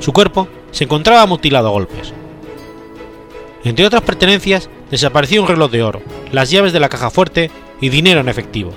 Su 0.00 0.12
cuerpo 0.12 0.48
se 0.72 0.82
encontraba 0.82 1.26
mutilado 1.26 1.68
a 1.68 1.70
golpes. 1.70 2.12
Entre 3.62 3.86
otras 3.86 4.02
pertenencias, 4.02 4.68
desapareció 4.90 5.40
un 5.40 5.46
reloj 5.46 5.70
de 5.70 5.84
oro, 5.84 6.02
las 6.32 6.50
llaves 6.50 6.72
de 6.72 6.80
la 6.80 6.88
caja 6.88 7.10
fuerte 7.10 7.52
y 7.80 7.88
dinero 7.88 8.18
en 8.18 8.28
efectivo. 8.28 8.72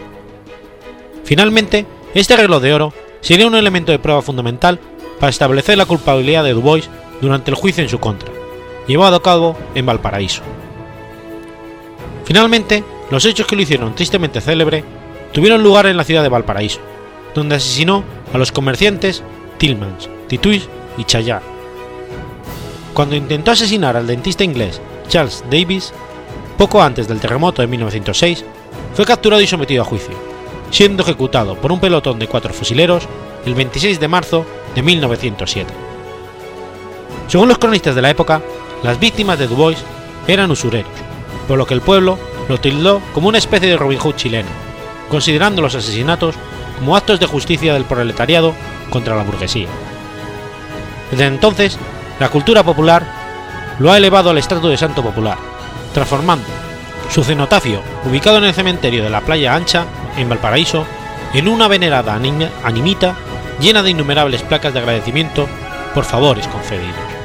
Finalmente, 1.23 1.87
este 2.13 2.37
reloj 2.37 2.61
de 2.61 2.75
oro 2.75 2.93
sería 3.21 3.47
un 3.47 3.55
elemento 3.55 3.91
de 3.91 3.97
prueba 3.97 4.21
fundamental 4.21 4.79
para 5.19 5.31
establecer 5.31 5.79
la 5.79 5.87
culpabilidad 5.87 6.43
de 6.43 6.53
Dubois 6.53 6.91
durante 7.21 7.49
el 7.49 7.57
juicio 7.57 7.83
en 7.83 7.89
su 7.89 7.99
contra, 7.99 8.31
llevado 8.87 9.17
a 9.17 9.21
cabo 9.23 9.55
en 9.75 9.85
Valparaíso. 9.85 10.41
Finalmente, 12.25 12.83
los 13.11 13.25
hechos 13.25 13.47
que 13.47 13.55
lo 13.55 13.61
hicieron 13.61 13.95
tristemente 13.95 14.41
célebre 14.41 14.83
tuvieron 15.31 15.63
lugar 15.63 15.85
en 15.85 15.97
la 15.97 16.03
ciudad 16.03 16.23
de 16.23 16.29
Valparaíso, 16.29 16.79
donde 17.35 17.55
asesinó 17.55 18.03
a 18.33 18.37
los 18.37 18.51
comerciantes 18.51 19.23
Tillmans, 19.57 20.09
Tituis 20.27 20.67
y 20.97 21.03
Chayar. 21.03 21.41
Cuando 22.93 23.15
intentó 23.15 23.51
asesinar 23.51 23.95
al 23.95 24.07
dentista 24.07 24.43
inglés 24.43 24.81
Charles 25.07 25.43
Davis, 25.49 25.93
poco 26.57 26.81
antes 26.81 27.07
del 27.07 27.19
terremoto 27.19 27.61
de 27.61 27.67
1906, 27.67 28.43
fue 28.93 29.05
capturado 29.05 29.41
y 29.41 29.47
sometido 29.47 29.83
a 29.83 29.85
juicio, 29.85 30.15
siendo 30.71 31.03
ejecutado 31.03 31.55
por 31.55 31.71
un 31.71 31.79
pelotón 31.79 32.19
de 32.19 32.27
cuatro 32.27 32.53
fusileros 32.53 33.07
el 33.45 33.53
26 33.53 33.99
de 33.99 34.07
marzo 34.07 34.45
de 34.75 34.81
1907. 34.81 35.71
Según 37.27 37.47
los 37.47 37.57
cronistas 37.57 37.95
de 37.95 38.01
la 38.01 38.09
época, 38.09 38.41
las 38.83 38.99
víctimas 38.99 39.39
de 39.39 39.47
Dubois 39.47 39.77
eran 40.27 40.51
usureros, 40.51 40.91
por 41.47 41.57
lo 41.57 41.65
que 41.65 41.73
el 41.73 41.81
pueblo 41.81 42.19
lo 42.47 42.59
tildó 42.59 43.01
como 43.13 43.29
una 43.29 43.37
especie 43.37 43.69
de 43.69 43.77
Robin 43.77 43.99
Hood 43.99 44.15
chileno, 44.15 44.49
considerando 45.09 45.61
los 45.61 45.75
asesinatos 45.75 46.35
como 46.77 46.95
actos 46.95 47.19
de 47.19 47.25
justicia 47.25 47.73
del 47.73 47.85
proletariado 47.85 48.53
contra 48.89 49.15
la 49.15 49.23
burguesía. 49.23 49.67
Desde 51.11 51.25
entonces, 51.25 51.77
la 52.19 52.29
cultura 52.29 52.63
popular 52.63 53.05
lo 53.79 53.91
ha 53.91 53.97
elevado 53.97 54.29
al 54.29 54.37
estrato 54.37 54.69
de 54.69 54.77
santo 54.77 55.01
popular, 55.01 55.37
transformando 55.93 56.47
su 57.09 57.23
cenotafio, 57.23 57.81
ubicado 58.05 58.37
en 58.37 58.45
el 58.45 58.53
cementerio 58.53 59.03
de 59.03 59.09
la 59.09 59.21
Playa 59.21 59.55
Ancha, 59.55 59.85
en 60.17 60.29
Valparaíso, 60.29 60.85
en 61.33 61.47
una 61.47 61.67
venerada 61.67 62.13
animita 62.63 63.15
llena 63.59 63.81
de 63.83 63.91
innumerables 63.91 64.43
placas 64.43 64.73
de 64.73 64.79
agradecimiento 64.79 65.47
por 65.93 66.05
favores 66.05 66.47
concedidos. 66.47 67.16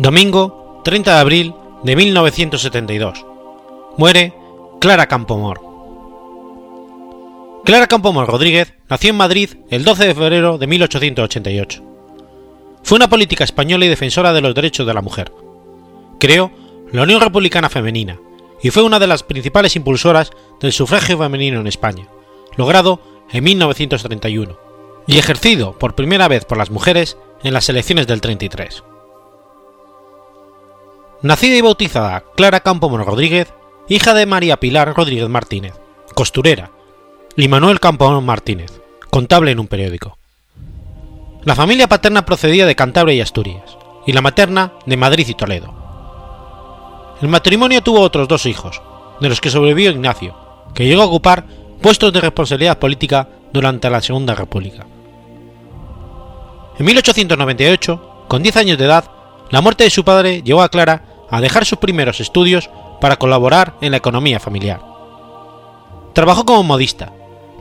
Domingo 0.00 0.80
30 0.82 1.12
de 1.12 1.20
abril 1.20 1.54
de 1.82 1.94
1972. 1.94 3.26
Muere 3.98 4.32
Clara 4.80 5.06
Campomor. 5.06 5.60
Clara 7.66 7.86
Campomor 7.86 8.26
Rodríguez 8.26 8.72
nació 8.88 9.10
en 9.10 9.16
Madrid 9.16 9.50
el 9.68 9.84
12 9.84 10.06
de 10.06 10.14
febrero 10.14 10.56
de 10.56 10.66
1888. 10.66 11.82
Fue 12.82 12.96
una 12.96 13.10
política 13.10 13.44
española 13.44 13.84
y 13.84 13.88
defensora 13.88 14.32
de 14.32 14.40
los 14.40 14.54
derechos 14.54 14.86
de 14.86 14.94
la 14.94 15.02
mujer. 15.02 15.34
Creó 16.18 16.50
la 16.92 17.02
Unión 17.02 17.20
Republicana 17.20 17.68
Femenina 17.68 18.18
y 18.62 18.70
fue 18.70 18.82
una 18.82 19.00
de 19.00 19.06
las 19.06 19.22
principales 19.22 19.76
impulsoras 19.76 20.30
del 20.62 20.72
sufragio 20.72 21.18
femenino 21.18 21.60
en 21.60 21.66
España, 21.66 22.08
logrado 22.56 23.02
en 23.30 23.44
1931 23.44 24.56
y 25.06 25.18
ejercido 25.18 25.78
por 25.78 25.94
primera 25.94 26.26
vez 26.26 26.46
por 26.46 26.56
las 26.56 26.70
mujeres 26.70 27.18
en 27.42 27.52
las 27.52 27.68
elecciones 27.68 28.06
del 28.06 28.22
33. 28.22 28.82
Nacida 31.22 31.56
y 31.56 31.60
bautizada 31.60 32.24
Clara 32.34 32.60
Campoamor 32.60 33.04
Rodríguez, 33.04 33.52
hija 33.88 34.14
de 34.14 34.24
María 34.24 34.56
Pilar 34.56 34.94
Rodríguez 34.96 35.28
Martínez, 35.28 35.74
costurera, 36.14 36.70
y 37.36 37.46
Manuel 37.46 37.78
Campoamor 37.78 38.22
Martínez, 38.22 38.80
contable 39.10 39.50
en 39.50 39.60
un 39.60 39.66
periódico. 39.66 40.16
La 41.44 41.54
familia 41.54 41.88
paterna 41.88 42.24
procedía 42.24 42.64
de 42.64 42.74
Cantabria 42.74 43.14
y 43.16 43.20
Asturias, 43.20 43.76
y 44.06 44.12
la 44.12 44.22
materna 44.22 44.72
de 44.86 44.96
Madrid 44.96 45.28
y 45.28 45.34
Toledo. 45.34 45.74
El 47.20 47.28
matrimonio 47.28 47.82
tuvo 47.82 48.00
otros 48.00 48.26
dos 48.26 48.46
hijos, 48.46 48.80
de 49.20 49.28
los 49.28 49.42
que 49.42 49.50
sobrevivió 49.50 49.90
Ignacio, 49.90 50.34
que 50.74 50.86
llegó 50.86 51.02
a 51.02 51.06
ocupar 51.06 51.44
puestos 51.82 52.14
de 52.14 52.22
responsabilidad 52.22 52.78
política 52.78 53.28
durante 53.52 53.90
la 53.90 54.00
Segunda 54.00 54.34
República. 54.34 54.86
En 56.78 56.86
1898, 56.86 58.24
con 58.26 58.42
10 58.42 58.56
años 58.56 58.78
de 58.78 58.86
edad, 58.86 59.04
la 59.50 59.60
muerte 59.60 59.84
de 59.84 59.90
su 59.90 60.02
padre 60.02 60.42
llevó 60.42 60.62
a 60.62 60.70
Clara 60.70 61.09
a 61.30 61.40
dejar 61.40 61.64
sus 61.64 61.78
primeros 61.78 62.20
estudios 62.20 62.70
para 63.00 63.16
colaborar 63.16 63.74
en 63.80 63.92
la 63.92 63.96
economía 63.98 64.40
familiar. 64.40 64.82
Trabajó 66.12 66.44
como 66.44 66.62
modista, 66.62 67.12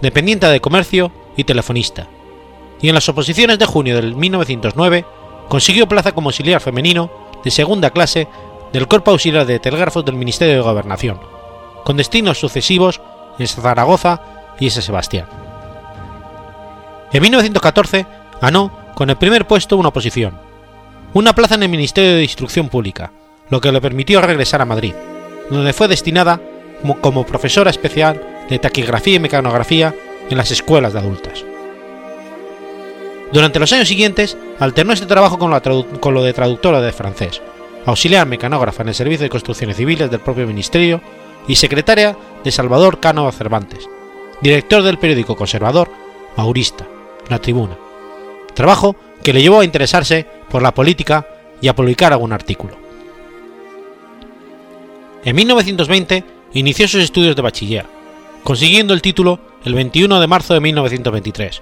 dependiente 0.02 0.48
de 0.48 0.60
comercio 0.60 1.12
y 1.38 1.44
telefonista, 1.44 2.08
y 2.82 2.90
en 2.90 2.96
las 2.96 3.08
oposiciones 3.10 3.60
de 3.60 3.66
junio 3.66 3.96
del 3.96 4.16
1909 4.16 5.06
consiguió 5.48 5.88
plaza 5.88 6.12
como 6.14 6.30
auxiliar 6.30 6.62
femenino 6.62 7.12
de 7.44 7.52
segunda 7.52 7.90
clase 7.90 8.28
del 8.74 8.88
Cuerpo 8.88 9.12
Auxiliar 9.12 9.46
de 9.46 9.60
Telégrafos 9.60 10.06
del 10.06 10.16
Ministerio 10.16 10.56
de 10.56 10.62
Gobernación, 10.62 11.20
con 11.84 11.98
destinos 11.98 12.40
sucesivos 12.40 13.02
en 13.38 13.48
Zaragoza 13.48 14.22
y 14.60 14.70
San 14.70 14.84
Sebastián. 14.84 15.28
En 17.12 17.22
1914 17.22 18.06
ganó 18.42 18.72
con 18.96 19.10
el 19.10 19.18
primer 19.18 19.48
puesto 19.48 19.78
una 19.78 19.90
oposición, 19.90 20.38
una 21.14 21.34
plaza 21.34 21.56
en 21.56 21.64
el 21.64 21.70
Ministerio 21.70 22.16
de 22.16 22.24
Instrucción 22.24 22.70
Pública, 22.70 23.12
lo 23.50 23.62
que 23.62 23.72
le 23.72 23.82
permitió 23.82 24.22
regresar 24.22 24.62
a 24.62 24.66
Madrid, 24.66 24.94
donde 25.50 25.74
fue 25.74 25.88
destinada 25.88 26.40
como, 27.02 27.26
profesora 27.26 27.70
especial 27.70 28.46
de 28.50 28.60
taquigrafía 28.60 29.16
y 29.16 29.20
mecanografía 29.20 29.94
en 30.30 30.38
las 30.38 30.52
escuelas 30.52 30.94
de 30.94 31.00
adultas. 31.00 31.44
Durante 33.32 33.60
los 33.60 33.72
años 33.74 33.88
siguientes 33.88 34.38
alternó 34.60 34.94
este 34.94 35.06
trabajo 35.06 35.38
con, 35.38 35.60
con, 36.00 36.14
lo 36.14 36.24
de 36.24 36.34
traductora 36.34 36.82
de 36.82 36.92
francés, 36.92 37.42
auxiliar 37.86 38.28
mecanógrafa 38.28 38.82
en 38.82 38.90
el 38.90 38.96
Servicio 38.96 39.24
de 39.24 39.30
Construcciones 39.30 39.78
Civiles 39.78 40.10
del 40.10 40.20
propio 40.20 40.48
Ministerio 40.48 41.02
y 41.48 41.56
secretaria 41.56 42.16
de 42.44 42.52
Salvador 42.52 43.00
Cano 43.00 43.32
Cervantes, 43.32 43.88
director 44.42 44.84
del 44.84 44.98
periódico 44.98 45.36
conservador 45.36 45.92
Maurista, 46.38 46.88
La 47.30 47.40
Tribuna, 47.40 47.78
trabajo 48.54 48.96
que 49.24 49.34
le 49.34 49.42
llevó 49.42 49.60
a 49.60 49.66
interesarse 49.66 50.26
por 50.50 50.62
la 50.62 50.74
política 50.74 51.28
y 51.62 51.68
a 51.68 51.76
publicar 51.76 52.14
algún 52.14 52.34
artículo. 52.34 52.89
En 55.24 55.36
1920 55.36 56.24
inició 56.54 56.88
sus 56.88 57.04
estudios 57.04 57.36
de 57.36 57.42
bachiller, 57.42 57.86
consiguiendo 58.44 58.94
el 58.94 59.02
título 59.02 59.40
el 59.66 59.74
21 59.74 60.20
de 60.20 60.28
marzo 60.28 60.54
de 60.54 60.62
1923 60.62 61.62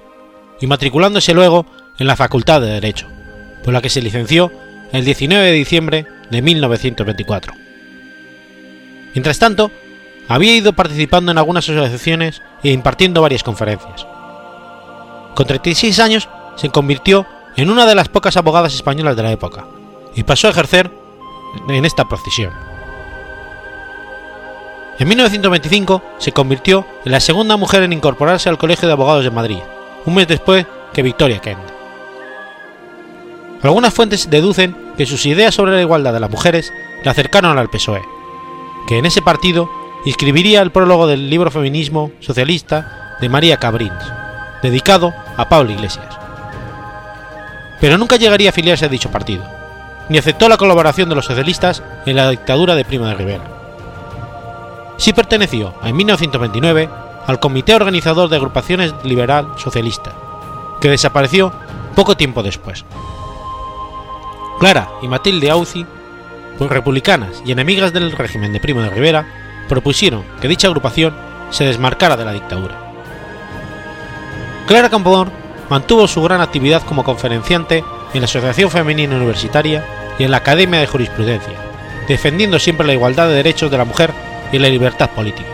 y 0.62 0.68
matriculándose 0.68 1.34
luego 1.34 1.66
en 1.98 2.08
la 2.08 2.16
Facultad 2.16 2.62
de 2.62 2.68
Derecho, 2.68 3.08
por 3.64 3.74
la 3.74 3.82
que 3.82 3.90
se 3.90 4.02
licenció 4.02 4.52
el 4.92 5.04
19 5.04 5.44
de 5.44 5.52
diciembre 5.54 6.06
de 6.30 6.42
1924. 6.42 7.54
Mientras 9.16 9.40
tanto, 9.40 9.72
había 10.28 10.56
ido 10.56 10.74
participando 10.74 11.32
en 11.32 11.40
algunas 11.40 11.68
asociaciones 11.68 12.42
e 12.64 12.72
impartiendo 12.72 13.22
varias 13.22 13.44
conferencias. 13.44 14.06
Con 15.34 15.48
36 15.48 16.00
años 16.00 16.30
se 16.56 16.70
convirtió 16.70 17.26
en 17.56 17.72
una 17.72 17.88
de 17.88 17.96
las 17.96 18.10
pocas 18.10 18.38
abogadas 18.38 18.76
españolas 18.76 19.16
de 19.16 19.24
la 19.24 19.32
época 19.32 19.66
y 20.16 20.24
pasó 20.24 20.48
a 20.48 20.52
ejercer 20.52 20.92
en 21.70 21.86
esta 21.86 22.08
profesión. 22.08 22.67
En 25.00 25.08
1925 25.08 26.02
se 26.18 26.32
convirtió 26.32 26.86
en 27.06 27.12
la 27.12 27.20
segunda 27.20 27.56
mujer 27.56 27.84
en 27.84 27.94
incorporarse 27.94 28.50
al 28.50 28.58
Colegio 28.58 28.88
de 28.88 28.94
Abogados 28.94 29.24
de 29.24 29.30
Madrid, 29.30 29.60
un 30.06 30.16
mes 30.16 30.28
después 30.28 30.66
que 30.92 31.04
Victoria 31.04 31.40
Kent. 31.40 31.60
Algunas 33.62 33.94
fuentes 33.94 34.30
deducen 34.30 34.76
que 34.98 35.06
sus 35.06 35.26
ideas 35.28 35.54
sobre 35.54 35.74
la 35.74 35.82
igualdad 35.82 36.14
de 36.14 36.20
las 36.20 36.32
mujeres 36.32 36.74
le 37.04 37.10
acercaron 37.10 37.60
al 37.60 37.70
PSOE, 37.70 38.02
que 38.88 38.98
en 38.98 39.06
ese 39.06 39.22
partido 39.22 39.70
escribiría 40.06 40.62
el 40.62 40.72
prólogo 40.72 41.06
del 41.06 41.30
libro 41.30 41.52
Feminismo 41.52 42.12
Socialista 42.20 43.18
de 43.22 43.30
María 43.30 43.58
Cabrins, 43.58 43.94
dedicado 44.64 45.14
a 45.36 45.48
Pablo 45.48 45.72
Iglesias. 45.72 46.18
Pero 47.80 48.00
nunca 48.00 48.16
llegaría 48.16 48.50
a 48.50 48.52
afiliarse 48.52 48.86
a 48.86 48.90
dicho 48.90 49.12
partido, 49.12 49.44
ni 50.10 50.18
aceptó 50.18 50.50
la 50.50 50.58
colaboración 50.58 51.08
de 51.10 51.16
los 51.16 51.26
socialistas 51.26 51.84
en 52.08 52.16
la 52.16 52.32
dictadura 52.32 52.74
de 52.74 52.86
Primo 52.86 53.06
de 53.06 53.14
Rivera. 53.14 53.57
Sí 54.98 55.14
perteneció, 55.14 55.74
en 55.84 55.96
1929, 55.96 56.90
al 57.28 57.40
comité 57.40 57.76
organizador 57.76 58.30
de 58.30 58.38
agrupaciones 58.38 58.94
liberal 59.04 59.54
socialista, 59.58 60.12
que 60.82 60.90
desapareció 60.90 61.52
poco 61.96 62.18
tiempo 62.18 62.42
después. 62.42 62.84
Clara 64.60 64.90
y 65.02 65.08
Matilde 65.08 65.52
Auzi, 65.52 65.86
republicanas 66.60 67.44
y 67.46 67.52
enemigas 67.52 67.94
del 67.94 68.12
régimen 68.12 68.54
de 68.54 68.60
Primo 68.60 68.82
de 68.82 68.90
Rivera, 68.90 69.28
propusieron 69.70 70.24
que 70.42 70.48
dicha 70.48 70.68
agrupación 70.68 71.16
se 71.52 71.66
desmarcara 71.66 72.18
de 72.18 72.26
la 72.26 72.34
dictadura. 72.34 72.76
Clara 74.66 74.90
Campoamor 74.90 75.30
mantuvo 75.70 76.08
su 76.08 76.22
gran 76.24 76.42
actividad 76.42 76.82
como 76.84 77.04
conferenciante 77.04 77.84
en 78.14 78.22
la 78.22 78.26
Asociación 78.26 78.72
Femenina 78.72 79.16
Universitaria 79.16 79.86
y 80.18 80.24
en 80.24 80.32
la 80.32 80.38
Academia 80.38 80.80
de 80.80 80.88
Jurisprudencia, 80.88 81.54
defendiendo 82.08 82.58
siempre 82.58 82.88
la 82.88 82.94
igualdad 82.94 83.28
de 83.28 83.36
derechos 83.36 83.70
de 83.70 83.78
la 83.78 83.86
mujer 83.86 84.12
y 84.52 84.60
la 84.60 84.70
libertad 84.70 85.10
política. 85.12 85.50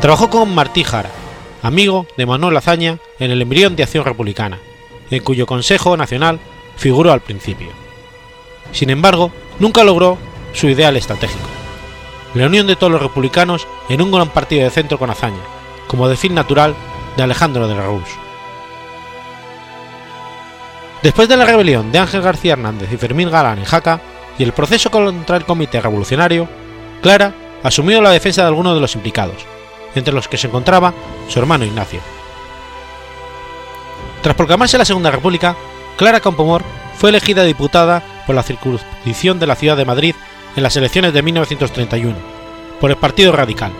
Trabajó 0.00 0.30
con 0.30 0.54
Martí 0.54 0.84
Jara, 0.84 1.10
amigo 1.62 2.06
de 2.16 2.26
Manuel 2.26 2.56
Azaña 2.56 2.98
en 3.18 3.30
el 3.30 3.42
embrión 3.42 3.76
de 3.76 3.82
Acción 3.82 4.04
Republicana, 4.04 4.58
en 5.10 5.22
cuyo 5.22 5.46
Consejo 5.46 5.96
Nacional 5.96 6.40
figuró 6.76 7.12
al 7.12 7.20
principio. 7.20 7.68
Sin 8.72 8.90
embargo, 8.90 9.30
nunca 9.58 9.84
logró 9.84 10.16
su 10.52 10.68
ideal 10.68 10.96
estratégico, 10.96 11.48
la 12.34 12.46
unión 12.46 12.66
de 12.66 12.76
todos 12.76 12.92
los 12.92 13.02
republicanos 13.02 13.66
en 13.88 14.00
un 14.00 14.10
gran 14.10 14.30
partido 14.30 14.64
de 14.64 14.70
centro 14.70 14.98
con 14.98 15.10
hazaña, 15.10 15.40
como 15.86 16.08
fin 16.14 16.34
natural 16.34 16.74
de 17.16 17.22
Alejandro 17.22 17.68
de 17.68 17.74
la 17.74 17.84
Rous. 17.84 18.08
Después 21.02 21.28
de 21.28 21.36
la 21.36 21.46
rebelión 21.46 21.90
de 21.90 21.98
Ángel 21.98 22.20
García 22.20 22.52
Hernández 22.52 22.92
y 22.92 22.96
Fermín 22.96 23.30
Galán 23.30 23.58
en 23.58 23.64
Jaca 23.64 24.00
y 24.38 24.42
el 24.42 24.52
proceso 24.52 24.90
contra 24.90 25.36
el 25.36 25.44
Comité 25.44 25.80
Revolucionario, 25.80 26.48
Clara 27.00 27.34
asumió 27.62 28.00
la 28.00 28.10
defensa 28.10 28.42
de 28.42 28.48
algunos 28.48 28.74
de 28.74 28.80
los 28.80 28.94
implicados, 28.94 29.36
entre 29.94 30.14
los 30.14 30.28
que 30.28 30.36
se 30.36 30.46
encontraba 30.46 30.94
su 31.28 31.38
hermano 31.38 31.64
Ignacio. 31.64 32.00
Tras 34.22 34.36
proclamarse 34.36 34.78
la 34.78 34.84
Segunda 34.84 35.10
República, 35.10 35.56
Clara 35.96 36.20
Campomor 36.20 36.62
fue 36.96 37.10
elegida 37.10 37.44
diputada 37.44 38.02
por 38.26 38.34
la 38.34 38.42
circunscripción 38.42 39.38
de 39.38 39.46
la 39.46 39.56
ciudad 39.56 39.76
de 39.76 39.84
Madrid 39.84 40.14
en 40.56 40.62
las 40.62 40.76
elecciones 40.76 41.12
de 41.12 41.22
1931, 41.22 42.16
por 42.80 42.90
el 42.90 42.96
Partido 42.96 43.32
Radical, 43.32 43.72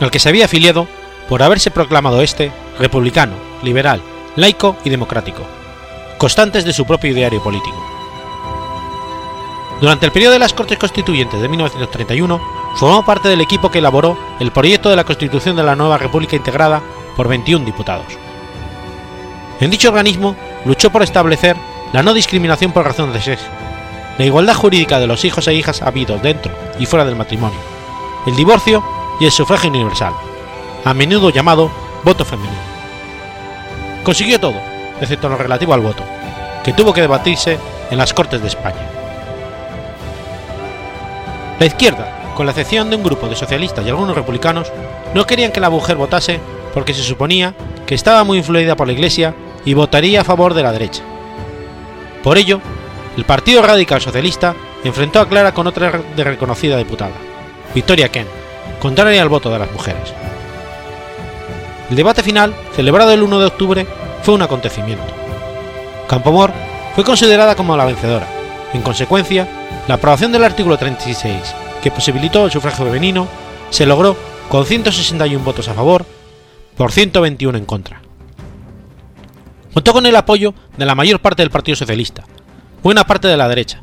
al 0.00 0.10
que 0.10 0.18
se 0.18 0.28
había 0.28 0.46
afiliado 0.46 0.88
por 1.28 1.42
haberse 1.42 1.70
proclamado 1.70 2.22
este 2.22 2.50
republicano, 2.78 3.34
liberal, 3.62 4.02
laico 4.34 4.76
y 4.84 4.90
democrático, 4.90 5.42
constantes 6.18 6.64
de 6.64 6.72
su 6.72 6.84
propio 6.86 7.12
ideario 7.12 7.42
político. 7.42 7.89
Durante 9.80 10.04
el 10.04 10.12
periodo 10.12 10.34
de 10.34 10.38
las 10.38 10.52
Cortes 10.52 10.78
Constituyentes 10.78 11.40
de 11.40 11.48
1931, 11.48 12.40
formó 12.76 13.04
parte 13.04 13.28
del 13.28 13.40
equipo 13.40 13.70
que 13.70 13.78
elaboró 13.78 14.18
el 14.38 14.52
proyecto 14.52 14.90
de 14.90 14.96
la 14.96 15.04
Constitución 15.04 15.56
de 15.56 15.62
la 15.62 15.74
nueva 15.74 15.96
República 15.96 16.36
integrada 16.36 16.82
por 17.16 17.28
21 17.28 17.64
diputados. 17.64 18.06
En 19.58 19.70
dicho 19.70 19.88
organismo 19.88 20.36
luchó 20.66 20.90
por 20.90 21.02
establecer 21.02 21.56
la 21.94 22.02
no 22.02 22.12
discriminación 22.12 22.72
por 22.72 22.84
razón 22.84 23.12
de 23.12 23.22
sexo, 23.22 23.46
la 24.18 24.26
igualdad 24.26 24.54
jurídica 24.54 25.00
de 25.00 25.06
los 25.06 25.24
hijos 25.24 25.48
e 25.48 25.54
hijas 25.54 25.80
habidos 25.80 26.22
dentro 26.22 26.52
y 26.78 26.84
fuera 26.84 27.06
del 27.06 27.16
matrimonio, 27.16 27.58
el 28.26 28.36
divorcio 28.36 28.84
y 29.18 29.24
el 29.24 29.32
sufragio 29.32 29.70
universal, 29.70 30.12
a 30.84 30.92
menudo 30.92 31.30
llamado 31.30 31.70
voto 32.04 32.26
femenino. 32.26 32.52
Consiguió 34.04 34.38
todo, 34.38 34.60
excepto 35.00 35.30
lo 35.30 35.38
relativo 35.38 35.72
al 35.72 35.80
voto, 35.80 36.04
que 36.64 36.74
tuvo 36.74 36.92
que 36.92 37.00
debatirse 37.00 37.58
en 37.90 37.96
las 37.96 38.12
Cortes 38.12 38.42
de 38.42 38.48
España. 38.48 38.89
La 41.60 41.66
izquierda, 41.66 42.32
con 42.34 42.46
la 42.46 42.52
excepción 42.52 42.88
de 42.88 42.96
un 42.96 43.02
grupo 43.02 43.28
de 43.28 43.36
socialistas 43.36 43.84
y 43.84 43.90
algunos 43.90 44.16
republicanos, 44.16 44.72
no 45.12 45.26
querían 45.26 45.52
que 45.52 45.60
la 45.60 45.68
mujer 45.68 45.98
votase 45.98 46.40
porque 46.72 46.94
se 46.94 47.02
suponía 47.02 47.54
que 47.84 47.94
estaba 47.94 48.24
muy 48.24 48.38
influida 48.38 48.76
por 48.76 48.86
la 48.86 48.94
Iglesia 48.94 49.34
y 49.66 49.74
votaría 49.74 50.22
a 50.22 50.24
favor 50.24 50.54
de 50.54 50.62
la 50.62 50.72
derecha. 50.72 51.02
Por 52.22 52.38
ello, 52.38 52.62
el 53.14 53.26
Partido 53.26 53.60
Radical 53.60 54.00
Socialista 54.00 54.54
enfrentó 54.84 55.20
a 55.20 55.28
Clara 55.28 55.52
con 55.52 55.66
otra 55.66 56.00
de 56.16 56.24
reconocida 56.24 56.78
diputada, 56.78 57.12
Victoria 57.74 58.08
Kent, 58.08 58.30
contraria 58.80 59.20
al 59.20 59.28
voto 59.28 59.50
de 59.50 59.58
las 59.58 59.70
mujeres. 59.70 60.14
El 61.90 61.96
debate 61.96 62.22
final, 62.22 62.54
celebrado 62.74 63.12
el 63.12 63.22
1 63.22 63.38
de 63.38 63.46
octubre, 63.46 63.86
fue 64.22 64.32
un 64.32 64.40
acontecimiento. 64.40 65.12
Campomor 66.08 66.52
fue 66.94 67.04
considerada 67.04 67.54
como 67.54 67.76
la 67.76 67.84
vencedora. 67.84 68.26
En 68.72 68.80
consecuencia, 68.80 69.46
la 69.90 69.96
aprobación 69.96 70.30
del 70.30 70.44
artículo 70.44 70.78
36, 70.78 71.34
que 71.82 71.90
posibilitó 71.90 72.44
el 72.44 72.52
sufragio 72.52 72.84
femenino, 72.84 73.26
se 73.70 73.86
logró 73.86 74.16
con 74.48 74.64
161 74.64 75.44
votos 75.44 75.66
a 75.66 75.74
favor 75.74 76.06
por 76.76 76.92
121 76.92 77.58
en 77.58 77.64
contra. 77.64 78.00
Contó 79.74 79.92
con 79.92 80.06
el 80.06 80.14
apoyo 80.14 80.54
de 80.76 80.86
la 80.86 80.94
mayor 80.94 81.18
parte 81.18 81.42
del 81.42 81.50
Partido 81.50 81.74
Socialista, 81.74 82.22
buena 82.84 83.02
parte 83.02 83.26
de 83.26 83.36
la 83.36 83.48
derecha, 83.48 83.82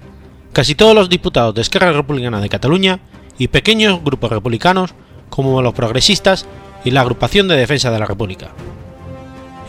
casi 0.54 0.76
todos 0.76 0.96
los 0.96 1.10
diputados 1.10 1.54
de 1.54 1.60
Esquerra 1.60 1.92
Republicana 1.92 2.40
de 2.40 2.48
Cataluña 2.48 3.02
y 3.38 3.50
pequeños 3.50 4.02
grupos 4.02 4.32
republicanos 4.32 4.94
como 5.28 5.62
los 5.62 5.74
progresistas 5.74 6.46
y 6.86 6.92
la 6.92 7.02
Agrupación 7.02 7.50
de 7.50 7.58
Defensa 7.58 7.92
de 7.92 8.00
la 8.00 8.06
República. 8.06 8.52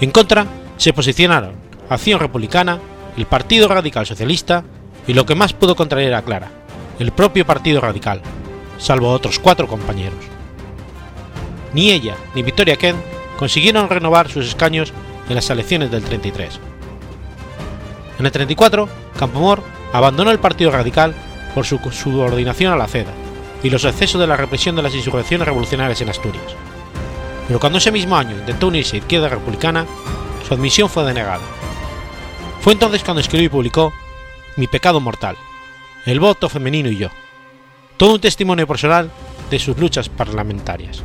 En 0.01 0.12
contra 0.12 0.47
se 0.76 0.93
posicionaron 0.93 1.57
Acción 1.89 2.20
Republicana, 2.20 2.78
el 3.16 3.26
Partido 3.26 3.66
Radical 3.66 4.07
Socialista 4.07 4.62
y 5.09 5.15
lo 5.15 5.27
que 5.27 5.35
más 5.35 5.55
pudo 5.55 5.75
contraer 5.75 6.15
a 6.15 6.23
Clara, 6.23 6.53
el 6.99 7.11
propio 7.13 7.47
Partido 7.47 7.81
Radical, 7.81 8.21
salvo 8.77 9.11
otros 9.11 9.39
cuatro 9.39 9.67
compañeros. 9.67 10.19
Ni 11.73 11.91
ella 11.91 12.15
ni 12.35 12.43
Victoria 12.43 12.77
Kent 12.77 12.99
consiguieron 13.39 13.89
renovar 13.89 14.29
sus 14.29 14.47
escaños 14.47 14.93
en 15.29 15.35
las 15.35 15.49
elecciones 15.49 15.91
del 15.91 16.05
33. 16.05 16.61
En 18.19 18.27
el 18.27 18.33
34, 18.33 18.89
Campomor 19.19 19.63
abandonó 19.93 20.31
el 20.31 20.39
Partido 20.39 20.71
Radical 20.71 21.15
por 21.55 21.65
su 21.65 21.79
subordinación 21.91 22.73
a 22.73 22.77
la 22.77 22.87
CEDA 22.87 23.13
y 23.63 23.71
los 23.71 23.85
excesos 23.85 24.21
de 24.21 24.27
la 24.27 24.37
represión 24.37 24.77
de 24.77 24.83
las 24.83 24.95
insurrecciones 24.95 25.47
revolucionarias 25.47 26.01
en 26.03 26.11
Asturias. 26.11 26.55
Pero 27.47 27.59
cuando 27.59 27.79
ese 27.79 27.93
mismo 27.93 28.15
año 28.15 28.37
intentó 28.37 28.69
unirse 28.69 28.97
a 28.97 28.99
Izquierda 28.99 29.31
Republicana, 29.31 29.87
su 30.47 30.53
admisión 30.53 30.91
fue 30.91 31.05
denegada. 31.05 31.41
Fue 32.61 32.75
entonces 32.75 33.03
cuando 33.03 33.23
escribió 33.23 33.47
y 33.47 33.51
publicó 33.51 33.93
Mi 34.59 34.67
pecado 34.67 34.99
mortal, 34.99 35.37
El 36.05 36.19
voto 36.19 36.49
femenino 36.49 36.91
y 36.91 36.97
yo, 36.97 37.11
todo 37.97 38.15
un 38.15 38.21
testimonio 38.21 38.67
personal 38.67 39.09
de 39.53 39.59
sus 39.61 39.79
luchas 39.79 40.09
parlamentarias. 40.09 41.05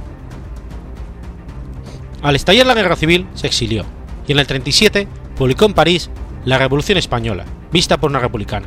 Al 2.23 2.35
estallar 2.35 2.65
la 2.65 2.73
guerra 2.73 2.95
civil, 2.95 3.27
se 3.35 3.45
exilió 3.45 3.85
y 4.25 4.31
en 4.31 4.39
el 4.39 4.47
37 4.47 5.07
publicó 5.37 5.65
en 5.65 5.75
París 5.75 6.09
La 6.45 6.57
Revolución 6.57 6.97
Española, 6.97 7.45
vista 7.71 7.99
por 7.99 8.09
una 8.09 8.17
republicana, 8.17 8.65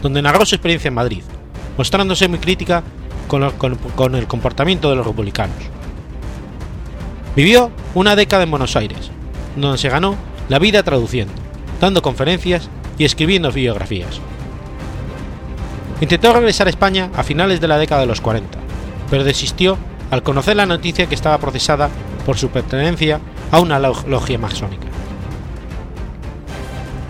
donde 0.00 0.22
narró 0.22 0.46
su 0.46 0.54
experiencia 0.54 0.88
en 0.88 0.94
Madrid, 0.94 1.22
mostrándose 1.76 2.26
muy 2.26 2.38
crítica 2.38 2.82
con, 3.28 3.50
con, 3.50 4.14
el 4.14 4.26
comportamiento 4.26 4.88
de 4.88 4.96
los 4.96 5.06
republicanos. 5.06 5.58
Vivió 7.36 7.70
una 7.92 8.16
década 8.16 8.44
en 8.44 8.50
Buenos 8.50 8.74
Aires, 8.74 9.10
donde 9.54 9.76
se 9.76 9.90
ganó 9.90 10.16
la 10.48 10.58
vida 10.58 10.82
traduciendo, 10.82 11.34
dando 11.78 12.00
conferencias 12.00 12.70
y 12.98 13.04
escribiendo 13.04 13.50
biografías. 13.50 14.20
Intentó 16.00 16.32
regresar 16.32 16.66
a 16.66 16.70
España 16.70 17.10
a 17.14 17.22
finales 17.22 17.60
de 17.60 17.68
la 17.68 17.78
década 17.78 18.02
de 18.02 18.06
los 18.06 18.20
40, 18.20 18.58
pero 19.10 19.24
desistió 19.24 19.78
al 20.10 20.22
conocer 20.22 20.56
la 20.56 20.66
noticia 20.66 21.06
que 21.06 21.14
estaba 21.14 21.38
procesada 21.38 21.88
por 22.26 22.36
su 22.36 22.50
pertenencia 22.50 23.20
a 23.50 23.60
una 23.60 23.78
logia 23.78 24.38
masónica. 24.38 24.86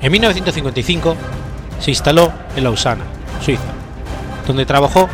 En 0.01 0.13
1955 0.13 1.17
se 1.81 1.91
instaló 1.91 2.33
en 2.57 2.65
Lausana, 2.65 3.05
Suiza, 3.43 3.63
donde 4.47 4.67
trabajó 4.67 5.09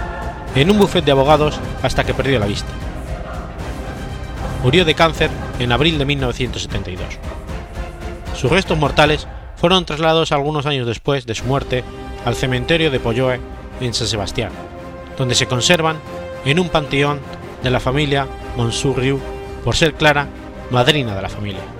en 0.54 0.70
un 0.70 0.78
bufete 0.78 1.06
de 1.06 1.12
abogados 1.12 1.60
hasta 1.82 2.04
que 2.04 2.14
perdió 2.14 2.38
la 2.38 2.46
vista. 2.46 2.70
Murió 4.62 4.84
de 4.84 4.94
cáncer 4.94 5.30
en 5.58 5.72
abril 5.72 5.98
de 5.98 6.04
1972. 6.04 7.06
Sus 8.36 8.50
restos 8.50 8.76
mortales 8.76 9.26
fueron 9.60 9.84
trasladados 9.84 10.32
algunos 10.32 10.64
años 10.64 10.86
después 10.86 11.26
de 11.26 11.34
su 11.34 11.44
muerte 11.44 11.84
al 12.24 12.34
cementerio 12.34 12.90
de 12.90 12.98
Polloe 12.98 13.40
en 13.80 13.92
San 13.92 14.06
Sebastián, 14.06 14.50
donde 15.18 15.34
se 15.34 15.46
conservan 15.46 15.98
en 16.46 16.58
un 16.58 16.70
panteón 16.70 17.20
de 17.62 17.70
la 17.70 17.80
familia 17.80 18.26
Monsurriu 18.56 19.20
por 19.62 19.76
ser 19.76 19.94
Clara 19.94 20.28
madrina 20.70 21.14
de 21.14 21.22
la 21.22 21.28
familia. 21.28 21.79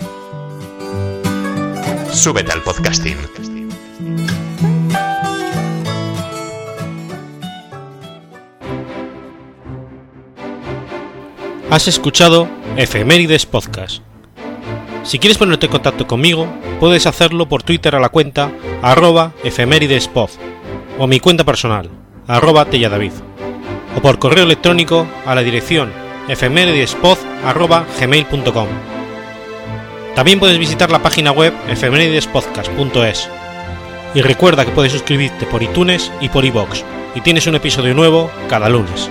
Súbete 2.11 2.51
al 2.51 2.61
podcasting. 2.61 3.17
Has 11.69 11.87
escuchado 11.87 12.49
Efemérides 12.75 13.45
Podcast. 13.45 14.03
Si 15.03 15.19
quieres 15.19 15.37
ponerte 15.37 15.67
en 15.67 15.71
contacto 15.71 16.05
conmigo, 16.05 16.47
puedes 16.79 17.07
hacerlo 17.07 17.47
por 17.47 17.63
Twitter 17.63 17.95
a 17.95 17.99
la 17.99 18.09
cuenta 18.09 18.51
arroba 18.81 19.31
efemeridespod 19.43 20.29
o 20.99 21.07
mi 21.07 21.19
cuenta 21.19 21.45
personal, 21.45 21.89
arroba 22.27 22.65
telladavid, 22.65 23.13
o 23.97 24.01
por 24.01 24.19
correo 24.19 24.43
electrónico 24.43 25.07
a 25.25 25.33
la 25.33 25.41
dirección 25.41 25.91
efemeridespod 26.27 27.17
también 30.15 30.39
puedes 30.39 30.57
visitar 30.57 30.91
la 30.91 31.01
página 31.01 31.31
web 31.31 31.53
efemeridespodcast.es. 31.69 33.29
Y 34.13 34.21
recuerda 34.21 34.65
que 34.65 34.71
puedes 34.71 34.91
suscribirte 34.91 35.45
por 35.45 35.63
iTunes 35.63 36.11
y 36.19 36.29
por 36.29 36.43
iBox, 36.43 36.83
y 37.15 37.21
tienes 37.21 37.47
un 37.47 37.55
episodio 37.55 37.93
nuevo 37.93 38.29
cada 38.49 38.69
lunes. 38.69 39.09